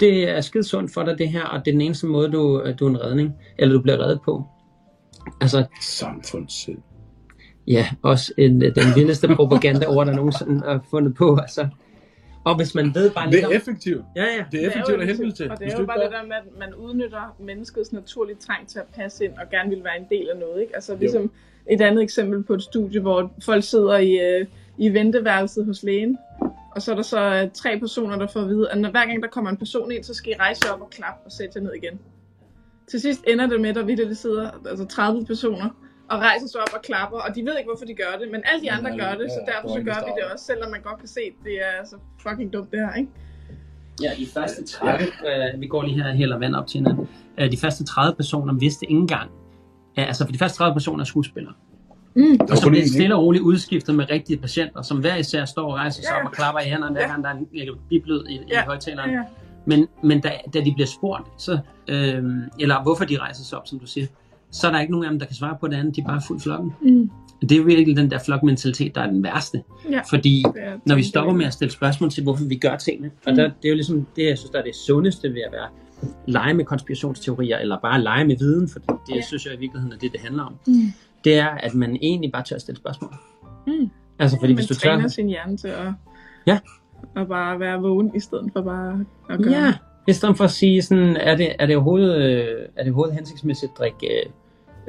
[0.00, 2.72] det er skide sundt for dig det her, og det er den eneste måde, du,
[2.80, 4.44] du er en redning, eller du bliver reddet på.
[5.40, 6.78] Altså, Samfundssind.
[7.66, 11.36] ja, også en, den vildeste propaganda over, der nogensinde er fundet på.
[11.36, 11.68] Altså.
[12.44, 14.04] Og hvis man ved bare lidt Det er effektivt.
[14.16, 14.44] Ja, ja.
[14.52, 15.50] Det er effektivt jo af helvede til.
[15.50, 18.68] Og det er du jo bare det der med, at man udnytter menneskets naturlige trang
[18.68, 20.60] til at passe ind og gerne vil være en del af noget.
[20.60, 20.74] Ikke?
[20.74, 21.30] Altså ligesom
[21.70, 24.46] et andet eksempel på et studie, hvor folk sidder i, øh,
[24.78, 26.18] i venteværelset hos lægen,
[26.80, 29.06] og så er der så øh, tre personer, der får at vide, at når hver
[29.06, 31.52] gang der kommer en person ind, så skal I rejse op og klappe og sætte
[31.56, 31.98] jer ned igen.
[32.90, 35.70] Til sidst ender det med, at der virkelig sidder altså 30 personer
[36.10, 38.42] og rejser sig op og klapper, og de ved ikke, hvorfor de gør det, men
[38.44, 40.82] alle de andre gør det, så ja, derfor så gør vi det også, selvom man
[40.82, 43.10] godt kan se, at det er altså fucking dumt det her, ikke?
[44.02, 47.08] Ja, de første 30, øh, vi går lige her og hælder vand op til hinanden.
[47.38, 49.30] Øh, de første 30 personer vidste ikke engang,
[49.98, 51.54] øh, altså for de første 30 personer er skuespillere.
[52.14, 52.38] Mm.
[52.38, 55.44] Der Og så kun bliver stille og roligt udskiftet med rigtige patienter, som hver især
[55.44, 56.20] står og rejser sig Ja.
[56.20, 57.08] op og klapper i hænderne, hver Ja.
[57.08, 57.46] gang der er en
[57.88, 58.64] biblød i, i Ja.
[58.64, 59.10] højtaleren.
[59.10, 59.20] Ja.
[59.66, 61.58] Men, men da, da de bliver spurgt, så,
[61.88, 62.24] øh,
[62.60, 64.06] eller hvorfor de rejser sig op, som du siger,
[64.50, 65.96] så er der ikke nogen af dem, der kan svare på det andet.
[65.96, 66.72] De er bare fuldt flokken.
[66.82, 67.10] Mm.
[67.48, 69.62] Det er virkelig den der flokmentalitet, der er den værste.
[69.90, 70.00] Ja.
[70.10, 73.36] Fordi er når vi stopper med at stille spørgsmål til, hvorfor vi gør tingene, og
[73.36, 75.68] der, det er jo ligesom det, jeg synes, der er det sundeste ved at være
[76.26, 79.20] lege med konspirationsteorier, eller bare lege med viden, for det, det Ja.
[79.20, 80.54] synes jeg i virkeligheden er det, det handler om.
[80.66, 80.92] Mm.
[81.24, 83.14] Det er, at man egentlig bare tør at stille spørgsmål.
[83.66, 83.90] Mm.
[84.18, 85.08] Altså, fordi man hvis du træner tør...
[85.08, 85.92] sin hjerne til at,
[86.46, 86.58] Ja.
[87.16, 89.74] at bare være vågen, i stedet for bare at gøre Ja,
[90.08, 92.46] i stedet for at sige sådan, er det, er det, overhovedet, øh,
[92.76, 94.22] er det overhovedet hensigtsmæssigt at drikke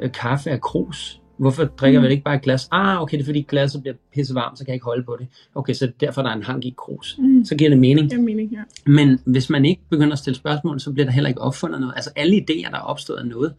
[0.00, 1.18] øh, kaffe af krus?
[1.36, 2.06] Hvorfor drikker Mm.
[2.06, 2.68] vi ikke bare et glas?
[2.72, 5.16] Ah, okay, det er fordi glasset bliver pisse varmt, så kan jeg ikke holde på
[5.20, 5.26] det.
[5.54, 7.16] Okay, så derfor der er en hank i krus.
[7.18, 7.44] Mm.
[7.44, 8.10] Så giver det mening.
[8.10, 8.62] Det er mening her.
[8.86, 11.92] Men hvis man ikke begynder at stille spørgsmål, så bliver der heller ikke opfundet noget.
[11.96, 13.54] Altså alle idéer, der er opstået af noget,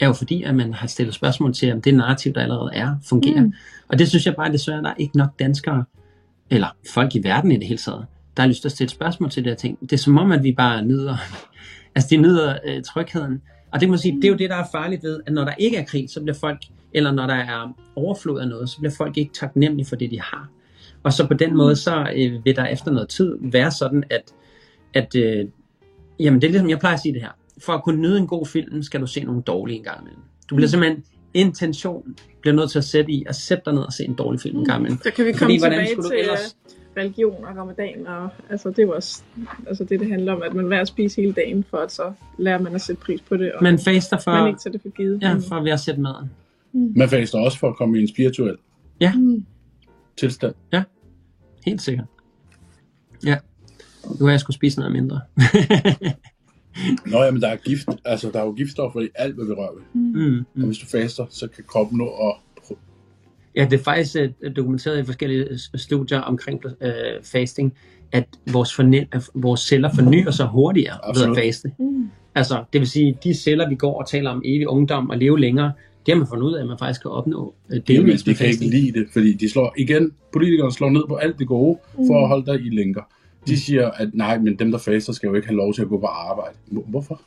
[0.00, 2.96] er jo fordi, at man har stillet spørgsmål til, om det narrativ, der allerede er,
[3.08, 3.40] fungerer.
[3.40, 3.46] Mm.
[3.46, 3.54] Mm.
[3.88, 5.84] Og det synes jeg bare desværre, der er ikke nok danskere,
[6.50, 9.30] eller folk i verden i det hele taget, der har lyst til at stille spørgsmål
[9.30, 9.80] til det her ting.
[9.80, 11.16] Det er som om, at vi bare nyder,
[11.94, 13.42] altså de nyder øh, trygheden.
[13.72, 15.52] Og det må sige, det er jo det, der er farligt ved, at når der
[15.58, 16.58] ikke er krig, så bliver folk,
[16.94, 20.20] eller når der er overflod af noget, så bliver folk ikke taknemmelige for det, de
[20.20, 20.48] har.
[21.02, 24.22] Og så på den måde, så øh, vil der efter noget tid være sådan, at,
[24.94, 25.48] at øh,
[26.20, 27.30] jamen det er ligesom, jeg plejer at sige det her.
[27.60, 30.22] For at kunne nyde en god film, skal du se nogle dårlige en gang imellem.
[30.50, 31.04] Du bliver simpelthen,
[31.34, 34.40] intention bliver nødt til at sætte i, at sætte dig ned og se en dårlig
[34.40, 34.98] film en gang imellem.
[35.02, 38.06] Så kan vi Fordi, komme hvordan tilbage skulle du til ellers- øh, religion og ramadan.
[38.06, 39.22] Og, altså, det er jo også
[39.66, 42.12] altså, det, det handler om, at man vil at spise hele dagen, for at så
[42.38, 44.82] lærer man at sætte pris på det, og Man faster for, man ikke tager det
[44.82, 45.22] for givet.
[45.22, 46.30] ja, for ved at sætte maden.
[46.72, 48.56] Man faster også for at komme i en spirituel
[49.16, 49.44] Mm.
[50.16, 50.54] tilstand.
[51.66, 52.06] Helt sikkert.
[53.24, 53.36] Ja.
[54.20, 55.20] Nu har jeg skulle spise noget mindre.
[57.06, 57.88] Nå ja, men der er gift.
[58.04, 59.82] Altså, der er jo giftstoffer i alt, hvad vi rører ved.
[59.94, 60.64] mm, Og mm.
[60.64, 62.34] hvis du faster, så kan kroppen nå at...
[63.56, 67.74] Ja, det er faktisk øh, dokumenteret i forskellige øh, studier omkring øh, fasting,
[68.12, 71.36] at vores, forne- at vores celler fornyer sig hurtigere Absolut.
[71.36, 71.72] ved at faste.
[71.78, 72.08] Mm.
[72.34, 75.40] Altså, det vil sige, de celler, vi går og taler om evig ungdom og leve
[75.40, 75.72] længere,
[76.06, 78.36] det har man fundet ud af, at man faktisk kan opnå Jamen, delvis de med
[78.36, 81.78] kan ikke lide det, fordi de slår igen, politikerne slår ned på alt det gode,
[82.06, 83.02] for at holde dig i lænker.
[83.46, 85.88] De siger, at nej, men dem, der faster, skal jo ikke have lov til at
[85.88, 86.56] gå på arbejde.
[86.70, 87.20] Hvor- Hvorfor?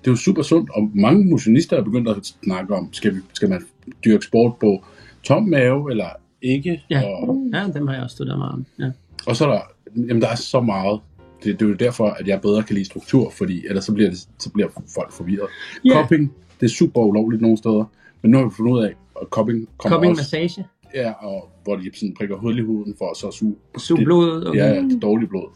[0.00, 3.20] Det er jo super sundt, og mange motionister er begyndt at snakke om, skal, vi,
[3.32, 3.62] skal man
[4.04, 4.84] dyrke sport på
[5.22, 6.08] tom mave, eller
[6.42, 6.82] ikke?
[6.90, 7.02] Ja.
[7.04, 8.66] Og, Ja, dem har jeg også studeret meget om.
[8.78, 8.90] Ja.
[9.26, 9.60] og så er der,
[9.96, 11.00] jamen, der er så meget.
[11.44, 14.10] Det, det er jo derfor, at jeg bedre kan lide struktur, fordi ellers så bliver,
[14.10, 15.48] det, så bliver folk forvirret.
[15.84, 16.00] Ja.
[16.02, 17.84] Cupping, det er super ulovligt nogle steder,
[18.22, 20.64] men nu har vi fundet ud af, at cupping kommer Cupping også, massage,
[20.94, 24.04] ja, og hvor de sådan prikker hul i huden for at så suge suge det-
[24.04, 24.46] blod.
[24.46, 24.58] Okay.
[24.58, 25.48] Ja, det dårlige blod.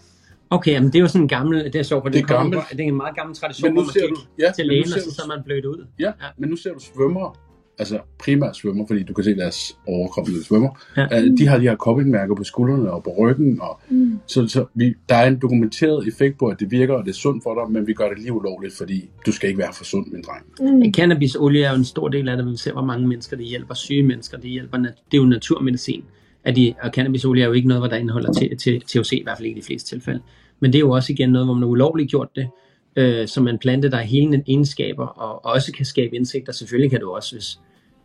[0.51, 2.43] Okay, men det er jo sådan en gammel, det er sjovt, for det, Det er
[2.71, 5.11] det, er en meget gammel tradition, Men nu ser du, ja, til lægen, og så
[5.15, 5.87] så man blødt ud.
[5.99, 6.13] Ja, Ja.
[6.39, 7.33] men nu ser du svømmere,
[7.79, 10.69] altså primært svømmer, fordi du kan se deres overkrop, når de svømmer.
[10.97, 11.07] Ja.
[11.11, 11.25] Ja.
[11.39, 14.19] De har de her koppingmærker på skuldrene og på ryggen, og Mm.
[14.27, 17.15] så, så vi, der er en dokumenteret effekt på, at det virker, og det er
[17.15, 19.85] sundt for dig, men vi gør det lige ulovligt, fordi du skal ikke være for
[19.85, 20.75] sund, min dreng.
[20.85, 20.93] Mm.
[20.93, 23.75] Cannabisolie er jo en stor del af det, vi ser, hvor mange mennesker det hjælper.
[23.75, 24.79] Syge mennesker, det hjælper.
[24.79, 26.05] Det er jo naturmedicin.
[26.45, 29.23] At de, og cannabisolie er jo ikke noget, hvor der indeholder til, til, THC, i
[29.23, 30.21] hvert fald ikke i de fleste tilfælde.
[30.61, 32.49] Men det er jo også igen noget, hvor man har ulovligt gjort det,
[32.97, 36.53] øh, som en plante, der har hele egenskaber, og også kan skabe indsigter.
[36.53, 37.59] Selvfølgelig kan du også, hvis...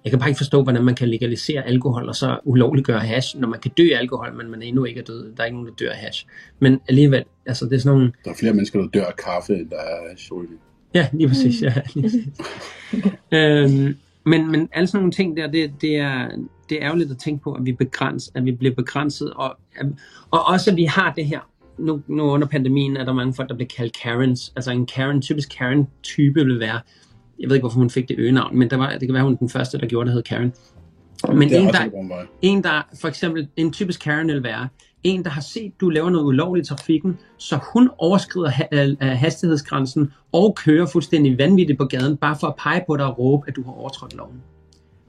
[0.04, 3.40] Jeg kan bare ikke forstå, hvordan man kan legalisere alkohol, og så ulovligt gøre hash,
[3.40, 5.34] når man kan dø af alkohol, men man endnu ikke er død.
[5.36, 6.26] Der er ikke nogen, der dør af hash.
[6.60, 8.14] Men alligevel, altså det er sådan nogle...
[8.26, 10.58] Der er flere mennesker, der dør af kaffe, end der er sjolie.
[10.94, 11.62] Ja, lige præcis.
[11.62, 12.28] Ja, lige præcis.
[13.32, 16.30] øhm, men, men alle sådan nogle ting der, det, det, er,
[16.70, 19.58] det er ærgerligt at tænke på, at vi, begræns, at vi bliver begrænset, og,
[20.32, 21.40] og også at vi har det her.
[21.78, 24.54] Nu, nu under pandemien er der mange folk, der bliver kaldt Karens.
[24.56, 26.80] Altså en Karen, typisk Karen-type vil være,
[27.40, 29.36] jeg ved ikke, hvorfor hun fik det øgenavn, men der var, det kan være, hun
[29.36, 30.54] den første, der gjorde det, hed Karen.
[31.28, 31.90] Men en, der,
[32.42, 34.68] en der for eksempel, en typisk Karen vil være,
[35.04, 40.14] en, der har set, du laver noget ulovligt i trafikken, så hun overskrider ha- hastighedsgrænsen
[40.32, 43.56] og kører fuldstændig vanvittigt på gaden, bare for at pege på dig og råbe, at
[43.56, 44.42] du har overtrådt loven.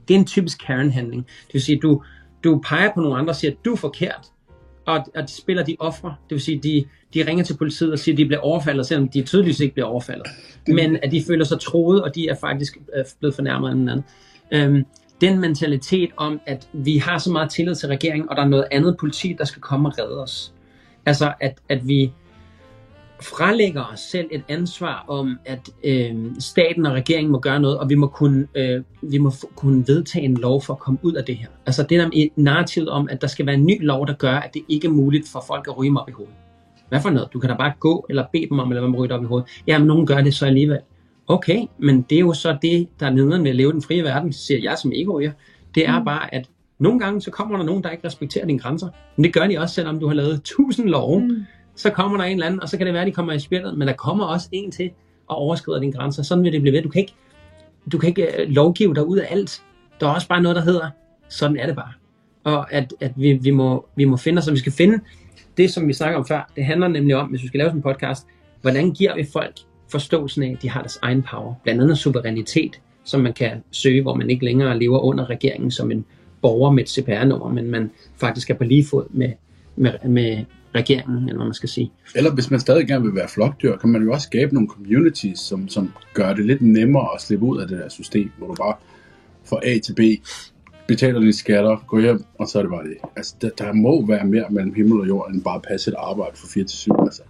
[0.07, 1.25] Det er en typisk Karen-handling.
[1.47, 2.03] Det vil sige, at du,
[2.43, 4.31] du peger på nogle andre og siger, at du er forkert,
[4.85, 6.15] og, og de spiller de ofre.
[6.29, 9.09] Det vil sige, de, de ringer til politiet og siger, at de bliver overfaldet, selvom
[9.09, 10.27] de tydeligvis ikke bliver overfaldet.
[10.67, 14.05] Men at de føler sig troet, og de er faktisk øh, blevet fornærmet af hinanden.
[14.51, 14.85] Øhm,
[15.21, 18.65] den mentalitet om, at vi har så meget tillid til regeringen, og der er noget
[18.71, 20.53] andet politi, der skal komme og redde os.
[21.05, 22.11] Altså, at, at vi
[23.21, 27.89] frelægger os selv et ansvar om, at øh, staten og regeringen må gøre noget, og
[27.89, 31.13] vi må kunne, øh, vi må f- kunne vedtage en lov for at komme ud
[31.13, 31.47] af det her.
[31.65, 34.33] Altså det er et narrativ om, at der skal være en ny lov, der gør,
[34.33, 36.35] at det ikke er muligt for folk at ryge dem op i hovedet.
[36.89, 37.33] Hvad for noget?
[37.33, 39.23] Du kan da bare gå eller bede dem om at lade dem ryge dig op
[39.23, 39.49] i hovedet.
[39.67, 40.79] Jamen, nogen gør det så alligevel.
[41.27, 43.81] Okay, men det er jo så det, der er nederen ved at leve i den
[43.81, 45.31] frie verden, siger jeg som ikke ryger.
[45.75, 46.49] Det er bare, at
[46.79, 48.87] nogle gange så kommer der nogen, der ikke respekterer dine grænser.
[49.15, 51.19] Men det gør de også, selvom du har lavet tusind love.
[51.19, 51.45] Mm.
[51.75, 53.39] Så kommer der en eller anden, og så kan det være, at de kommer i
[53.39, 54.91] spillet, men der kommer også en til
[55.27, 56.23] og overskrider dine grænser.
[56.23, 56.81] Sådan vil det blive ved.
[56.81, 57.13] Du kan ikke,
[57.91, 59.63] du kan ikke øh, lovgive dig ud af alt.
[59.99, 60.89] Der er også bare noget, der hedder,
[61.29, 61.91] sådan er det bare.
[62.43, 64.99] Og at, at vi, vi, må, vi må finde os, og vi skal finde
[65.57, 66.51] det, som vi snakker om før.
[66.55, 68.27] Det handler nemlig om, hvis vi skal lave sådan en podcast,
[68.61, 69.55] hvordan giver vi folk
[69.91, 71.53] forståelsen af, at de har deres egen power.
[71.63, 75.91] Blandt andet suverænitet, som man kan søge, hvor man ikke længere lever under regeringen som
[75.91, 76.05] en
[76.41, 79.31] borger med et CPR-nummer, men man faktisk er på lige fod med,
[79.75, 80.45] med, med
[80.75, 81.91] regeringen, eller hvad man skal sige.
[82.15, 85.39] Eller hvis man stadig gerne vil være flokdyr, kan man jo også skabe nogle communities,
[85.39, 88.53] som, som gør det lidt nemmere at slippe ud af det der system, hvor du
[88.53, 88.73] bare
[89.49, 89.99] fra A til B
[90.87, 92.97] betaler dine skatter, går hjem, og så er det bare det.
[93.15, 95.95] Altså, der, der må være mere mellem himmel og jord, end bare at passe et
[95.97, 97.21] arbejde fra 4 til 7, altså.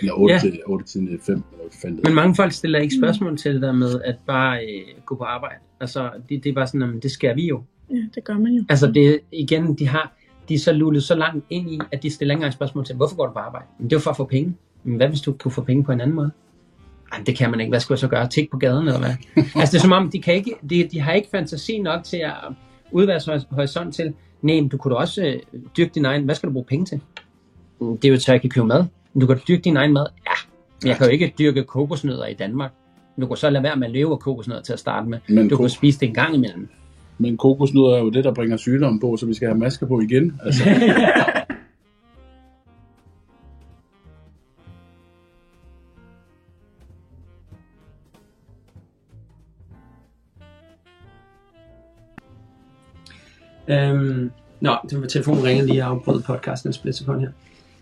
[0.00, 0.38] Eller 8 Ja.
[0.40, 1.42] til 8 til 5,
[1.84, 5.14] eller Men mange folk stiller ikke spørgsmål til det der med at bare øh, gå
[5.14, 5.54] på arbejde.
[5.80, 7.62] Altså, det, det er bare sådan, at det skal vi jo.
[7.90, 8.64] Ja, det gør man jo.
[8.68, 10.16] Altså, det, igen, de har
[10.50, 12.96] de er så lullet så langt ind i, at de stiller ikke engang spørgsmål til,
[12.96, 13.66] hvorfor går du på arbejde?
[13.78, 14.56] Men det er for at få penge.
[14.84, 16.30] Men hvad hvis du kunne få penge på en anden måde?
[17.12, 17.70] Ej, det kan man ikke.
[17.70, 18.28] Hvad skal jeg så gøre?
[18.28, 19.10] Tik på gaden, eller hvad?
[19.60, 22.16] altså, det er som om, de, kan ikke, de, de har ikke fantasi nok til
[22.16, 22.34] at
[22.92, 26.46] udvære sig horisont til, nej, du kunne da også øh, dyrke din egen, hvad skal
[26.48, 27.00] du bruge penge til?
[27.80, 28.84] "Mm, Det er jo til, at jeg kan købe mad.
[29.14, 30.06] Men du kan dyrke din egen mad.
[30.26, 30.32] Ja,
[30.82, 32.70] men jeg kan jo ikke dyrke kokosnødder i Danmark.
[33.20, 35.18] Du kan så lade være med at leve af kokosnødder til at starte med.
[35.28, 36.68] Men, Du kan spise det en gang imellem.
[37.20, 40.00] Men kokosnødder er jo det, der bringer sygdom på, så vi skal have masker på
[40.00, 40.40] igen.
[40.44, 40.64] Altså,
[53.68, 57.30] Øhm, nå, det var telefonen ringer lige og afbrød podcasten en split sekund her.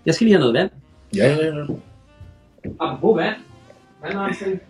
[0.06, 0.70] Jeg skal lige have noget vand.
[1.16, 1.66] ja, ja, ja.
[2.80, 3.34] Apropos vand.
[4.02, 4.60] Vandrensning.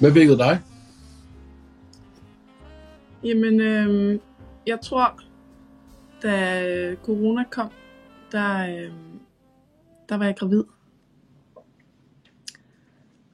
[0.00, 0.58] Hvad vækkede dig?
[3.24, 4.18] Jamen, øh,
[4.66, 5.20] jeg tror,
[6.22, 7.70] da øh, corona kom,
[8.32, 8.92] der, øh,
[10.08, 10.64] der var jeg gravid.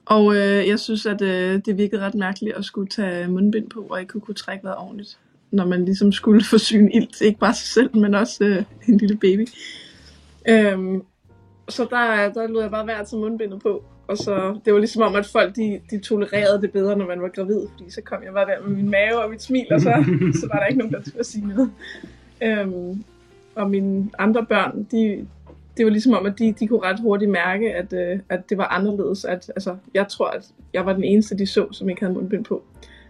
[0.07, 3.81] Og øh, jeg synes, at øh, det virkede ret mærkeligt at skulle tage mundbind på,
[3.81, 5.19] og ikke kunne, kunne trække vejret ordentligt.
[5.51, 9.17] Når man ligesom skulle forsyne ilt, ikke bare sig selv, men også øh, en lille
[9.17, 9.49] baby.
[10.49, 11.03] Øhm,
[11.69, 13.85] så der, der lod jeg bare være at tage mundbindet på.
[14.09, 17.23] Og så, det var ligesom om, at folk de, de tolererede det bedre, når man
[17.23, 17.61] var gravid.
[17.73, 20.05] Fordi så kom jeg bare der med min mave og mit smil, og så,
[20.41, 21.71] så var der ikke nogen, der turde sige noget.
[22.43, 23.05] Øhm,
[23.55, 25.27] og mine andre børn, de,
[25.77, 28.59] det var ligesom om, at de, de kunne ret hurtigt mærke, at, øh, at det
[28.59, 29.25] var anderledes.
[29.25, 32.45] At, altså, jeg tror, at jeg var den eneste, de så, som ikke havde mundbind
[32.45, 32.63] på.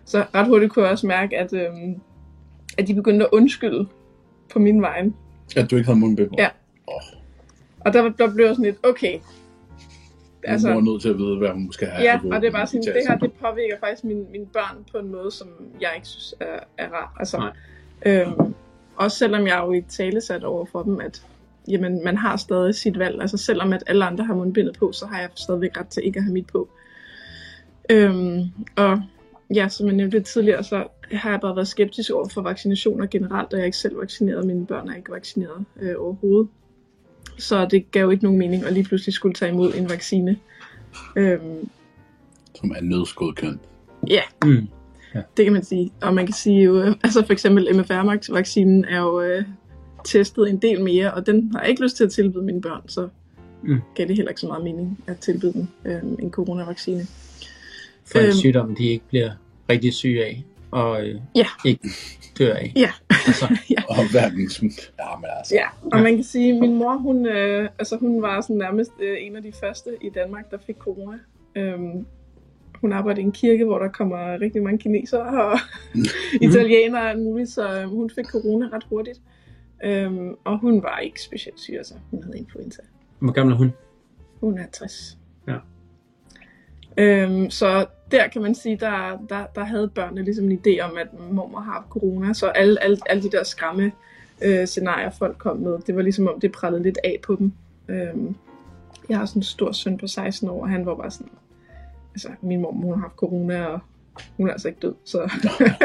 [0.04, 1.68] Så ret hurtigt kunne jeg også mærke, at, øh,
[2.78, 3.86] at de begyndte at undskylde
[4.52, 5.12] på min vegne.
[5.56, 6.34] At du ikke havde mundbind på?
[6.38, 6.48] Ja.
[6.88, 7.18] Åh,
[7.80, 9.18] Og der, der blev jeg sådan lidt, okay.
[10.44, 12.02] Altså, hun er nødt til at vide, hvad hun skal have.
[12.02, 14.98] Ja, og det er bare sådan, det her, det påvirker faktisk mine, mine børn på
[14.98, 15.48] en måde, som
[15.81, 17.16] jeg ikke synes er, er rar.
[17.19, 17.51] Altså,
[18.06, 18.55] øhm,
[18.97, 21.23] også selvom jeg er jo i tale sat over for dem, at
[21.69, 23.20] jamen, man har stadig sit valg.
[23.20, 26.19] Altså selvom at alle andre har mundbindet på, så har jeg stadigvæk ret til ikke
[26.19, 26.69] at have mit på.
[27.90, 28.43] Øhm,
[28.77, 29.02] og
[29.55, 33.52] ja, som jeg nævnte tidligere, så har jeg bare været skeptisk over for vaccinationer generelt,
[33.52, 36.48] og jeg er ikke selv vaccineret, mine børn er ikke vaccineret øh, overhovedet.
[37.39, 40.36] Så det gav jo ikke nogen mening at lige pludselig skulle tage imod en vaccine.
[41.16, 41.69] Øhm,
[42.55, 43.60] Som er nødsgodkendt.
[44.09, 44.69] Ja, mm.
[45.15, 45.93] ja, det kan man sige.
[46.02, 49.44] Og man kan sige jo, øh, altså for eksempel MFR-vaccinen er jo øh,
[50.05, 52.82] testet en del mere, og den har jeg ikke lyst til at tilbyde mine børn,
[52.89, 53.09] så
[53.62, 53.81] mm.
[53.94, 57.06] gav det heller ikke så meget mening at tilbyde dem øh, en coronavaccine.
[58.05, 59.31] For en øhm, sygdom, de ikke bliver
[59.70, 61.46] rigtig syge af, og øh, ja.
[61.64, 61.88] ikke
[62.38, 62.72] dør af.
[62.76, 62.90] Ja.
[63.10, 63.56] altså.
[63.76, 63.82] ja.
[63.88, 64.62] Og verdens...
[64.62, 65.54] Ja, men altså.
[65.54, 68.92] Ja, og man kan sige, at min mor, hun, øh, altså, hun var sådan nærmest
[69.00, 71.18] øh, en af de første i Danmark, der fik corona.
[71.54, 72.06] Øhm,
[72.80, 75.58] hun arbejder i en kirke, hvor der kommer rigtig mange kinesere og
[76.48, 79.20] italienere og alt muligt, så øh, hun fik corona ret hurtigt.
[79.84, 82.82] Øhm, og hun var ikke specielt syg, altså hun havde influenza.
[83.18, 83.72] Hvor gammel er hun?
[84.40, 85.17] Hun er 60.
[86.97, 90.97] Øhm, så der kan man sige, der, der, der havde børnene ligesom en idé om,
[90.97, 93.93] at mormor har corona, så alle, alle, alle de der skræmme
[94.43, 97.52] øh, scenarier, folk kom med, det var ligesom om, det prallede lidt af på dem.
[97.89, 98.36] Øhm,
[99.09, 101.32] jeg har sådan en stor søn på 16 år, og han var bare sådan,
[102.15, 103.81] altså min mor, hun har haft corona, og
[104.36, 105.31] hun er altså ikke død, så...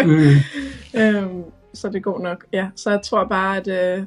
[0.06, 1.00] mm.
[1.02, 1.44] øhm,
[1.74, 2.46] så det går nok.
[2.54, 4.06] Ja, så jeg tror bare, at øh,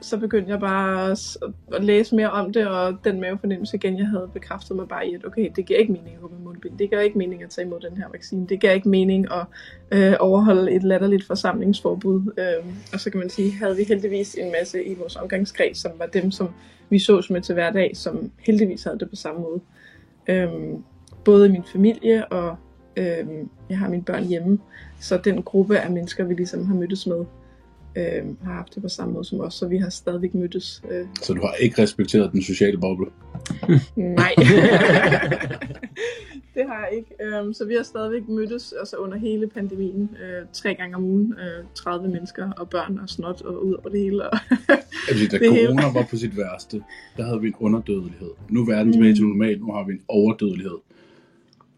[0.00, 1.36] så begyndte jeg bare at,
[1.74, 5.14] at læse mere om det, og den mavefornemmelse igen, jeg havde bekræftet mig bare i,
[5.14, 6.78] at okay, det giver ikke mening at gå med mundbind.
[6.78, 8.46] Det giver ikke mening at tage imod den her vaccine.
[8.46, 9.46] Det giver ikke mening at
[9.90, 12.32] øh, overholde et latterligt forsamlingsforbud.
[12.38, 15.92] Øh, og så kan man sige, havde vi heldigvis en masse i vores omgangskreds, som
[15.98, 16.48] var dem, som
[16.90, 19.60] vi så med til hverdag, som heldigvis havde det på samme måde.
[20.28, 20.78] Øh,
[21.24, 22.56] både i min familie og
[22.96, 23.26] øh,
[23.70, 24.58] jeg har mine børn hjemme.
[25.00, 27.24] Så den gruppe af mennesker, vi ligesom har mødtes med,
[27.96, 30.82] øh, har haft det på samme måde som os, så vi har stadigvæk mødtes.
[30.90, 31.06] Øh.
[31.22, 33.06] Så du har ikke respekteret den sociale boble?
[33.96, 34.34] Nej,
[36.54, 37.14] det har jeg ikke.
[37.20, 41.34] Øh, så vi har stadigvæk mødtes altså under hele pandemien, øh, tre gange om ugen,
[41.38, 44.30] øh, 30 mennesker og børn og snot og ud over det hele.
[44.30, 44.38] Og
[45.08, 45.94] altså, da det corona hele.
[45.94, 46.82] var på sit værste,
[47.16, 48.30] der havde vi en underdødelighed.
[48.48, 49.16] Nu er verden tilbage mm.
[49.16, 50.78] til normal, nu har vi en overdødelighed.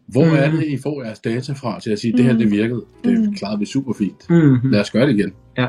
[0.07, 0.35] Hvor mm.
[0.35, 2.85] er det, I får jeres data fra til at sige, at det her det virkede?
[3.03, 3.35] Det mm.
[3.35, 4.29] klarede vi super fint.
[4.29, 4.71] Mm.
[4.71, 5.33] Lad os gøre det igen.
[5.57, 5.67] Ja.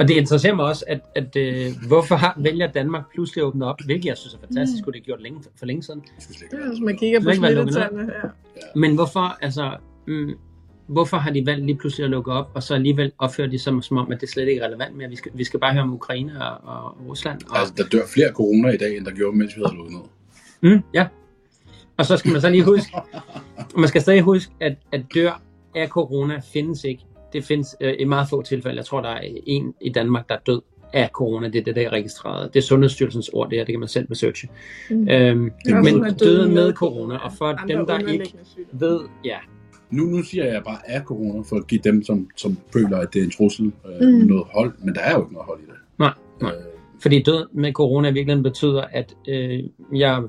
[0.00, 3.66] Og det interesserer mig også, at, at øh, hvorfor har, vælger Danmark pludselig at åbne
[3.66, 4.92] op, hvilket jeg synes er fantastisk, mm.
[4.92, 6.02] det gjort længe, for længe siden.
[6.68, 8.12] Hvis man kigger på smittetallene.
[8.22, 8.28] Ja.
[8.74, 10.30] Men hvorfor, altså, mm,
[10.86, 13.82] hvorfor har de valgt lige pludselig at lukke op, og så alligevel opfører de som,
[13.82, 15.08] som om, at det slet ikke er relevant mere?
[15.08, 17.40] Vi skal, vi skal bare høre om Ukraine og, og Rusland.
[17.50, 17.58] Og...
[17.58, 20.72] Altså, der dør flere corona i dag, end der gjorde, mens vi havde lukket ned.
[20.72, 21.06] Mm, ja,
[21.96, 22.96] og så skal man så lige huske,
[23.80, 25.42] man skal stadig huske, at, at dør
[25.74, 27.02] af corona findes ikke.
[27.32, 28.76] Det findes øh, i meget få tilfælde.
[28.76, 30.60] Jeg tror, der er en i Danmark, der er død
[30.92, 31.48] af corona.
[31.48, 32.54] Det er det, der er registreret.
[32.54, 33.64] Det er Sundhedsstyrelsens ord, det her.
[33.64, 34.48] Det kan man selv researche.
[34.90, 35.08] Mm.
[35.08, 38.34] Øhm, men døde med corona, og for dem, der ikke
[38.72, 39.36] ved, ja,
[39.90, 43.14] nu, nu siger jeg bare af corona, for at give dem, som, som føler, at
[43.14, 44.14] det er en trussel, øh, mm.
[44.14, 44.72] noget hold.
[44.78, 45.74] Men der er jo ikke noget hold i det.
[45.98, 46.52] Nej, nej.
[46.52, 46.62] Øh,
[47.02, 49.62] Fordi død med corona i virkeligheden betyder, at øh,
[49.94, 50.22] jeg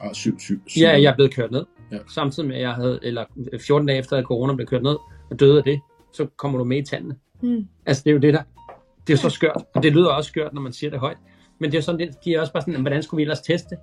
[0.00, 0.80] Ah, syv, syv, syv.
[0.80, 1.64] Ja, jeg er blevet kørt ned.
[1.92, 1.98] Ja.
[2.14, 3.24] Samtidig med, at jeg havde, eller
[3.66, 4.96] 14 dage efter, at corona blev kørt ned,
[5.30, 5.80] og døde af det,
[6.14, 7.16] så kommer du med i tandene.
[7.42, 7.66] Mm.
[7.86, 8.42] Altså, det er jo det der.
[9.06, 11.16] Det er jo så skørt, og det lyder også skørt, når man siger det højt.
[11.58, 13.76] Men det er sådan, det, de er også bare sådan, hvordan skulle vi ellers teste?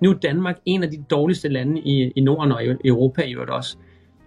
[0.00, 3.32] Nu er Danmark en af de dårligste lande i, i Norden og i Europa i
[3.32, 3.76] øvrigt også,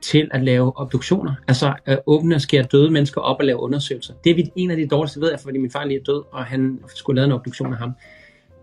[0.02, 1.34] til at lave obduktioner.
[1.48, 4.14] Altså at åbne og skære døde mennesker op og lave undersøgelser.
[4.24, 6.24] Det er vi en af de dårligste, ved jeg, fordi min far lige er død,
[6.32, 7.92] og han skulle lave en obduktion af ham.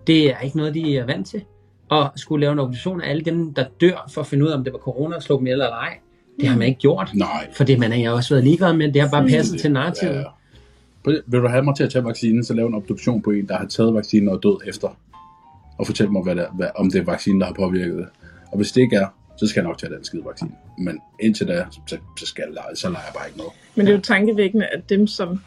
[0.07, 1.45] Det er ikke noget, de er vant til
[1.89, 4.57] og skulle lave en organisation af alle dem, der dør, for at finde ud af,
[4.57, 5.99] om det var corona, og slå dem eller ej.
[6.41, 7.11] Det har man ikke gjort.
[7.15, 7.49] Nej.
[7.53, 10.15] Fordi man har også været ligeglad med, det har bare passet til narrativet.
[10.15, 11.21] Ja, ja.
[11.27, 13.57] Vil du have mig til at tage vaccinen, så lave en obduktion på en, der
[13.57, 14.89] har taget vaccinen og død efter?
[15.79, 18.07] Og fortælle mig, hvad det er, hvad, om det er vaccinen, der har påvirket det.
[18.53, 19.07] Og hvis det ikke er,
[19.37, 20.51] så skal jeg nok tage den skide vaccine.
[20.79, 23.53] Men indtil da, så, så, skal jeg, så leger jeg bare ikke noget.
[23.75, 25.41] Men det er jo tankevækkende, at dem, som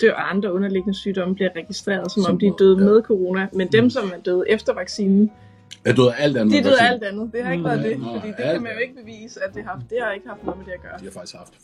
[0.00, 2.84] dør af andre underliggende sygdomme, bliver registreret, som, som om de er døde ja.
[2.84, 3.46] med corona.
[3.52, 5.30] Men dem, som er døde efter vaccinen,
[5.84, 6.52] er døde af alt andet?
[6.52, 7.30] Det er døde alt andet.
[7.32, 9.82] Det har ikke været det, fordi det kan man jo ikke bevise, at det har,
[9.90, 10.98] det har ikke haft noget med det at gøre.
[11.00, 11.54] De har faktisk haft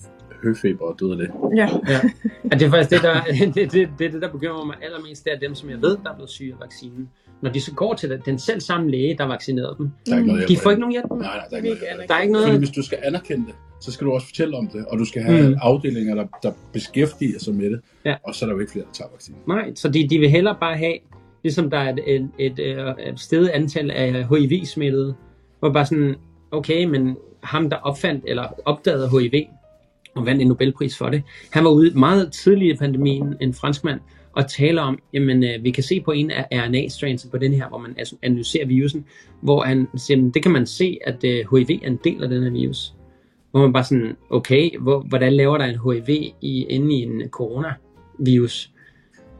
[0.43, 1.31] høfeber og døde af det.
[1.57, 1.69] Ja.
[1.89, 2.01] ja.
[2.45, 2.49] ja.
[2.59, 3.15] det er faktisk det, der,
[3.55, 6.11] det, det, det, det, der bekymrer mig allermest, det er dem, som jeg ved, der
[6.11, 7.09] er blevet syge af vaccinen.
[7.43, 10.29] Når de så går til den selv samme læge, der vaccinerede dem, der er ikke
[10.29, 11.11] noget de får ikke nogen hjælp.
[11.11, 12.47] Nej, nej, der er, ikke noget, der er ikke noget.
[12.47, 15.05] Fordi hvis du skal anerkende det, så skal du også fortælle om det, og du
[15.05, 15.57] skal have mm.
[15.63, 18.17] afdelinger, der, der beskæftiger sig med det, ja.
[18.25, 19.41] og så er der jo ikke flere, der tager vaccinen.
[19.49, 20.95] Nej, så de, de vil hellere bare have
[21.43, 25.15] ligesom der er et, et, et, øh, et stedet antal af HIV-smittede,
[25.59, 26.15] hvor bare sådan,
[26.51, 29.45] okay, men ham, der opfandt eller opdagede HIV,
[30.15, 34.01] og vandt en Nobelpris for det, han var ude meget tidligere i pandemien, en franskmand,
[34.33, 37.69] og taler om, jamen øh, vi kan se på en af RNA-strains på den her,
[37.69, 39.05] hvor man altså analyserer virusen,
[39.43, 42.43] hvor han siger, det kan man se, at øh, HIV er en del af den
[42.43, 42.95] her virus.
[43.51, 47.23] Hvor man bare sådan, okay, hvor, hvordan laver der en HIV i, inde i en
[47.29, 48.71] coronavirus?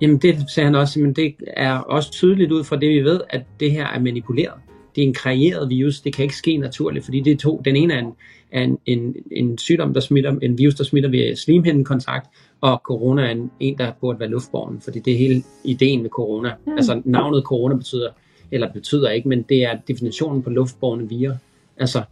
[0.01, 3.21] Jamen det sagde han også, men det er også tydeligt ud fra det, vi ved,
[3.31, 4.55] at det her er manipuleret.
[4.97, 7.63] Det er en kreeret virus, det kan ikke ske naturligt, fordi det er to.
[7.65, 8.13] Den ene er en,
[8.53, 12.27] er en, en, en sygdom, der smitter, en virus, der smitter ved slimhindekontakt,
[12.61, 16.11] og corona er en, en, der burde være luftborgen, fordi det er hele ideen med
[16.11, 16.53] corona.
[16.67, 16.73] Mm.
[16.73, 18.09] Altså navnet corona betyder,
[18.51, 21.37] eller betyder ikke, men det er definitionen på luftborgende virer.
[21.79, 22.03] Altså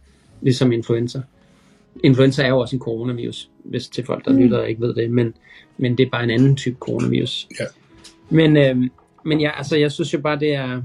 [0.41, 1.21] ligesom influenza.
[2.03, 4.37] Influenza er jo også en coronavirus, hvis til folk, der mm.
[4.37, 5.33] lytter ikke ved det, men,
[5.77, 7.47] men det er bare en anden type coronavirus.
[7.59, 7.65] Ja.
[8.29, 8.89] Men, øh,
[9.25, 10.81] men ja, altså, jeg synes jo bare, det er,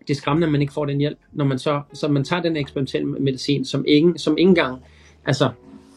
[0.00, 2.42] det er skræmmende, at man ikke får den hjælp, når man så, så man tager
[2.42, 4.82] den eksperimentelle medicin, som ingen, som ingen gang,
[5.26, 5.50] altså,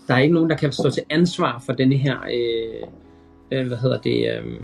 [0.07, 2.87] der er ikke nogen, der kan stå til ansvar for denne her, øh,
[3.51, 4.59] øh, hvad hedder det, øh,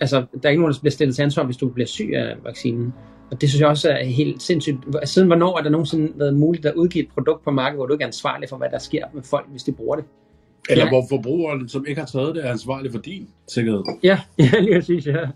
[0.00, 2.34] altså, der er ikke nogen, der bliver stillet til ansvar, hvis du bliver syg af
[2.44, 2.94] vaccinen.
[3.30, 4.76] Og det synes jeg også er helt sindssygt.
[5.04, 7.92] Siden hvornår er der nogensinde været muligt at udgive et produkt på markedet, hvor du
[7.92, 10.04] ikke er ansvarlig for, hvad der sker med folk, hvis de bruger det?
[10.70, 10.90] Eller ja.
[10.90, 13.82] hvor forbrugeren, som ikke har taget det, er ansvarlig for din sikkerhed.
[14.02, 15.26] Ja, ja lige præcis, ja.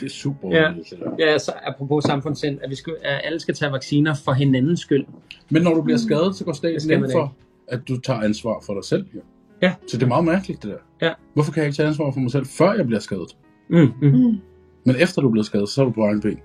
[0.00, 0.56] Det er super.
[0.56, 0.72] Ja,
[1.18, 5.06] ja så apropos samfundssind, at, vi skal, at alle skal tage vacciner for hinandens skyld.
[5.50, 7.34] Men når du bliver skadet, så går staten ind for,
[7.68, 9.06] at du tager ansvar for dig selv.
[9.14, 9.20] Ja.
[9.62, 9.74] ja.
[9.88, 11.06] Så det er meget mærkeligt, det der.
[11.06, 11.12] Ja.
[11.34, 13.36] Hvorfor kan jeg ikke tage ansvar for mig selv, før jeg bliver skadet?
[13.70, 14.08] Mm, mm.
[14.08, 14.38] Mm.
[14.84, 16.38] Men efter du bliver skadet, så er du på egen ben.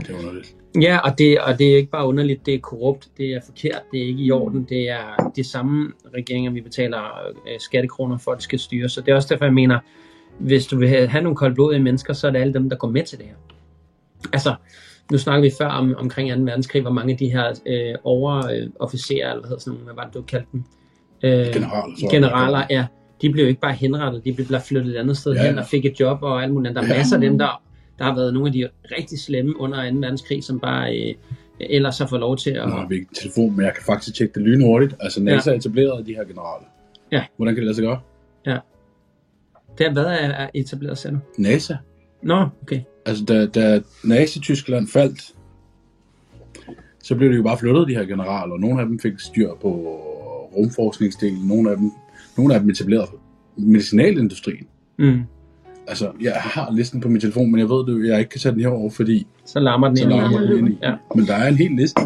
[0.00, 0.54] Det er underligt.
[0.80, 3.82] Ja, og det, og det er ikke bare underligt, det er korrupt, det er forkert,
[3.92, 7.02] det er ikke i orden, det er de samme regeringer, vi betaler
[7.48, 8.88] øh, skattekroner for, at det skal styre.
[8.88, 9.78] Så det er også derfor, jeg mener,
[10.38, 13.04] hvis du vil have nogle koldblodige mennesker, så er det alle dem, der går med
[13.04, 13.34] til det her.
[14.32, 14.54] Altså,
[15.10, 16.40] nu snakker vi før om, omkring 2.
[16.40, 20.04] verdenskrig, hvor mange af de her øh, overofficerer, eller hvad hedder sådan nogle, hvad var
[20.04, 20.64] det, du kaldte dem?
[21.22, 22.10] Øh, generaler.
[22.10, 22.86] Generaler, ja.
[23.22, 25.48] De blev jo ikke bare henrettet, de blev bare flyttet et andet sted ja, ja.
[25.48, 26.74] hen og fik et job og alt muligt.
[26.74, 26.96] Der er ja.
[26.96, 27.62] masser af dem, der,
[27.98, 28.68] der har været nogle af de
[28.98, 29.96] rigtig slemme under 2.
[29.96, 31.14] verdenskrig, som bare øh,
[31.60, 32.68] ellers har fået lov til at...
[32.68, 34.94] Nu har vi ikke telefon, men jeg kan faktisk tjekke det lynhurtigt.
[35.00, 35.56] Altså NASA ja.
[35.56, 36.66] etableret de her generaler.
[37.12, 37.24] Ja.
[37.36, 38.00] Hvordan kan det lade sig gøre?
[38.46, 38.58] Ja.
[39.78, 41.20] Det er, hvad er etableret, sagde?
[41.38, 41.76] NASA.
[42.22, 42.80] Nå, okay.
[43.06, 45.34] Altså, da, da Nazi-Tyskland faldt,
[47.02, 48.56] så blev det jo bare flyttet, de her generaler.
[48.56, 49.68] Nogle af dem fik styr på
[50.56, 51.90] rumforskningsdelen, nogle af dem,
[52.36, 53.10] nogle af dem etablerede
[53.56, 54.66] medicinalindustrien.
[54.98, 55.22] Mm.
[55.86, 58.54] Altså, jeg har listen på min telefon, men jeg ved det, jeg ikke kan sætte
[58.56, 59.26] den herover, fordi...
[59.44, 60.78] Så larmer den, så larmer den ind i.
[60.82, 60.94] Ja.
[61.14, 62.02] Men der er en hel liste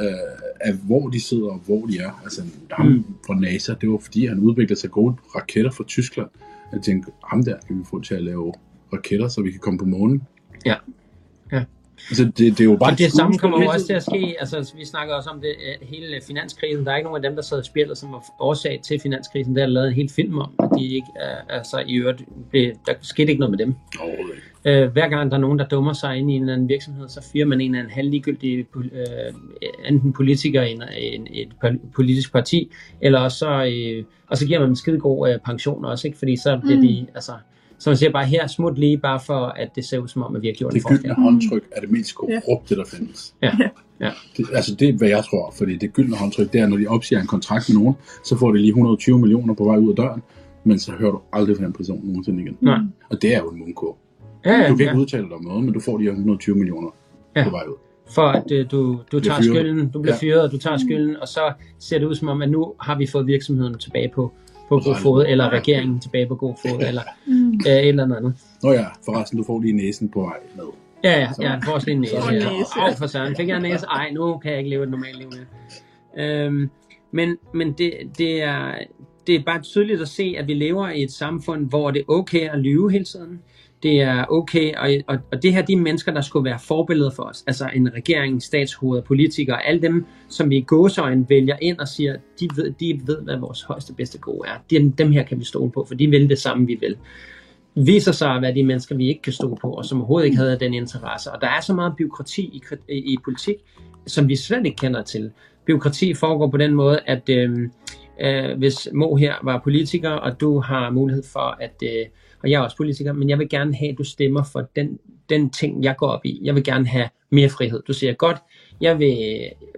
[0.00, 0.14] øh,
[0.60, 2.20] af, hvor de sidder og hvor de er.
[2.22, 3.04] Altså, ham mm.
[3.26, 6.28] fra NASA, det var fordi, han udviklede sig gode raketter fra Tyskland.
[6.72, 8.52] Jeg tænkte, ham der kan vi få til at lave
[8.92, 10.22] raketter, så vi kan komme på månen.
[10.66, 10.74] Ja.
[11.52, 11.64] ja.
[12.10, 14.36] Altså, det, det er jo bare og det samme kommer jo også til at ske,
[14.40, 17.42] altså vi snakker også om det hele finanskrisen, der er ikke nogen af dem, der
[17.42, 20.50] sad i spillet, som var årsag til finanskrisen, der er lavet en hel film om,
[20.58, 21.06] at de ikke,
[21.48, 22.22] altså i øvrigt,
[22.86, 23.74] der skete ikke noget med dem.
[24.00, 24.08] Oh,
[24.64, 27.28] hver gang der er nogen, der dummer sig ind i en eller anden virksomhed, så
[27.32, 28.84] fyrer man en af en halvligegyldig uh,
[29.88, 31.48] enten politiker i en, en, et
[31.94, 32.70] politisk parti,
[33.00, 33.64] eller også så,
[33.98, 36.18] uh, og så giver man en skide god uh, pension også, ikke?
[36.18, 36.82] fordi så bliver mm.
[36.82, 37.32] de, altså,
[37.84, 40.36] så man siger bare her, smut lige, bare for at det ser ud som om,
[40.36, 40.96] at vi har gjort det en forskel.
[40.96, 43.34] Det gyldne håndtryk er det mest korrupte, der findes.
[43.42, 43.52] Ja.
[44.00, 44.10] ja.
[44.36, 46.86] Det, altså det er, hvad jeg tror, fordi det gyldne håndtryk, det er, når de
[46.86, 47.94] opsiger en kontrakt med nogen,
[48.24, 50.22] så får de lige 120 millioner på vej ud af døren,
[50.64, 52.56] men så hører du aldrig fra den person nogensinde igen.
[52.60, 52.78] Nej.
[53.10, 53.96] Og det er jo en mundkur.
[54.44, 54.98] Ja, ja, du kan ikke ja.
[55.00, 56.90] udtale dig om noget, men du får de her 120 millioner
[57.36, 57.44] ja.
[57.44, 57.76] på vej ud.
[58.14, 60.20] For at uh, du, du tager skylden, du bliver Ja.
[60.20, 62.98] fyret, og du tager skylden, og så ser det ud som om, at nu har
[62.98, 64.32] vi fået virksomheden tilbage på,
[64.68, 67.48] på god fod, eller regeringen tilbage på god fod, eller Mm.
[67.66, 68.34] uh, et eller andet.
[68.62, 70.64] Nå ja, forresten, du får lige næsen på vej med.
[71.04, 72.14] Ja, ja, ja, får også lige en næse.
[72.22, 72.32] Så-
[72.76, 72.88] Ja.
[72.90, 73.86] Åh, for søren, fik jeg en næse?
[73.86, 75.28] Ej, nu kan jeg ikke leve et normalt liv
[76.16, 76.44] mere.
[76.46, 76.70] Øhm,
[77.12, 78.74] men men det, det, er,
[79.26, 82.04] det er bare tydeligt at se, at vi lever i et samfund, hvor det er
[82.08, 83.40] okay at lyve hele tiden.
[83.84, 87.22] Det er okay, og, og, og det her, de mennesker, der skulle være forbilleder for
[87.22, 91.88] os, altså en regering, statshoveder, politikere, alle dem, som vi i gåsøjne vælger ind og
[91.88, 94.58] siger, de ved, de ved hvad vores højeste bedste gode er.
[94.70, 96.96] Dem, dem her kan vi stole på, for de vil det samme, vi vil
[97.74, 100.36] viser sig at være de mennesker, vi ikke kan stole på, og som overhovedet ikke
[100.36, 101.32] havde den interesse.
[101.32, 103.56] Og der er så meget byråkrati i, i, i politik,
[104.06, 105.30] som vi slet ikke kender til.
[105.66, 107.58] Byråkrati foregår på den måde, at øh,
[108.20, 112.06] øh, hvis Mo her var politiker, og du har mulighed for at, øh,
[112.44, 114.98] og jeg er også politiker, men jeg vil gerne have, at du stemmer for den,
[115.28, 116.40] den ting, jeg går op i.
[116.42, 117.82] Jeg vil gerne have mere frihed.
[117.88, 118.36] Du siger, godt,
[118.80, 119.16] jeg vil,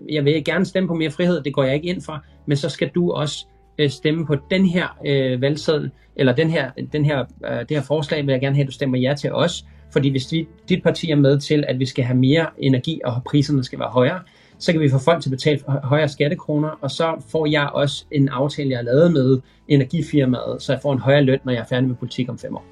[0.09, 2.68] jeg vil gerne stemme på mere frihed, det går jeg ikke ind for, men så
[2.68, 3.47] skal du også
[3.78, 7.82] øh, stemme på den her øh, valgseddel, eller den her, den her, øh, det her
[7.82, 10.82] forslag vil jeg gerne have, at du stemmer ja til os, Fordi hvis vi, dit
[10.82, 14.20] parti er med til, at vi skal have mere energi, og priserne skal være højere,
[14.58, 18.04] så kan vi få folk til at betale højere skattekroner, og så får jeg også
[18.10, 21.60] en aftale, jeg har lavet med energifirmaet, så jeg får en højere løn, når jeg
[21.60, 22.64] er færdig med politik om fem år.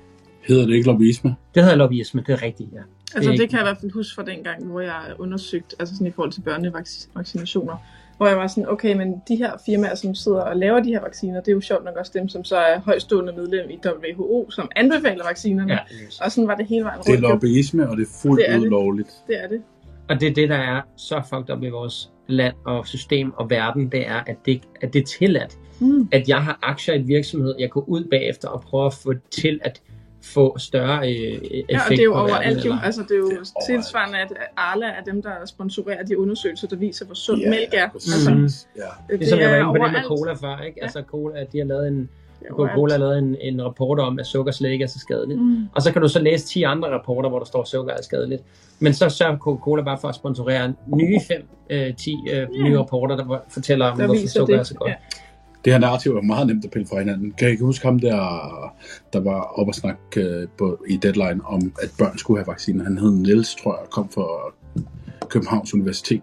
[0.49, 1.35] Hedder det ikke lobbyisme?
[1.55, 2.79] Det hedder lobbyisme, det er rigtigt, ja.
[3.15, 5.77] Altså Det det kan jeg i hvert fald huske fra den gang, hvor jeg undersøgte,
[5.79, 7.77] altså sådan i forhold til børnevaccinationer,
[8.17, 11.01] hvor jeg var sådan, okay, men de her firmaer, som sidder og laver de her
[11.01, 14.51] vacciner, det er jo sjovt nok også dem, som så er højstående medlem i WHO,
[14.51, 15.73] som anbefaler vaccinerne.
[15.73, 15.79] Ja,
[16.25, 17.07] Og sådan var det hele vejen rundt.
[17.07, 18.71] Det er lobbyisme, og det er fuldt Det er ud det.
[18.71, 19.11] lovligt.
[19.27, 19.63] Det er det.
[20.09, 23.51] Og det er det, der er så fucked up i vores land og system og
[23.51, 25.59] verden, det er, at det, at det er tilladt.
[25.81, 26.09] Mm.
[26.13, 29.15] At jeg har aktier i et virksomhed, jeg går ud bagefter og prøver at få
[29.31, 29.83] til at
[30.23, 32.75] få større øh, effekt Ja, og det er jo overalt jo.
[32.85, 36.69] Altså, det er jo Det er tilsvarende, at Arla er dem, der sponsorerer de undersøgelser,
[36.69, 37.89] der viser, hvor sund Ja, mælk er.
[37.95, 38.49] Altså, Mhm.
[38.77, 38.83] Ja.
[39.11, 40.07] det Ligesom jeg var er inde på det med overalt.
[40.07, 40.83] cola før, ikke?
[40.83, 44.27] Altså cola, de har lavet en, Det er Coca-Cola lavet en, en rapport om, at
[44.27, 45.41] sukker slet ikke er så skadeligt.
[45.41, 45.69] Mm.
[45.75, 48.03] Og så kan du så læse 10 andre rapporter, hvor der står, at sukker er
[48.03, 48.43] skadeligt.
[48.79, 53.87] Men så sørger Coca-Cola bare for at sponsorere nye 5-10 øh, nye rapporter, der fortæller
[53.87, 54.61] om, Der hvorfor sukker det.
[54.61, 54.89] er så godt.
[54.91, 54.95] Ja.
[55.65, 57.31] Det her narrativ er meget nemt at pille fra hinanden.
[57.31, 58.17] Kan I ikke huske ham der,
[59.13, 62.85] der var oppe og snakke øh, på, i Deadline om, at børn skulle have vacciner?
[62.85, 64.27] Han hed Niels, tror jeg, og kom fra
[65.29, 66.23] Københavns Universitet.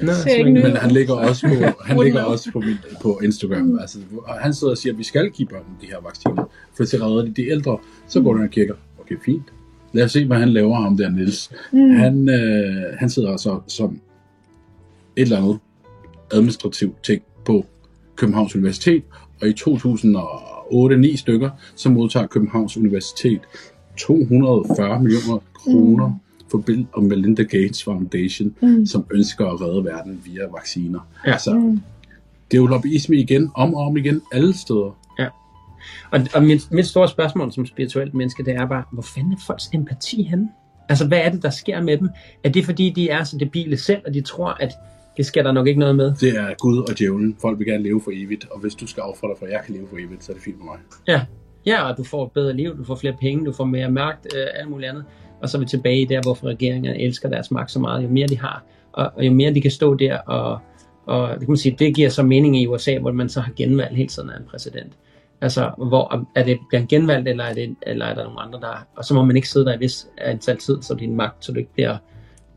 [0.00, 0.12] Nå,
[0.46, 0.62] nyt.
[0.62, 1.54] Men han ligger også på,
[1.88, 3.62] han ligger også på, min, på Instagram.
[3.62, 3.78] Mm.
[3.78, 6.84] Altså, og han sidder og siger, at vi skal give børnene de her vacciner, for
[6.84, 7.78] så redder de de ældre.
[8.08, 9.52] Så går den og kigger, okay, fint.
[9.92, 11.50] Lad os se, hvad han laver ham der, Niels.
[11.72, 11.90] Mm.
[11.90, 14.00] Han, øh, han sidder så som
[15.16, 15.58] et eller andet
[16.32, 17.66] administrativt ting på
[18.16, 19.02] Københavns Universitet,
[19.40, 23.40] og i 2008-9 stykker, så modtager Københavns Universitet
[23.96, 26.14] 240 millioner kroner mm.
[26.50, 28.86] For Bill og Melinda Gates Foundation, mm.
[28.86, 31.00] som ønsker at redde verden via vacciner.
[31.26, 31.32] Ja.
[31.32, 31.80] Altså, Mm.
[32.50, 34.96] det er jo lobbyisme igen, om og om igen, alle steder.
[36.10, 39.36] Og, og mit, mit store spørgsmål som spirituelt menneske, det er bare, hvor fanden er
[39.46, 40.48] folks empati henne?
[40.88, 42.08] Altså, hvad er det, der sker med dem?
[42.44, 44.72] Er det fordi, de er så debile selv, og de tror, at
[45.16, 46.14] det skal der nok ikke noget med?
[46.14, 47.36] Det er Gud og djævlen.
[47.40, 49.60] Folk vil gerne leve for evigt, og hvis du skal ofre dig for, at jeg
[49.66, 50.76] kan leve for evigt, så er det fint med mig.
[51.08, 51.20] Ja.
[51.66, 54.26] Ja, og du får et bedre liv, du får flere penge, du får mere magt,
[54.36, 55.04] øh, alt muligt andet.
[55.44, 58.02] Og så er vi tilbage der, hvorfor regeringerne elsker deres magt så meget.
[58.02, 60.58] Jo mere de har, og, og jo mere de kan stå der, og,
[61.06, 63.52] og det kan man sige, det giver så mening i USA, hvor man så har
[63.56, 64.92] genvalgt hele tiden af en præsident.
[65.40, 68.60] Altså, hvor er det bliver han genvalgt, eller er, det, eller er der nogle andre,
[68.60, 68.86] der...
[68.96, 71.52] Og så må man ikke sidde der i vis antal tid, så din magt, så
[71.52, 71.96] du ikke bliver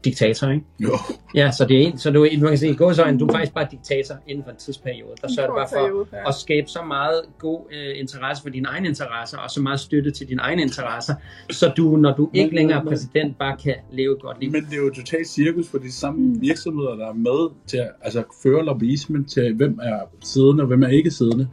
[0.09, 0.65] diktator, ikke?
[0.79, 0.89] Jo,
[1.35, 3.53] Ja, så det er en, så du, man kan sige, i gåsøjne, du er faktisk
[3.53, 5.11] bare diktator inden for en tidsperiode.
[5.21, 6.27] Der sørger du bare for Ja.
[6.29, 10.11] at skabe så meget god øh, interesse for dine egne interesser, og så meget støtte
[10.11, 11.13] til dine egne interesser,
[11.51, 14.51] så du, når du ikke længere er præsident, bare kan leve et godt liv.
[14.51, 17.89] men det er jo totalt cirkus for de samme virksomheder, der er med til at
[18.01, 21.47] altså, føre lobbyismen til, hvem er siddende og hvem er ikke siddende.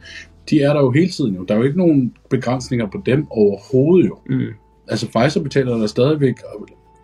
[0.49, 1.43] De er der jo hele tiden jo.
[1.43, 4.17] Der er jo ikke nogen begrænsninger på dem overhovedet jo.
[4.29, 4.47] Mm.
[4.87, 6.35] Altså Pfizer betaler der stadigvæk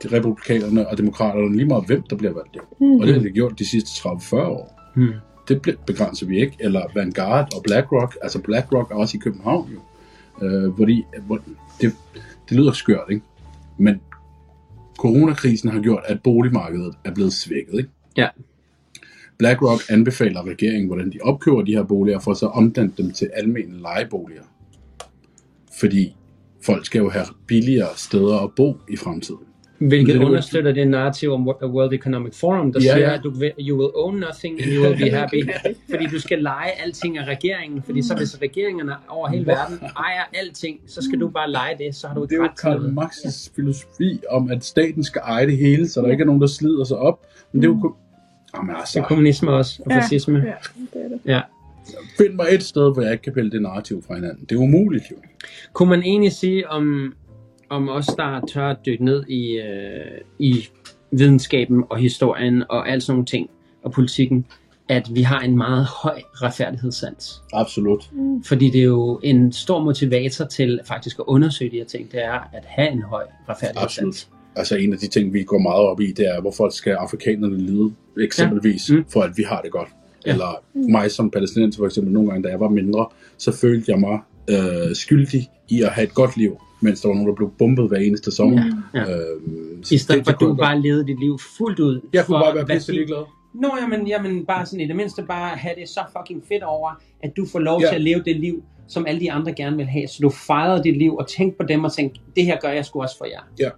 [0.04, 2.58] de republikanerne og demokraterne lige meget hvem der bliver valgt.
[2.80, 2.92] Mm.
[2.92, 4.92] Og det har de gjort de sidste 30-40 år.
[4.96, 5.14] Mm.
[5.48, 6.58] Det begrænser vi ikke.
[6.60, 8.18] Eller Vanguard og BlackRock.
[8.22, 9.80] Altså BlackRock er også i København jo.
[10.46, 11.40] Øh, hvor de, hvor
[11.82, 11.96] det,
[12.50, 13.22] det lyder skørt, ikke?
[13.78, 14.02] Men
[14.98, 17.90] coronakrisen har gjort, at boligmarkedet er blevet svækket, ikke?
[18.18, 18.28] Ja.
[19.38, 23.30] BlackRock anbefaler regeringen, hvordan de opkøber de her boliger, for så at omdanne dem til
[23.34, 24.44] almene lejeboliger.
[25.80, 26.16] Fordi
[26.62, 29.51] folk skal jo have billigere steder at bo i fremtiden.
[29.88, 33.14] Hvilket Det er understøtter det narrativ om Wo- World Economic Forum, der Ja, siger, ja.
[33.14, 35.50] at du vil, you will own nothing and you will be happy.
[35.90, 37.84] Fordi du skal lege alting af regeringen.
[37.84, 41.96] Fordi så hvis regeringerne over hele verden ejer alting, så skal du bare lege det,
[41.96, 42.94] så har du Det ikke er jo Karl.
[43.00, 46.48] Marx' filosofi om, at staten skal eje det hele, så der ikke er nogen, der
[46.48, 47.26] slider sig op.
[47.52, 47.92] Men det er jo kun...
[48.56, 49.98] Jamen Det er altså, kommunisme også, og Ja.
[49.98, 50.38] fascisme.
[50.38, 50.54] Ja,
[50.94, 51.20] det er det.
[51.26, 51.42] Ja.
[52.18, 54.46] find mig et sted, hvor jeg ikke kan pille det narrativ fra hinanden.
[54.50, 55.16] Det er umuligt jo.
[55.74, 57.14] Kunne man egentlig sige om,
[57.72, 60.66] om os, der tør at dykke ned i, øh, i
[61.12, 63.50] videnskaben og historien og alt sådan nogle ting,
[63.84, 64.46] og politikken,
[64.90, 67.42] at vi har en meget høj retfærdighedssans?
[67.54, 68.10] Absolut.
[68.46, 72.26] Fordi det er jo en stor motivator til faktisk at undersøge de her ting, det
[72.26, 73.98] er at have en høj retfærdighedssans.
[74.08, 74.28] Absolut.
[74.56, 77.58] Altså en af de ting, vi går meget op i, det er, hvorfor skal afrikanerne
[77.58, 78.96] lide, eksempelvis, Ja.
[78.96, 79.06] Mm.
[79.14, 79.90] for at vi har det godt.
[80.26, 80.30] Ja.
[80.30, 80.34] Ja.
[80.34, 83.08] Eller mig som palæstinenser for eksempel, nogle gange, da jeg var mindre,
[83.38, 84.20] så følte jeg mig
[84.50, 87.88] øh, skyldig i at have et godt liv, mens der var nogen, der blev bombet
[87.88, 88.64] hver eneste sommer.
[88.94, 89.00] Ja.
[89.02, 92.02] Øhm, så I stedet det- for at du bare levede dit liv fuldt ud.
[92.14, 93.24] Jeg kunne for bare være pisse ligeglad.
[93.54, 97.02] Nå, jamen, jamen, bare sådan i det mindste bare have det så fucking fedt over,
[97.24, 97.88] at du får lov Ja.
[97.88, 100.08] til at leve det liv, som alle de andre gerne vil have.
[100.08, 102.86] Så du fejrede dit liv og tænkte på dem og tænkte, det her gør jeg
[102.86, 103.40] sgu også for jer.
[103.60, 103.70] Ja.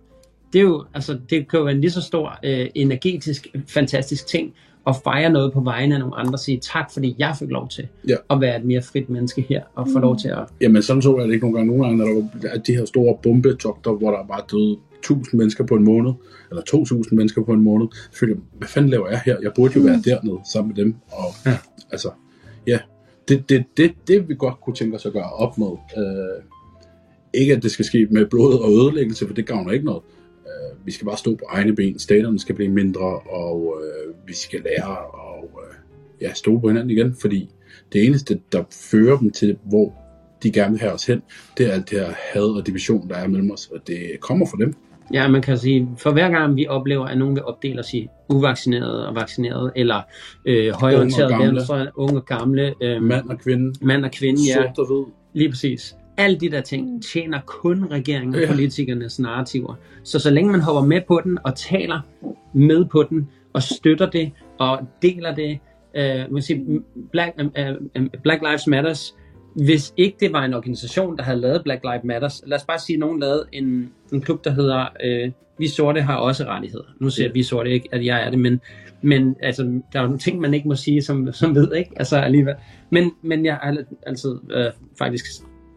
[0.54, 4.28] Det er jo, altså, det kan jo være en lige så stor øh, energetisk, fantastisk
[4.28, 4.54] ting
[4.88, 7.70] at fejre noget på vegne af nogle andre og sige tak, fordi jeg fik lov
[7.70, 8.16] til Ja.
[8.30, 10.40] at være et mere frit menneske her og få lov til at...
[10.62, 11.68] Jamen, sådan så jeg det ikke nogle gange.
[11.78, 12.06] Nogle gange, når
[12.42, 16.12] der var de her store bombetogter, hvor der bare døde 1000 mennesker på en måned,
[16.50, 19.38] eller 2000 mennesker på en måned, så føler jeg, hvad fanden laver jeg her?
[19.42, 20.96] Jeg burde jo være dernede sammen med dem.
[21.12, 21.58] Og Ja.
[21.92, 22.10] altså,
[22.68, 22.80] ja,
[23.28, 25.68] det, det, det, det vi godt kunne tænke os at gøre op med.
[25.98, 26.44] Øh,
[27.34, 30.02] ikke at det skal ske med blod og ødelæggelse, for det gavner ikke noget.
[30.64, 32.00] Øh, vi skal bare stå på egne ben.
[32.00, 35.76] Staterne skal blive mindre, og øh, vi skal lære og øh,
[36.22, 37.50] ja, stole på hinanden igen, fordi
[37.94, 39.94] det eneste, der fører dem til, hvor
[40.44, 41.22] de gerne vil have os hen,
[41.58, 44.46] det er alt det her had og division, der er mellem os, og det kommer
[44.46, 44.74] fra dem.
[45.14, 48.08] Ja, man kan sige, for hver gang vi oplever, at nogen vil opdele os i
[48.30, 50.02] uvaccinerede og vaccinerede, eller
[50.46, 51.56] øh, højorienterede Unge og gamle.
[51.56, 55.14] venstre, unge og gamle, øh, Mand og kvinde, mand og kvinde, ja, sort og hvid.
[55.34, 55.96] lige præcis.
[56.18, 58.48] Alle de der ting tjener kun regeringen og Ja.
[58.52, 59.76] politikernes narrativer.
[60.04, 62.00] Så så længe man hopper med på den og taler
[62.54, 65.60] med på den og støtter det og deler det,
[65.96, 66.82] øh, man kan sige,
[67.12, 69.16] Black, øh, øh, Black Lives Matters,
[69.56, 72.80] hvis ikke det var en organisation, der havde lavet Black Lives Matters, lad os bare
[72.80, 76.84] sige, at nogen lavede en, en klub, der hedder øh, Vi Sorte har også rettigheder.
[77.00, 77.34] Nu siger jeg, Ja.
[77.40, 78.62] vi sorte ikke, at jeg er det, men,
[79.02, 79.64] men altså,
[79.94, 81.92] der er nogle ting, man ikke må sige, som, som ved, ikke?
[81.96, 82.54] Altså alligevel.
[82.90, 83.78] Men, men jeg har
[84.08, 84.66] altid øh,
[85.00, 85.26] faktisk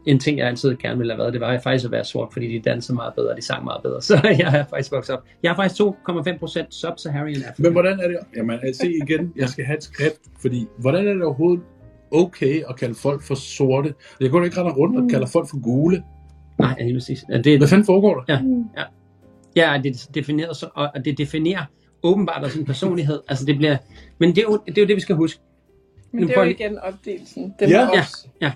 [0.07, 2.53] en ting, jeg altid gerne ville have været, det var faktisk at være sort, fordi
[2.53, 4.03] de dansede meget bedre, og de sang meget bedre.
[4.09, 5.23] Så jeg har faktisk vokset op.
[5.43, 7.53] Jeg har faktisk 2,5% sub-Saharan Africa.
[7.63, 8.17] Men hvordan er det?
[8.37, 11.65] Jamen, se igen, jeg skal have et skrift, fordi hvordan er det overhovedet
[12.11, 13.95] okay at kalde folk for sorte?
[14.21, 16.03] Jeg går ikke rende rundt og kalder folk for gule.
[16.59, 17.25] Nej, lige præcis.
[17.31, 18.23] Ja, Det, Hvad fanden foregår der?
[18.35, 18.41] Ja,
[18.77, 18.85] ja.
[19.57, 21.65] Ja, det er defineret så, og det definerer
[22.03, 23.21] åbenbart også en personlighed.
[23.29, 23.77] Altså det bliver,
[24.19, 25.41] men det er, jo, det er jo det, vi skal huske.
[26.13, 27.55] Men det er jo igen opdelelsen.
[27.61, 27.81] Dem Ja.
[27.81, 28.05] ja.
[28.41, 28.53] Ja.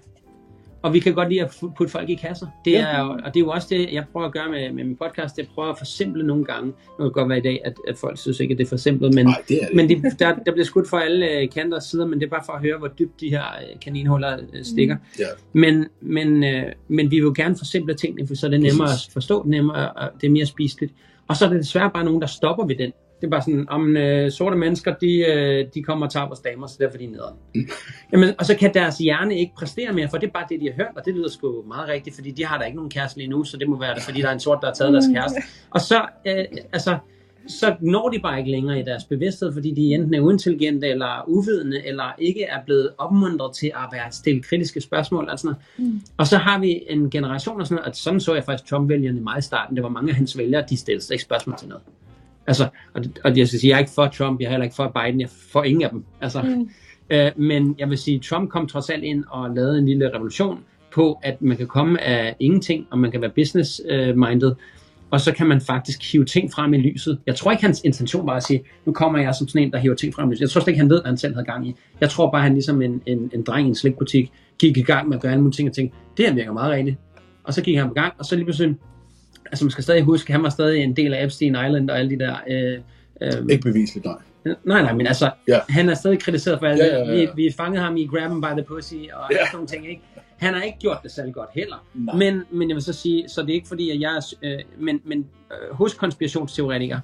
[0.83, 2.47] Og vi kan godt lide at putte folk i kasser.
[2.65, 2.79] Det Ja.
[2.81, 4.97] er, jo- og det er jo også det, jeg prøver at gøre med, med min
[4.97, 5.37] podcast.
[5.37, 6.67] Det prøver at forsimple nogle gange.
[6.67, 8.69] Nu kan det godt være i dag, at, at folk synes ikke, at det er
[8.69, 9.77] forsimplet, men, Nej, det er det.
[9.77, 12.31] men det, der, der bliver skudt for alle øh, kanter og sider, men det er
[12.31, 14.97] bare for at høre, hvor dybt de her øh, kaninhuller øh, stikker.
[15.19, 15.25] Ja.
[15.53, 16.45] Men, men,
[16.89, 19.07] men vi vil jo gerne forsimple tingene, for så er det nemmere Præcis.
[19.07, 20.93] at forstå, nemmere, og det er mere spiseligt.
[21.29, 22.93] Og så er det desværre bare nogen, der stopper ved den.
[23.21, 26.41] Det er bare sådan, om øh, sorte mennesker, de, øh, de kommer og tager vores
[26.41, 27.35] damer, så derfor er de nederen.
[28.13, 30.67] Jamen, og så kan deres hjerne ikke præstere mere, for det er bare det, de
[30.67, 33.19] har hørt, og det lyder sgu meget rigtigt, fordi de har da ikke nogen kæreste
[33.19, 34.93] lige nu, så det må være det, fordi der er en sort, der har taget
[34.93, 35.41] deres kæreste.
[35.71, 36.99] Og så, øh, altså,
[37.49, 41.25] så når de bare ikke længere i deres bevidsthed, fordi de enten er uintelligente, eller
[41.29, 45.29] uvidende, eller ikke er blevet opmuntret til at være stille kritiske spørgsmål.
[45.29, 45.93] Og, sådan noget.
[45.93, 46.01] Mm.
[46.17, 49.21] og så har vi en generation og sådan noget, at sådan så jeg faktisk Trump-vælgerne
[49.21, 49.77] meget i starten.
[49.77, 51.83] Det var mange af hans vælgere, de stillede ikke spørgsmål til noget.
[52.51, 54.77] Altså, og, og jeg skal sige, jeg er ikke for Trump, jeg er heller ikke
[54.77, 56.05] for Biden, jeg er for ingen af dem.
[56.21, 56.71] Altså, mm.
[57.11, 60.59] øh, men jeg vil sige, Trump kom trods alt ind og lavede en lille revolution
[60.95, 64.55] på, at man kan komme af ingenting, og man kan være business-minded,
[65.11, 67.19] og så kan man faktisk hive ting frem i lyset.
[67.27, 69.79] Jeg tror ikke, hans intention var at sige, nu kommer jeg som sådan en, der
[69.79, 70.41] hiver ting frem i lyset.
[70.41, 71.75] Jeg tror slet ikke, han ved, hvad han selv havde gang i.
[72.01, 75.09] Jeg tror bare, han ligesom en, en, en dreng i en slikbutik gik i gang
[75.09, 76.97] med at gøre alle mulige ting og tænkte, det her virker meget rigtigt.
[77.45, 78.77] Og så gik han på gang, og så lige pludselig,
[79.53, 82.11] altså man skal stadig huske, han var stadig en del af Epstein Island og alle
[82.11, 82.35] de der...
[82.51, 82.79] Øh,
[83.23, 84.15] øh, Ikke bevisligt, nej.
[84.65, 85.59] Nej, nej, men altså, Ja.
[85.69, 86.91] han er stadig kritiseret for alt Ja, det.
[86.93, 87.27] ja, ja, ja.
[87.37, 89.09] Vi, vi fangede ham i Grab him by the pussy og Ja.
[89.37, 90.03] sådan nogle ting, ikke?
[90.37, 91.85] Han har ikke gjort det særlig godt heller.
[91.95, 92.17] Nej.
[92.17, 94.59] Men, men jeg vil så sige, så det er ikke fordi, at jeg er, øh,
[94.79, 97.01] men, men øh, hos konspirationsteoretikere,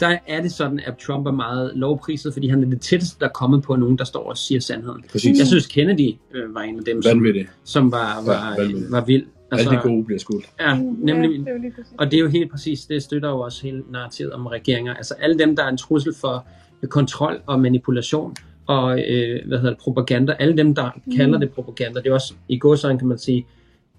[0.00, 3.26] der er det sådan, at Trump er meget lovpriset, fordi han er det tætteste, der
[3.26, 5.04] er kommet på nogen, der står og siger sandheden.
[5.12, 5.38] Præcis.
[5.38, 7.24] Jeg synes, Kennedy øh, var en af dem, som,
[7.64, 9.26] som var, var, Ja, var vild.
[9.52, 10.44] Altså, Alt det gode bliver skudt.
[10.60, 11.30] Ja, Mm, nemlig.
[11.30, 11.72] Ja, det.
[11.98, 14.94] Og det er jo helt præcis, det støtter jo også hele narrativet om regeringer.
[14.94, 16.46] Altså alle dem, der er en trussel for
[16.88, 21.16] kontrol og manipulation og øh, hvad hedder det, propaganda, alle dem, der mm.
[21.16, 23.46] kalder det propaganda, det er også i godsøjne, kan man sige,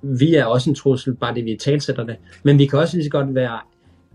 [0.02, 2.16] vi er også en trussel, bare det vi talsætter det.
[2.44, 3.60] Men vi kan også lige så godt være,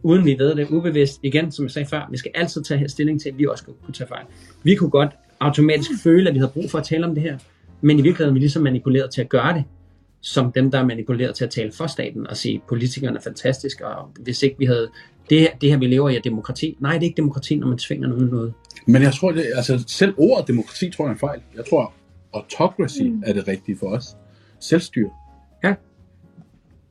[0.03, 3.21] uden vi ved det, ubevidst, igen, som jeg sagde før, vi skal altid tage stilling
[3.21, 4.25] til, at vi også kunne tage fejl.
[4.63, 5.11] Vi kunne godt
[5.41, 7.39] automatisk føle, at vi havde brug for at tale om det her,
[7.81, 9.65] men i virkeligheden er vi ligesom manipuleret til at gøre det
[10.21, 13.87] som dem, der er manipuleret til at tale for staten og sige, politikerne er fantastiske,
[13.87, 14.91] og hvis ikke vi havde
[15.31, 16.77] det her, det her vi lever i, er demokrati.
[16.81, 18.53] Nej, det er ikke demokrati, når man tvinger nogen noget.
[18.87, 21.41] Men jeg tror, det, altså selv ordet demokrati tror jeg er en fejl.
[21.57, 21.93] Jeg tror,
[22.33, 23.23] autocracy mm.
[23.27, 24.05] er det rigtige for os.
[24.61, 25.11] Selvstyre.
[25.65, 25.75] Ja.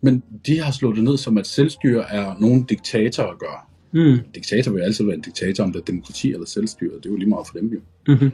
[0.01, 3.69] Men de har slået det ned som, at selvstyre er nogen diktatorer gør.
[3.91, 4.19] Mm.
[4.35, 6.95] Diktator vil altid være en diktator, om det er demokrati eller selvstyre.
[6.97, 7.79] Det er jo lige meget for dem jo.
[8.07, 8.31] Mm-hmm.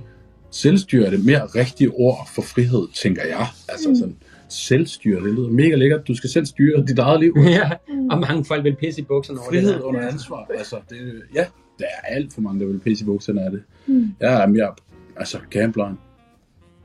[0.52, 3.48] Selvstyre er det mere rigtige ord for frihed, tænker jeg.
[3.70, 3.96] Altså mm.
[3.96, 4.18] sådan,
[4.50, 6.08] selvstyre, det lyder mega lækkert.
[6.08, 7.36] Du skal selv styre dit eget liv.
[7.58, 7.72] ja,
[8.12, 9.86] og mange folk vil pisse i bukserne over Frihed det der.
[9.86, 10.48] under ansvar.
[10.58, 10.98] Altså, det,
[11.36, 11.46] ja,
[11.80, 13.64] der er alt for mange, der vil pisse i bukserne af det.
[13.88, 14.16] Mm.
[14.20, 14.74] Jeg er mere,
[15.16, 16.00] altså, gambleren.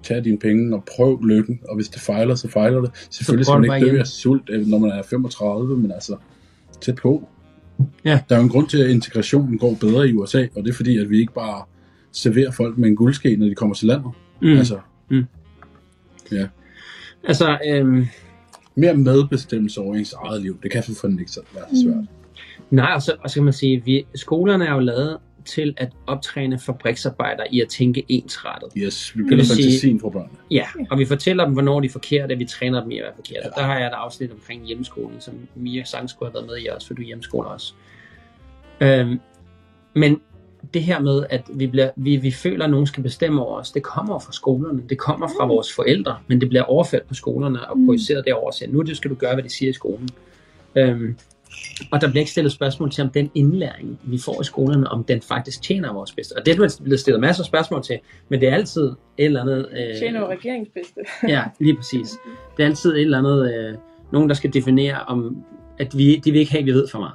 [0.03, 2.91] Tag dine penge og prøv lykken, og hvis det fejler, så fejler det.
[3.11, 6.17] Selvfølgelig skal det man ikke dø af sult, øh, når man er 35, men altså,
[6.81, 7.29] tæt på.
[8.05, 8.21] Ja.
[8.29, 10.75] Der er jo en grund til, at integrationen går bedre i USA, og det er
[10.75, 11.63] fordi, at vi ikke bare
[12.13, 14.11] serverer folk med en guldske, når de kommer til landet.
[14.43, 14.49] Mm.
[14.49, 14.79] Altså,
[17.25, 18.07] Altså, øhm,
[18.75, 22.05] mere medbestemmelse over ens eget liv, det kan for fanden ikke så være så svært.
[22.71, 25.93] Nej, og så, og så kan man sige, vi, skolerne er jo lavet til at
[26.07, 28.69] optræne fabriksarbejdere i at tænke ensrettet.
[28.77, 30.39] Yes, vi sige- fantasien for børnene.
[30.51, 33.03] Ja, og vi fortæller dem, hvornår de er forkerte, og vi træner dem i at
[33.03, 33.49] være forkerte.
[33.57, 33.61] Ja.
[33.61, 36.67] Der har jeg et afsnit omkring hjemmeskolen, som Mia sang skulle have været med i
[36.67, 37.73] også, for du er hjemmeskoler også.
[38.81, 39.21] Øhm,
[39.95, 40.21] men
[40.75, 43.71] det her med, at vi, bliver, vi, vi føler, at nogen skal bestemme over os,
[43.73, 45.51] det kommer fra skolerne, det kommer fra Mm.
[45.51, 47.87] vores forældre, men det bliver overført på skolerne og Mm.
[47.87, 50.09] projiceret derover, så nu det skal du gøre, hvad de siger i skolen.
[50.75, 51.17] Øhm,
[51.91, 55.05] og der bliver ikke stillet spørgsmål til, om den indlæring, vi får i skolerne, om
[55.05, 56.33] den faktisk tjener vores bedste.
[56.39, 57.99] Og det er blevet stillet masser af spørgsmål til,
[58.29, 59.69] men det er altid et eller andet...
[59.73, 61.01] Øh, Tjener jo regeringsbedste.
[61.29, 62.09] Ja, lige præcis.
[62.57, 63.75] Det er altid et eller andet, øh,
[64.13, 65.37] nogen der skal definere om,
[65.79, 67.15] at vi, de vil ikke have, at vi ved for meget.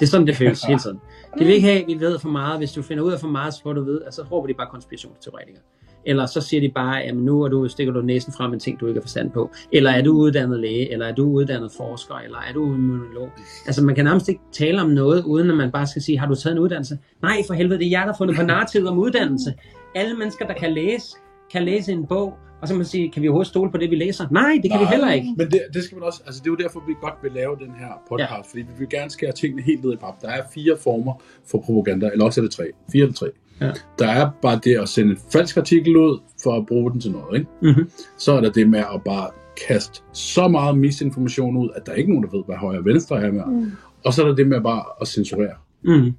[0.00, 0.98] Det er sådan, det føles hele tiden.
[1.38, 2.58] De vil ikke have, at vi ved for meget.
[2.58, 4.54] Hvis du finder ud af for meget, så får du ved, altså, så råber de
[4.54, 5.62] bare konspirationsteoretikere.
[6.04, 8.80] Eller så siger de bare, at nu er du, stikker du næsen frem en ting,
[8.80, 9.50] du ikke har forstand på.
[9.72, 13.30] Eller er du uddannet læge, eller er du uddannet forsker, eller er du immunolog.
[13.66, 16.26] Altså man kan nærmest ikke tale om noget, uden at man bare skal sige, har
[16.26, 16.98] du taget en uddannelse?
[17.22, 19.54] Nej, for helvede, det er jeg, der har fundet på narrativet om uddannelse.
[19.94, 21.16] Alle mennesker, der kan læse,
[21.52, 23.96] kan læse en bog, og så man sige, kan vi overhovedet stole på det, vi
[23.96, 24.26] læser?
[24.30, 25.34] Nej, det kan vi Nej, heller ikke.
[25.36, 27.56] Men det, det skal man også, altså det er jo derfor, vi godt vil lave
[27.60, 28.36] den her podcast, ja.
[28.36, 30.22] fordi vi vil gerne skære tingene helt ned i pap.
[30.22, 32.64] Der er fire former for propaganda, eller også er det tre.
[32.92, 33.26] Fire eller tre.
[33.60, 33.72] Ja.
[33.98, 37.10] Der er bare det at sende en falsk artikel ud, for at bruge den til
[37.10, 37.50] noget, ikke?
[37.62, 37.90] Mm-hmm.
[38.18, 39.30] Så er der det med at bare
[39.68, 42.84] kaste så meget misinformation ud, at der er ikke nogen, der ved, hvad højre og
[42.84, 43.44] venstre er med.
[43.46, 43.72] Mm.
[44.04, 45.54] Og så er der det med bare at censurere.
[45.84, 46.12] Mm.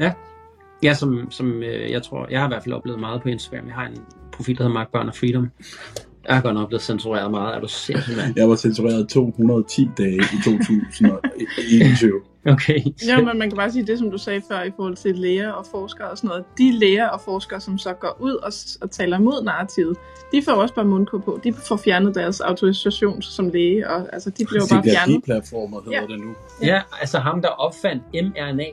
[0.00, 0.12] Ja.
[0.82, 3.66] Ja, som, som øh, jeg tror, jeg har i hvert fald oplevet meget på Instagram.
[3.66, 3.98] Jeg har en
[4.40, 5.50] profil, der hedder Mark Børn og Freedom.
[6.28, 7.56] Jeg har godt nok blevet censureret meget.
[7.56, 8.32] Er du sindssyg, mand?
[8.36, 12.12] Jeg var censureret 210 dage i 2021.
[12.46, 12.80] Okay.
[13.06, 15.50] Ja, men man kan bare sige det, som du sagde før, i forhold til læger
[15.52, 16.44] og forskere og sådan noget.
[16.58, 19.96] De læger og forskere, som så går ud og, og taler imod narrativet,
[20.32, 21.40] de får også bare mundkur på.
[21.44, 25.14] De får fjernet deres autorisation som læge, og altså, de bliver bare fjernet.
[25.24, 26.06] CPR-platformer hedder Ja.
[26.06, 26.34] det nu.
[26.62, 28.64] Ja, altså ham, der opfandt mRNA,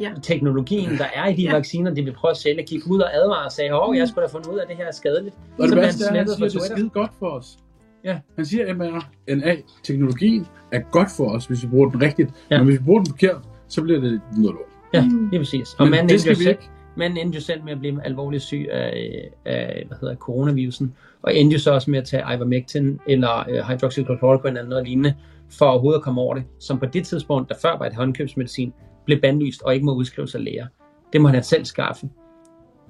[0.00, 0.10] Ja.
[0.22, 1.52] teknologien, der er i de Ja.
[1.54, 4.22] vacciner, de vil prøve at sælge, gik ud og advare og sagde, åh, jeg skulle
[4.28, 5.34] da fundet ud af, at det her er skadeligt.
[5.58, 7.58] Og det værste er, at han siger, at det er skide godt for os.
[8.04, 8.18] Ja.
[8.36, 12.30] Han siger, at mRNA-teknologien er godt for os, hvis vi bruger den rigtigt.
[12.50, 12.58] Ja.
[12.58, 13.36] Men hvis vi bruger den forkert,
[13.68, 14.64] så bliver det noget lort.
[14.94, 15.28] Ja, Mm.
[15.28, 15.74] lige præcis.
[15.78, 16.70] Og Men manden det endte, skal jo vi selv, ikke.
[16.96, 21.36] manden endte jo selv med at blive alvorligt syg af, af hvad hedder, coronavirusen, og
[21.36, 25.14] endte jo så også med at tage ivermectin eller øh, hydroxychloroquine eller noget lignende,
[25.50, 28.72] for overhovedet at komme over det, som på det tidspunkt, der før var et håndkøbsmedicin,
[29.08, 30.66] blev bandlyst og ikke må udskrives af læger.
[31.12, 32.08] Det må han selv skaffe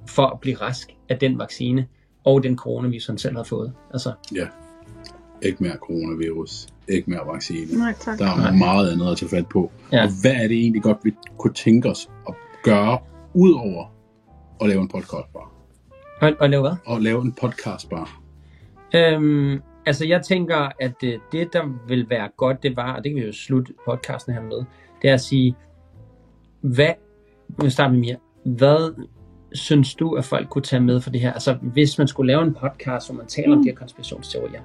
[0.07, 1.87] for at blive rask af den vaccine
[2.25, 3.73] og den coronavirus, han selv har fået.
[3.93, 4.47] Altså, Ja.
[5.41, 6.67] Ikke mere coronavirus.
[6.87, 7.77] Ikke mere vaccine.
[7.77, 8.19] Nej, tak.
[8.19, 8.51] Der er Nej.
[8.51, 9.71] meget andet at tage fat på.
[9.91, 10.03] Ja.
[10.03, 12.33] Og hvad er det egentlig godt, vi kunne tænke os at
[12.63, 12.99] gøre,
[13.33, 13.85] udover
[14.61, 15.47] at lave en podcast bare?
[16.21, 16.75] og, og lave hvad?
[16.85, 18.07] Og lave en podcast bare.
[18.95, 23.11] Øhm, altså jeg tænker, at øh, det der vil være godt, det var, og det
[23.11, 24.63] kan vi jo slutte podcasten her med,
[25.01, 25.55] det er at sige,
[26.61, 26.89] hvad,
[27.63, 28.15] nu starter med Mia,
[28.45, 29.05] hvad
[29.53, 31.33] synes du, at folk kunne tage med for det her?
[31.33, 33.57] Altså hvis man skulle lave en podcast, hvor man taler mm.
[33.57, 34.61] om de her konspirationsteorier,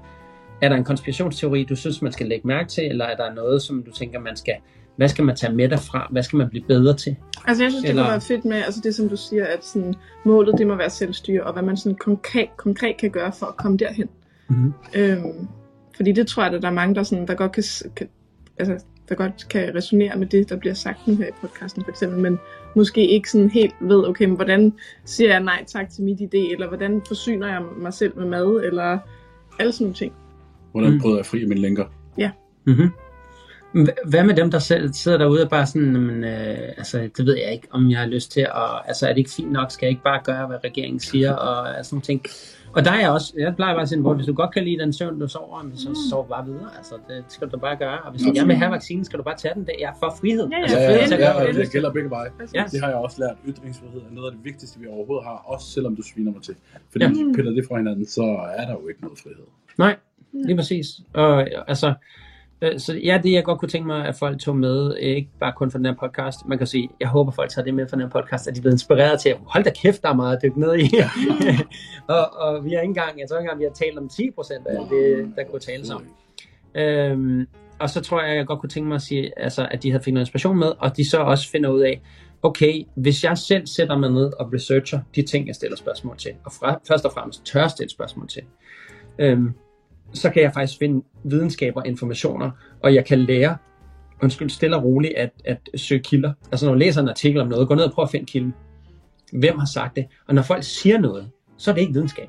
[0.62, 3.62] er der en konspirationsteori, du synes, man skal lægge mærke til, eller er der noget,
[3.62, 4.54] som du tænker, man skal,
[4.96, 6.08] hvad skal man tage med derfra?
[6.10, 7.16] Hvad skal man blive bedre til?
[7.46, 9.64] Altså jeg synes, det Eller- kunne være fedt med, altså det som du siger, at
[9.64, 9.94] sådan,
[10.24, 13.56] målet det må være selvstyre, og hvad man sådan konkret, konkret kan gøre for at
[13.56, 14.08] komme derhen.
[14.48, 14.72] Mm-hmm.
[14.96, 15.48] Øhm,
[15.96, 17.64] fordi det tror jeg, at der er mange, der, sådan, der godt kan,
[17.96, 18.08] kan
[18.58, 21.90] altså, der godt kan resonere med det, der bliver sagt nu her i podcasten for
[21.90, 22.38] eksempel, men
[22.76, 24.72] måske ikke sådan helt ved, okay, men hvordan
[25.04, 28.64] siger jeg nej tak til mit idé, eller hvordan forsyner jeg mig selv med mad,
[28.64, 28.98] eller
[29.58, 30.12] alle sådan nogle ting.
[30.70, 31.00] Hvordan Mm.
[31.00, 31.84] prøver jeg fri af mine lænker?
[32.66, 32.90] Mm-hmm.
[34.08, 37.36] Hvad med dem, der selv sidder derude og bare sådan, men, øh, altså, det ved
[37.36, 39.86] jeg ikke, om jeg har lyst til, og altså, er det ikke fint nok, skal
[39.86, 42.22] jeg ikke bare gøre, hvad regeringen siger, og sådan nogle ting.
[42.76, 44.64] Og der er jeg også, jeg plejer bare at sige, hvor hvis du godt kan
[44.64, 47.98] lide den søvn, du sover, så sov bare videre, altså, det skal du bare gøre,
[48.04, 50.14] og hvis du gerne vil have vaccinen, skal du bare tage den, det er for
[50.20, 50.48] frihed.
[50.48, 50.62] Ja, ja.
[50.62, 52.30] altså, Ja, frihed ja, ja, ja, du det gælder begge veje.
[52.54, 52.64] Ja.
[52.72, 53.36] Det har jeg også lært.
[53.48, 56.54] Ytringsfrihed er noget af det vigtigste, vi overhovedet har, også selvom du sviner mig til.
[56.92, 57.10] Fordi Ja.
[57.10, 58.22] hvis vi piller det fra hinanden, så
[58.56, 59.46] er der jo ikke noget frihed.
[59.78, 59.96] Nej,
[60.32, 60.86] lige præcis.
[61.14, 61.94] Og altså,
[62.78, 65.70] så ja, det jeg godt kunne tænke mig, at folk tog med, ikke bare kun
[65.70, 66.38] for den her podcast.
[66.46, 68.58] Man kan sige, jeg håber, folk tager det med fra den her podcast, at de
[68.58, 70.90] er blevet inspireret til at hold da kæft, der er meget at dykke ned i.
[72.16, 74.30] og, og vi har ikke engang, jeg tror ikke engang, vi har talt om 10
[74.30, 76.04] procent af det, der kunne tales om.
[76.74, 77.46] Øhm,
[77.78, 80.04] og så tror jeg, jeg godt kunne tænke mig at sige, altså, at de havde
[80.04, 82.02] fået noget inspiration med, og de så også finder ud af,
[82.42, 86.30] okay, hvis jeg selv sætter mig ned og researcher de ting, jeg stiller spørgsmål til,
[86.44, 88.42] og fra, først og fremmest tør stille spørgsmål til,
[89.18, 89.54] øhm,
[90.12, 92.50] så kan jeg faktisk finde videnskaber og informationer,
[92.82, 93.56] og jeg kan lære,
[94.22, 96.32] undskyld, stille og roligt at, at søge kilder.
[96.52, 98.54] Altså når du læser en artikel om noget, gå ned og prøv at finde kilden.
[99.32, 100.06] Hvem har sagt det?
[100.28, 102.28] Og når folk siger noget, så er det ikke videnskab.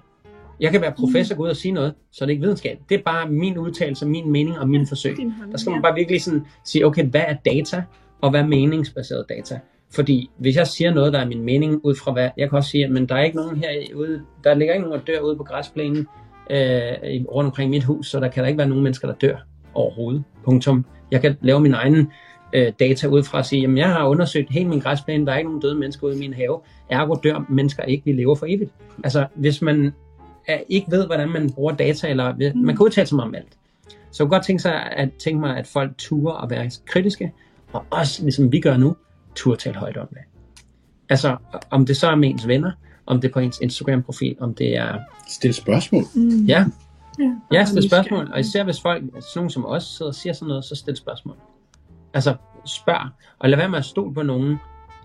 [0.60, 2.80] Jeg kan være professor, gå ud og sige noget, så er det ikke videnskab.
[2.90, 5.18] Det er bare min udtalelse, min mening og min forsøg.
[5.52, 7.84] Der skal man bare virkelig sådan sige, okay, hvad er data,
[8.22, 9.60] og hvad er meningsbaseret data.
[9.96, 12.70] Fordi hvis jeg siger noget, der er min mening ud fra hvad, jeg kan også
[12.70, 15.44] sige, at der er ikke nogen herude, der ligger ikke nogen, der dør ude på
[15.44, 16.08] græsplænen
[16.50, 19.38] øh, rundt omkring mit hus, så der kan der ikke være nogen mennesker, der dør
[19.74, 20.24] overhovedet.
[20.44, 20.86] Punktum.
[21.12, 22.12] Jeg kan lave min egen
[22.54, 25.38] øh, data ud fra at sige, at jeg har undersøgt hele min græsplæne, der er
[25.38, 26.60] ikke nogen døde mennesker ude i min have,
[26.90, 28.72] ergo dør mennesker ikke, vi lever for evigt.
[29.04, 29.94] Altså, hvis man
[30.48, 33.58] er, ikke ved, hvordan man bruger data, eller man kan udtale sig om alt.
[34.12, 37.34] Så jeg kunne godt tænke, sig at, tænke mig, at folk turer at være kritiske,
[37.74, 38.96] og også, ligesom vi gør nu,
[39.36, 40.18] turde tale højt om det.
[41.10, 41.38] Altså,
[41.70, 42.72] om det så er med ens venner,
[43.06, 45.00] om det er på ens Instagram-profil, om det er...
[45.28, 46.04] Stil spørgsmål.
[46.16, 46.46] Mm.
[46.46, 46.66] Ja,
[47.20, 48.30] Ja, ja stil spørgsmål.
[48.34, 50.96] Og især hvis folk, sådan nogen som os, sidder og siger sådan noget, så stil
[50.96, 51.36] spørgsmål.
[52.14, 53.10] Altså, spørg.
[53.40, 54.58] Og lad være med at stole på nogen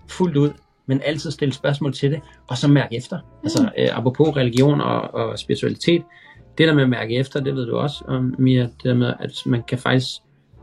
[0.07, 0.49] fuldt ud,
[0.85, 3.19] men altid stille spørgsmål til det, og så mærke efter.
[3.43, 6.03] Altså, øh, apropos religion og, og spiritualitet,
[6.57, 9.13] det der med at mærke efter, det ved du også, om Mia, det der med,
[9.19, 10.07] at man kan faktisk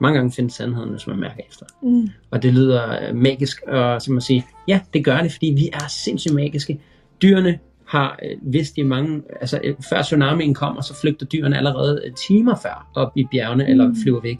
[0.00, 1.66] mange gange finde sandheden, hvis man mærker efter.
[1.82, 2.08] Mm.
[2.30, 5.68] Og det lyder øh, magisk, og så man sige, ja, det gør det, fordi vi
[5.72, 6.80] er sindssygt magiske.
[7.22, 12.02] Dyrene har øh, vidst i mange, altså øh, før tsunamien kommer, så flygter dyrene allerede
[12.06, 13.70] øh, timer før op i bjergene mm.
[13.70, 14.38] eller flyver væk.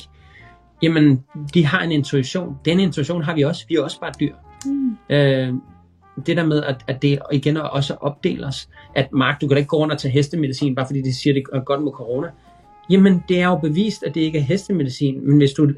[0.82, 1.24] Jamen,
[1.54, 2.56] de har en intuition.
[2.64, 3.64] Den intuition har vi også.
[3.68, 4.32] Vi er også bare dyr.
[4.64, 4.96] Mm.
[5.10, 5.52] Øh,
[6.26, 9.68] det der med, at, at det igen også opdeles, at Mark, du kan da ikke
[9.68, 12.28] gå rundt og tage hestemedicin, bare fordi de siger, det er godt mod corona.
[12.90, 15.70] Jamen, det er jo bevist, at det ikke er hestemedicin, men hvis du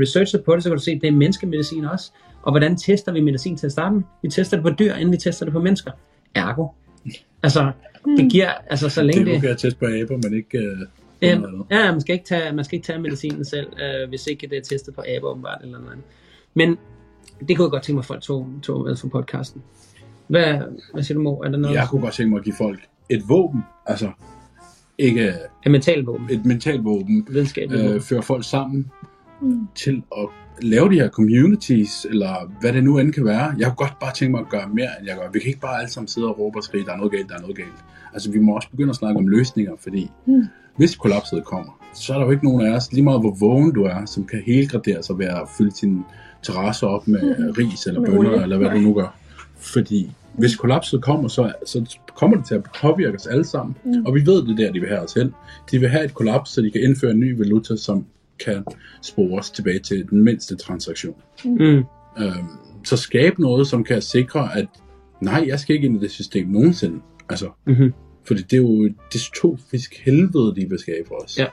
[0.00, 2.12] researcher på det, så kan du se, at det er menneskemedicin også.
[2.42, 4.02] Og hvordan tester vi medicin til at starte med?
[4.22, 5.90] Vi tester det på dyr, inden vi tester det på mennesker.
[6.36, 6.68] Ergo.
[7.42, 7.72] Altså,
[8.18, 9.36] det giver, altså så længe Det er det...
[9.38, 10.58] okay at teste på aber, men ikke...
[10.58, 10.86] Uh,
[11.22, 11.40] Ja,
[11.70, 14.58] ja, man skal ikke tage, man skal ikke tage medicinen selv, øh, hvis ikke det
[14.58, 16.04] er testet på aber åbenbart eller noget andet.
[16.54, 16.76] Men
[17.48, 19.62] det kunne jeg godt tænke mig, at folk tog, tog med for podcasten.
[20.26, 20.54] Hvad,
[20.92, 21.34] hvad siger du, Mo?
[21.36, 21.74] Er der noget?
[21.74, 22.78] Jeg kunne godt tænke mig at give folk
[23.10, 24.10] et våben, altså
[24.98, 25.28] ikke
[25.66, 26.26] Et mentalt våben.
[26.30, 28.02] et mentalt våben, Videnskabeligt øh, våben.
[28.02, 28.90] føre folk sammen
[29.40, 29.66] Mm.
[29.74, 30.28] til at
[30.62, 33.54] lave de her communities, eller hvad det nu end kan være.
[33.58, 35.30] Jeg kunne godt bare tænke mig at gøre mere, end jeg gør.
[35.32, 37.28] Vi kan ikke bare alle sammen sidde og råbe og skrige, der er noget galt,
[37.28, 37.84] der er noget galt.
[38.14, 40.42] Altså, vi må også begynde at snakke om løsninger, fordi Mm.
[40.76, 43.72] hvis kollapset kommer, så er der jo ikke nogen af os, lige meget hvor vågen
[43.74, 46.00] du er, som kan helgradere sig ved at fylde sin
[46.42, 47.20] terrasse op med
[47.58, 48.42] ris eller bønner, olie.
[48.42, 49.16] eller hvad du nu gør.
[49.58, 53.76] Fordi hvis kollapset kommer, så, så kommer det til at påvirke os alle sammen.
[53.84, 54.06] Mm.
[54.06, 55.34] Og vi ved det der, de vil have os hen.
[55.70, 58.04] De vil have et kollaps, så de kan indføre en ny valuta, som
[58.44, 58.64] kan
[59.02, 61.14] spores tilbage til den mindste transaktion.
[61.44, 61.84] Mm.
[62.18, 62.48] Øhm,
[62.84, 64.66] så skabe noget, som kan sikre, at
[65.20, 67.00] nej, jeg skal ikke ind i det system nogensinde.
[67.28, 67.92] Altså, Mm-hmm.
[68.24, 71.38] fordi det er jo et dystopisk helvede, de vil skabe for os.
[71.38, 71.46] Ja.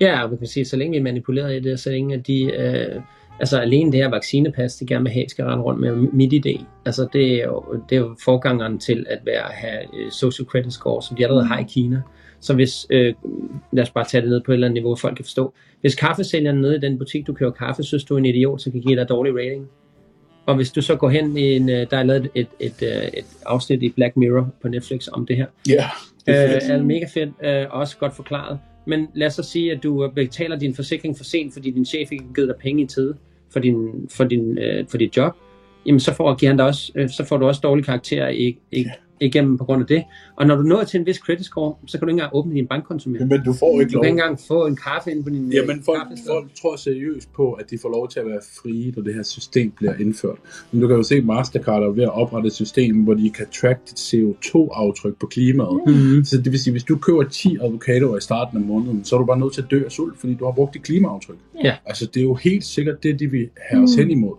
[0.00, 2.26] Ja, og vi kan sige, så længe vi er manipuleret i det, så længe at
[2.26, 3.02] de, øh,
[3.40, 6.64] altså alene det her vaccinepas, de gerne vil have, skal rende rundt med midt idé.
[6.86, 10.72] Altså det er jo, det er jo forgangeren til at være, have øh, social credit
[10.72, 12.02] score, som de allerede har i Kina.
[12.40, 13.14] Så hvis, øh,
[13.72, 15.54] lad os bare tage det ned på et eller andet niveau, folk kan forstå.
[15.80, 18.70] Hvis kaffesælgeren nede i den butik, du køber kaffe, synes du er en idiot, så
[18.70, 19.68] kan give dig dårlig rating.
[20.46, 23.08] Og hvis du så går hen i en, øh, der er lavet et, et, et,
[23.18, 25.84] et afsnit i Black Mirror på Netflix om det her, Ja,
[26.26, 28.58] det er øh, er mega fedt, øh, også godt forklaret.
[28.86, 32.12] Men lad os sige, at du øh, betaler din forsikring for sent, fordi din chef
[32.12, 33.16] ikke har givet dig penge i tide
[33.52, 35.36] for, din, for, din, øh, for dit job.
[35.86, 38.58] Jamen så får, giver han dig også, øh, så får du også dårlige karakterer i,
[38.72, 38.86] i,
[39.20, 40.02] igennem på grund af det.
[40.36, 42.54] Og når du når til en vis credit score, så kan du ikke engang åbne
[42.54, 43.26] din bankkonto mere.
[43.26, 44.02] Men du får ikke Du lov.
[44.04, 46.26] kan ikke engang få en kaffe ind på din øh, Jamen, folk, kaffested.
[46.30, 49.22] folk tror seriøst på, at de får lov til at være frie, når det her
[49.22, 50.36] system bliver indført.
[50.72, 53.30] Men du kan jo se, at Mastercard er ved at oprette et system, hvor de
[53.30, 55.80] kan track dit CO2-aftryk på klimaet.
[55.86, 56.24] Mhm.
[56.24, 59.20] Så det vil sige, hvis du køber 10 avocadoer i starten af måneden, så er
[59.20, 61.36] du bare nødt til at dø af sult, fordi du har brugt dit klimaaftryk.
[61.64, 61.74] Ja.
[61.86, 63.98] Altså, det er jo helt sikkert det, de vil have os Mm.
[64.02, 64.34] hen imod.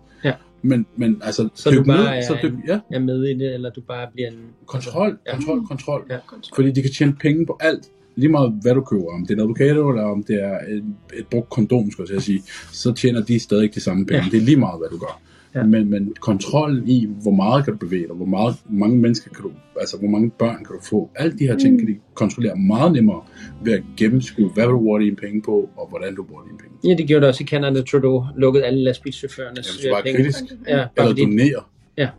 [0.61, 3.53] Men, men altså, Så du bare ned, er så dyk, ja, er med i det,
[3.53, 4.37] eller du bare bliver en...
[4.65, 5.35] kontrol, Ja.
[5.35, 6.05] kontrol, kontrol.
[6.09, 6.17] Ja.
[6.55, 7.85] Fordi de kan tjene penge på alt.
[8.15, 10.83] Lige meget hvad du køber, om det er en avocado, eller om det er et,
[11.19, 14.23] et brugt kondom, skal jeg sige, så tjener de stadig de samme penge.
[14.23, 14.29] Ja.
[14.31, 15.21] Det er lige meget, hvad du gør.
[15.55, 15.63] Ja.
[15.63, 19.29] Men, men kontrollen i, hvor meget kan du bevæge dig, hvor, meget, hvor mange mennesker
[19.33, 21.79] kan du, altså hvor mange børn kan du få, alle de her ting Mm.
[21.79, 23.21] kan de kontrollere meget nemmere
[23.63, 26.57] ved at gennemskue, hvad vil du bruge dine penge på, og hvordan du bruger dine
[26.57, 26.75] penge.
[26.83, 27.81] Ja, det gjorde det også i Canada.
[27.81, 30.17] Trudeau lukkede alle lastbilschaufførernes Jamen, hvis du bare er penge.
[30.17, 31.63] kritisk, Ja, eller fordi, donere
[31.97, 32.09] Ja.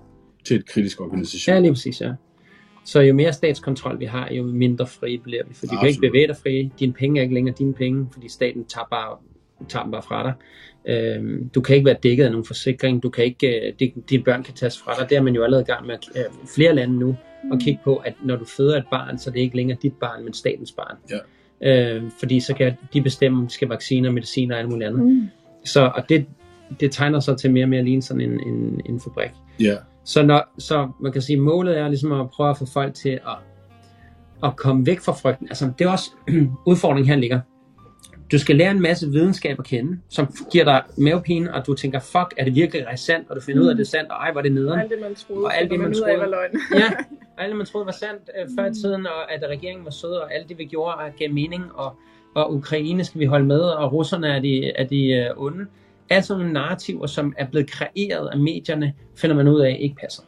[0.44, 1.54] til et kritisk organisation.
[1.54, 2.12] Ja, lige præcis, ja.
[2.84, 5.54] Så jo mere statskontrol vi har, jo mindre frie bliver vi.
[5.54, 6.70] For du kan ikke bevæge dig frie.
[6.78, 9.16] Dine penge er ikke længere dine penge, fordi staten tager, bare,
[9.68, 10.32] tager dem bare fra dig.
[10.86, 13.02] Øhm, du kan ikke være dækket af nogen forsikring.
[13.02, 15.10] Du kan ikke, øh, det, dine børn kan tages fra dig.
[15.10, 16.24] Det er man jo allerede i gang med øh,
[16.56, 17.16] flere lande nu
[17.52, 19.92] at kigge på, at når du føder et barn, så er det ikke længere dit
[19.92, 20.96] barn, men statens barn.
[21.10, 21.96] Ja.
[21.96, 25.04] Øh, fordi så kan de bestemme, om det skal vacciner, mediciner og alt muligt andet.
[25.04, 25.28] Mm.
[25.64, 26.26] Så, og det,
[26.80, 29.30] det tegner sig til mere og mere ligne sådan en, en, en fabrik.
[29.60, 29.76] Ja.
[30.04, 33.08] Så, når, så man kan sige, målet er ligesom at prøve at få folk til
[33.08, 33.36] at,
[34.44, 35.46] at komme væk fra frygten.
[35.50, 36.10] Altså, det er også
[36.70, 37.40] udfordringen her ligger.
[38.32, 42.00] Du skal lære en masse videnskab at kende, som giver dig mavepine, og du tænker,
[42.00, 43.30] fuck, er det virkelig sandt?
[43.30, 44.80] Og du finder ud af, at det er sandt, og ej, var det nederen.
[44.80, 46.18] Alt det, man troede, Og alt det, man af, troede.
[46.18, 46.50] var løgn.
[46.74, 46.90] ja,
[47.38, 50.10] alt det, man troede var sandt øh, før i tiden, og at regeringen var sød,
[50.10, 51.94] og alt det, vi gjorde, og gav mening, og,
[52.34, 55.66] og Ukraine skal vi holde med, og russerne er de, er de øh, onde.
[56.10, 59.96] Alt sådan nogle narrativer, som er blevet kreeret af medierne, finder man ud af, ikke
[60.00, 60.22] passer.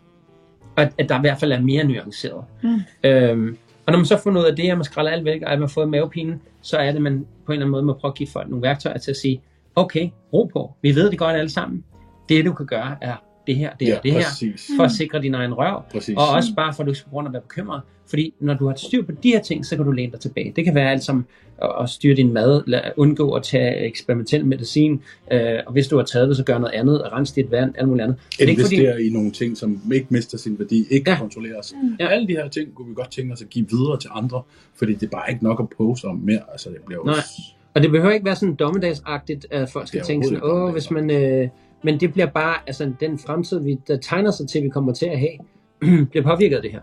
[0.76, 2.44] Og at, at der i hvert fald er mere nuanceret.
[2.62, 2.81] Mm.
[3.05, 5.52] Øhm, og når man så får noget af det, at man skræller alt væk, og
[5.52, 7.93] at man har fået mavepine, så er det, man på en eller anden måde må
[7.93, 9.43] prøve at give folk nogle værktøjer til at sige,
[9.77, 11.85] okay, ro på, vi ved det godt alle sammen.
[12.28, 13.16] Det du kan gøre er
[13.47, 14.71] det her, det her, det her, præcis.
[14.77, 15.83] for at sikre din egen røv.
[15.93, 16.16] præcis.
[16.16, 17.81] Og også bare for, at du ikke skal grund at være bekymret.
[18.07, 20.53] Fordi når du har styr på de her ting, så kan du læne dig tilbage.
[20.57, 21.27] Det kan være alt som
[21.81, 22.62] at styre din mad,
[22.97, 25.03] undgå at tage eksperimentel medicin,
[25.33, 27.89] øh, og hvis du har taget det, så gør noget andet, rense dit vand, alt
[27.89, 28.16] muligt andet.
[28.39, 31.15] Det er ikke fordi, Investere i nogle ting, som ikke mister sin værdi, ikke Ja.
[31.15, 31.21] ja.
[31.21, 31.75] kontrolleres.
[32.01, 32.05] Ja.
[32.05, 32.11] Ja.
[32.11, 34.43] Alle de her ting kunne vi godt tænke os at give videre til andre,
[34.77, 36.41] fordi det er bare ikke nok at poste om mere.
[36.53, 37.05] Altså, det bliver jo...
[37.05, 37.15] Nej.
[37.75, 41.11] og det behøver ikke være sådan dommedagsagtigt, at folk skal tænke sådan, åh, hvis man...
[41.11, 41.49] Øh,
[41.85, 45.06] men det bliver bare, altså den fremtid, vi, der tegner sig til, vi kommer til
[45.06, 46.81] at have, bliver påvirket af det her.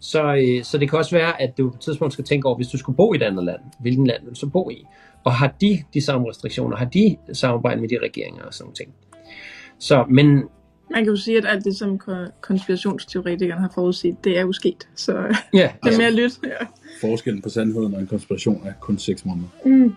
[0.00, 2.56] Så, øh, så det kan også være, at du på et tidspunkt skal tænke over,
[2.56, 4.84] hvis du skulle bo i et andet land, hvilken land vil du så bo i?
[5.24, 6.76] Og har de de samme restriktioner?
[6.76, 8.94] Har de samarbejde med de regeringer og sådan ting?
[9.78, 10.26] Så, men
[10.90, 14.52] Man kan jo sige, at alt det, som ko- konspirationsteoretikerne har forudset, det er jo
[14.52, 14.88] sket.
[14.94, 15.22] Så ja,
[15.52, 16.32] det er Altså- mere lyt.
[16.44, 16.66] Ja.
[17.00, 19.48] Forskellen på sandheden og en konspiration er kun 6 måneder.
[19.64, 19.94] Mm.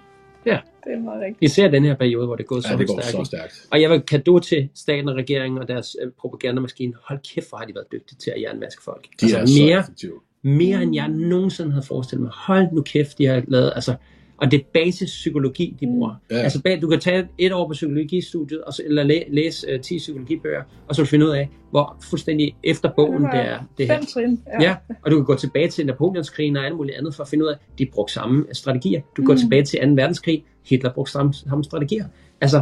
[0.47, 0.59] Ja.
[0.83, 1.51] Det er meget rigtigt.
[1.51, 3.17] især den her periode, hvor det er gået så Ja, det går stærkt.
[3.17, 3.67] så stærkt.
[3.71, 6.93] Og jeg vil kado til staten og regeringen og deres øh, propagandamaskine.
[7.03, 9.07] Hold kæft, hvor har de været dygtige til at jernvaske folk.
[9.21, 10.13] De er altså, så mere, effektive.
[10.41, 12.31] mere end jeg nogensinde havde forestillet mig.
[12.35, 13.95] Hold nu kæft, de har lavet, altså,
[14.37, 16.15] og det er basispsykologi, de bruger.
[16.31, 16.35] Ja.
[16.37, 19.81] Altså, bag- du kan tage et år på psykologistudiet, og så, eller læ, læse uh,
[19.81, 23.59] 10 psykologibøger, og så finde ud af, hvor fuldstændig efter bogen Det det, er.
[23.77, 23.95] Det her.
[23.97, 24.39] Fem trin.
[24.61, 27.43] Ja, og du kan gå tilbage til Napoleonskrigen og alt muligt andet for at finde
[27.45, 29.01] ud af, at de brugte samme strategier.
[29.17, 29.39] Du går Mm.
[29.39, 29.87] tilbage til 2.
[29.93, 32.05] verdenskrig, Hitler brugte samme, samme strategier.
[32.41, 32.61] Altså,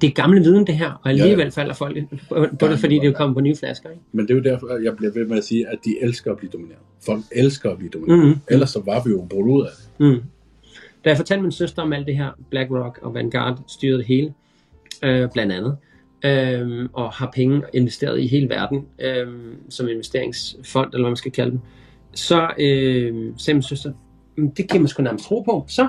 [0.00, 1.48] det er gamle viden det her, og alligevel Ja, ja.
[1.48, 1.98] falder folk
[2.28, 3.90] på, på det, fordi det er kommet på nye flasker.
[3.90, 4.02] Ikke?
[4.12, 6.36] Men det er jo derfor, jeg bliver ved med at sige, at de elsker at
[6.38, 6.78] blive domineret.
[7.06, 8.26] Folk elsker at blive domineret.
[8.28, 8.36] Mhm.
[8.50, 10.06] Ellers så var vi jo brudt ud af det.
[10.06, 10.22] Mm.
[11.04, 14.34] Da jeg fortalte min søster om alt det her, BlackRock og Vanguard styrede det hele,
[15.02, 15.76] øh, blandt andet,
[16.24, 19.28] øh, og har penge investeret i hele verden, øh,
[19.68, 21.60] som investeringsfond, eller hvad man skal kalde dem,
[22.14, 23.92] så øh, sagde min søster,
[24.36, 25.64] "Men det kan man sgu nærmest tro på.
[25.68, 25.88] Så,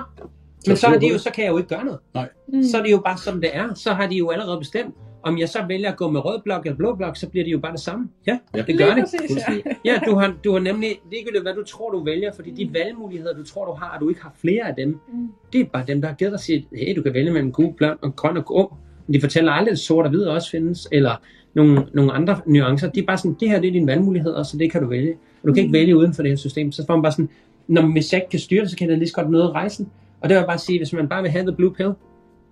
[0.66, 2.00] men så, er det jo, så kan jeg jo ikke gøre noget.
[2.48, 2.62] Mm.
[2.62, 3.74] Så er det jo bare som det er.
[3.74, 6.66] Så har de jo allerede bestemt, om jeg så vælger at gå med rød blok
[6.66, 8.08] eller blå blok, så bliver det jo bare det samme.
[8.26, 8.62] Ja, Ja.
[8.62, 9.02] det gør Lige det.
[9.20, 9.92] præcis, ja.
[9.92, 13.34] Ja, du har, du har nemlig ligegyldigt, hvad du tror, du vælger, fordi de valgmuligheder,
[13.34, 15.28] du tror, du har, og du ikke har flere af dem, Mm.
[15.52, 17.52] det er bare dem, der har givet dig at sige, hey, du kan vælge mellem
[17.52, 18.74] gul, blond og grøn og grå.
[19.06, 21.12] Men de fortæller aldrig, at sort og hvid også findes, eller
[21.54, 22.90] nogle, nogle andre nuancer.
[22.90, 25.12] De er bare sådan, det her det er dine valgmuligheder, så det kan du vælge.
[25.42, 26.72] Og du kan ikke vælge uden for det her system.
[26.72, 27.28] Så får man bare sådan,
[27.68, 29.50] når man, hvis jeg ikke kan styre det, så kan jeg lige så godt noget
[29.50, 29.88] rejsen.
[30.20, 31.90] Og det vil jeg bare sige, hvis man bare vil have the blue pill,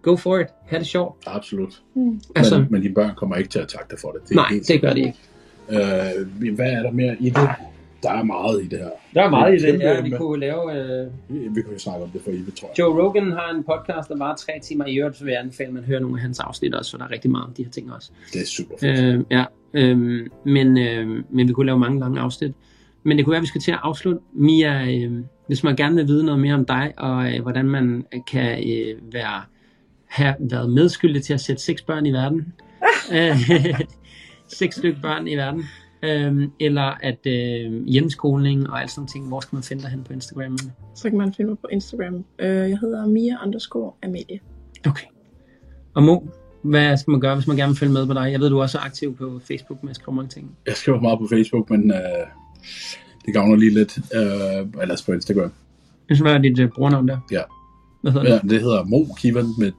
[0.02, 1.16] go for it, have det sjovt.
[1.26, 1.82] Absolut.
[1.94, 2.20] Mm.
[2.36, 4.20] Altså, Men, men dine børn kommer ikke til at takke dig for det.
[4.22, 5.18] det er nej, helt det gør det ikke.
[6.48, 7.48] Øh, hvad er der mere i det?
[8.02, 8.88] Der er meget i det her.
[9.14, 9.80] Der er meget i det.
[9.80, 10.16] Ja, vi emne.
[10.18, 10.76] kunne lave...
[11.02, 12.78] Øh, Vi, vi kan jo snakke om det for evigt, tror jeg.
[12.78, 15.68] Joe Rogan har en podcast, der var tre timer i øvrigt, så vil jeg anbefale,
[15.68, 17.64] at man hører nogle af hans afsnit også, for der er rigtig meget om de
[17.64, 18.10] her ting også.
[18.32, 19.14] Det er super fedt.
[19.14, 19.44] Øh, ja,
[19.74, 19.98] øh,
[20.44, 22.52] men, øh, men vi kunne lave mange lange afsnit.
[23.02, 24.20] Men det kunne være, at vi skal til at afslutte.
[24.32, 25.12] Mia, øh,
[25.46, 29.12] hvis man gerne vil vide noget mere om dig, og øh, hvordan man kan øh,
[29.12, 29.42] være,
[30.10, 32.52] have været medskyldig til at sætte seks børn i verden.
[33.12, 33.50] øh,
[34.58, 35.64] seks stykker børn i verden.
[36.02, 39.28] Øh, eller at øh, hjemmeskoling og alt sådan ting.
[39.28, 40.58] Hvor skal man finde dig hen på Instagram?
[40.94, 42.24] Så kan man finde mig på Instagram.
[42.38, 44.40] Øh, jeg hedder Mia underscore Amelie.
[44.88, 45.06] Okay.
[45.94, 46.18] Og Mo,
[46.62, 48.32] hvad skal man gøre, hvis man gerne vil følge med på dig?
[48.32, 50.56] Jeg ved, du er også er aktiv på Facebook med at skrive mange ting.
[50.66, 51.98] Jeg skriver meget på Facebook, men øh,
[53.26, 53.98] det gavner lige lidt.
[54.14, 55.52] Øh, ellers på Instagram.
[56.20, 57.18] Hvad er dit uh, brugernavn der?
[57.32, 57.40] Ja.
[58.02, 58.50] Hvad hedder Ja, det?
[58.50, 59.72] det hedder Mo Kivan med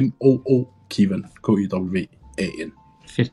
[0.00, 1.24] M-O-O Kivan.
[1.44, 2.72] K-I-W-A-N.
[3.08, 3.32] Fedt.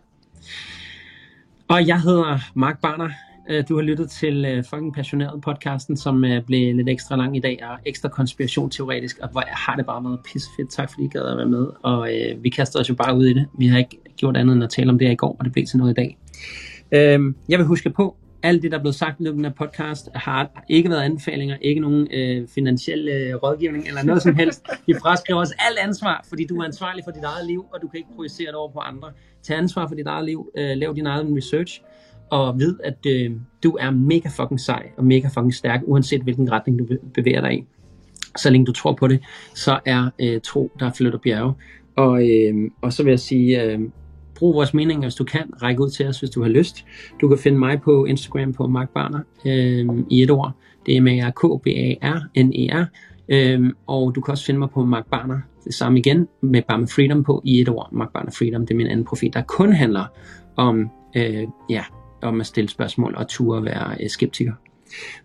[1.67, 3.09] Og jeg hedder Mark Barner.
[3.49, 7.37] Øh, du har lyttet til øh, fucking passioneret podcasten, som øh, blev lidt ekstra lang
[7.37, 10.69] i dag og ekstra konspirationsteoretisk, og hvor jeg har det bare været pissefedt.
[10.69, 13.25] Tak fordi I gad at være med, og øh, vi kaster os jo bare ud
[13.25, 13.47] i det.
[13.57, 15.53] Vi har ikke gjort andet end at tale om det her i går, og det
[15.53, 16.17] blev til noget i dag.
[16.91, 20.09] Øh, jeg vil huske på, alt det, der er blevet sagt i den her podcast,
[20.15, 24.65] har ikke været anbefalinger, ikke nogen øh, finansiel øh, rådgivning eller noget som helst.
[24.87, 27.87] Vi fraskriver os alt ansvar, fordi du er ansvarlig for dit eget liv, og du
[27.87, 29.11] kan ikke projicere det over på andre.
[29.43, 31.81] Tag ansvar for dit eget liv, øh, lav din egen research,
[32.31, 33.31] og ved, at øh,
[33.63, 37.41] du er mega fucking sej og mega fucking stærk, uanset hvilken retning du be- bevæger
[37.41, 37.63] dig i.
[38.37, 39.19] Så længe du tror på det,
[39.55, 41.53] så er øh, tro, der flytter bjerge.
[41.95, 43.79] Og, øh, og så vil jeg sige, øh,
[44.43, 45.53] brug vores mening, hvis du kan.
[45.61, 46.85] Række ud til os, hvis du har lyst.
[47.21, 50.51] Du kan finde mig på Instagram på Mark Barner øh, i et ord.
[50.85, 52.85] Det er med k b a r n e r
[53.29, 56.79] Øhm, og du kan også finde mig på Mark Barner, det samme igen, med bare
[56.79, 57.89] med Freedom på i et ord.
[57.91, 60.05] Mark Barner Freedom, det er min anden profil, der kun handler
[60.55, 61.83] om, øh, ja,
[62.21, 64.53] om at stille spørgsmål og ture være øh, skeptiker.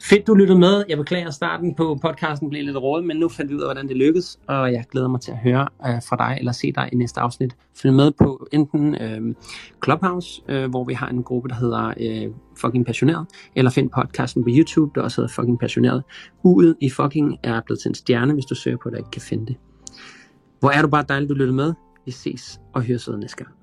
[0.03, 0.85] Fedt, du lyttede med.
[0.89, 3.66] Jeg beklager, at starten på podcasten blev lidt rådet, men nu fandt vi ud af,
[3.66, 6.73] hvordan det lykkedes, og jeg glæder mig til at høre øh, fra dig, eller se
[6.73, 7.57] dig i næste afsnit.
[7.82, 9.35] Følg med på enten øh,
[9.85, 13.27] Clubhouse, øh, hvor vi har en gruppe, der hedder øh, Fucking Passioneret,
[13.57, 16.03] eller find podcasten på YouTube, der også hedder Fucking Passioneret.
[16.45, 19.11] Uget i Fucking er blevet til en stjerne, hvis du søger på det og ikke
[19.11, 19.57] kan finde det.
[20.61, 21.74] Hvor er du bare dejlig, du lyttede med.
[22.07, 23.57] Vi ses og høres næste gang.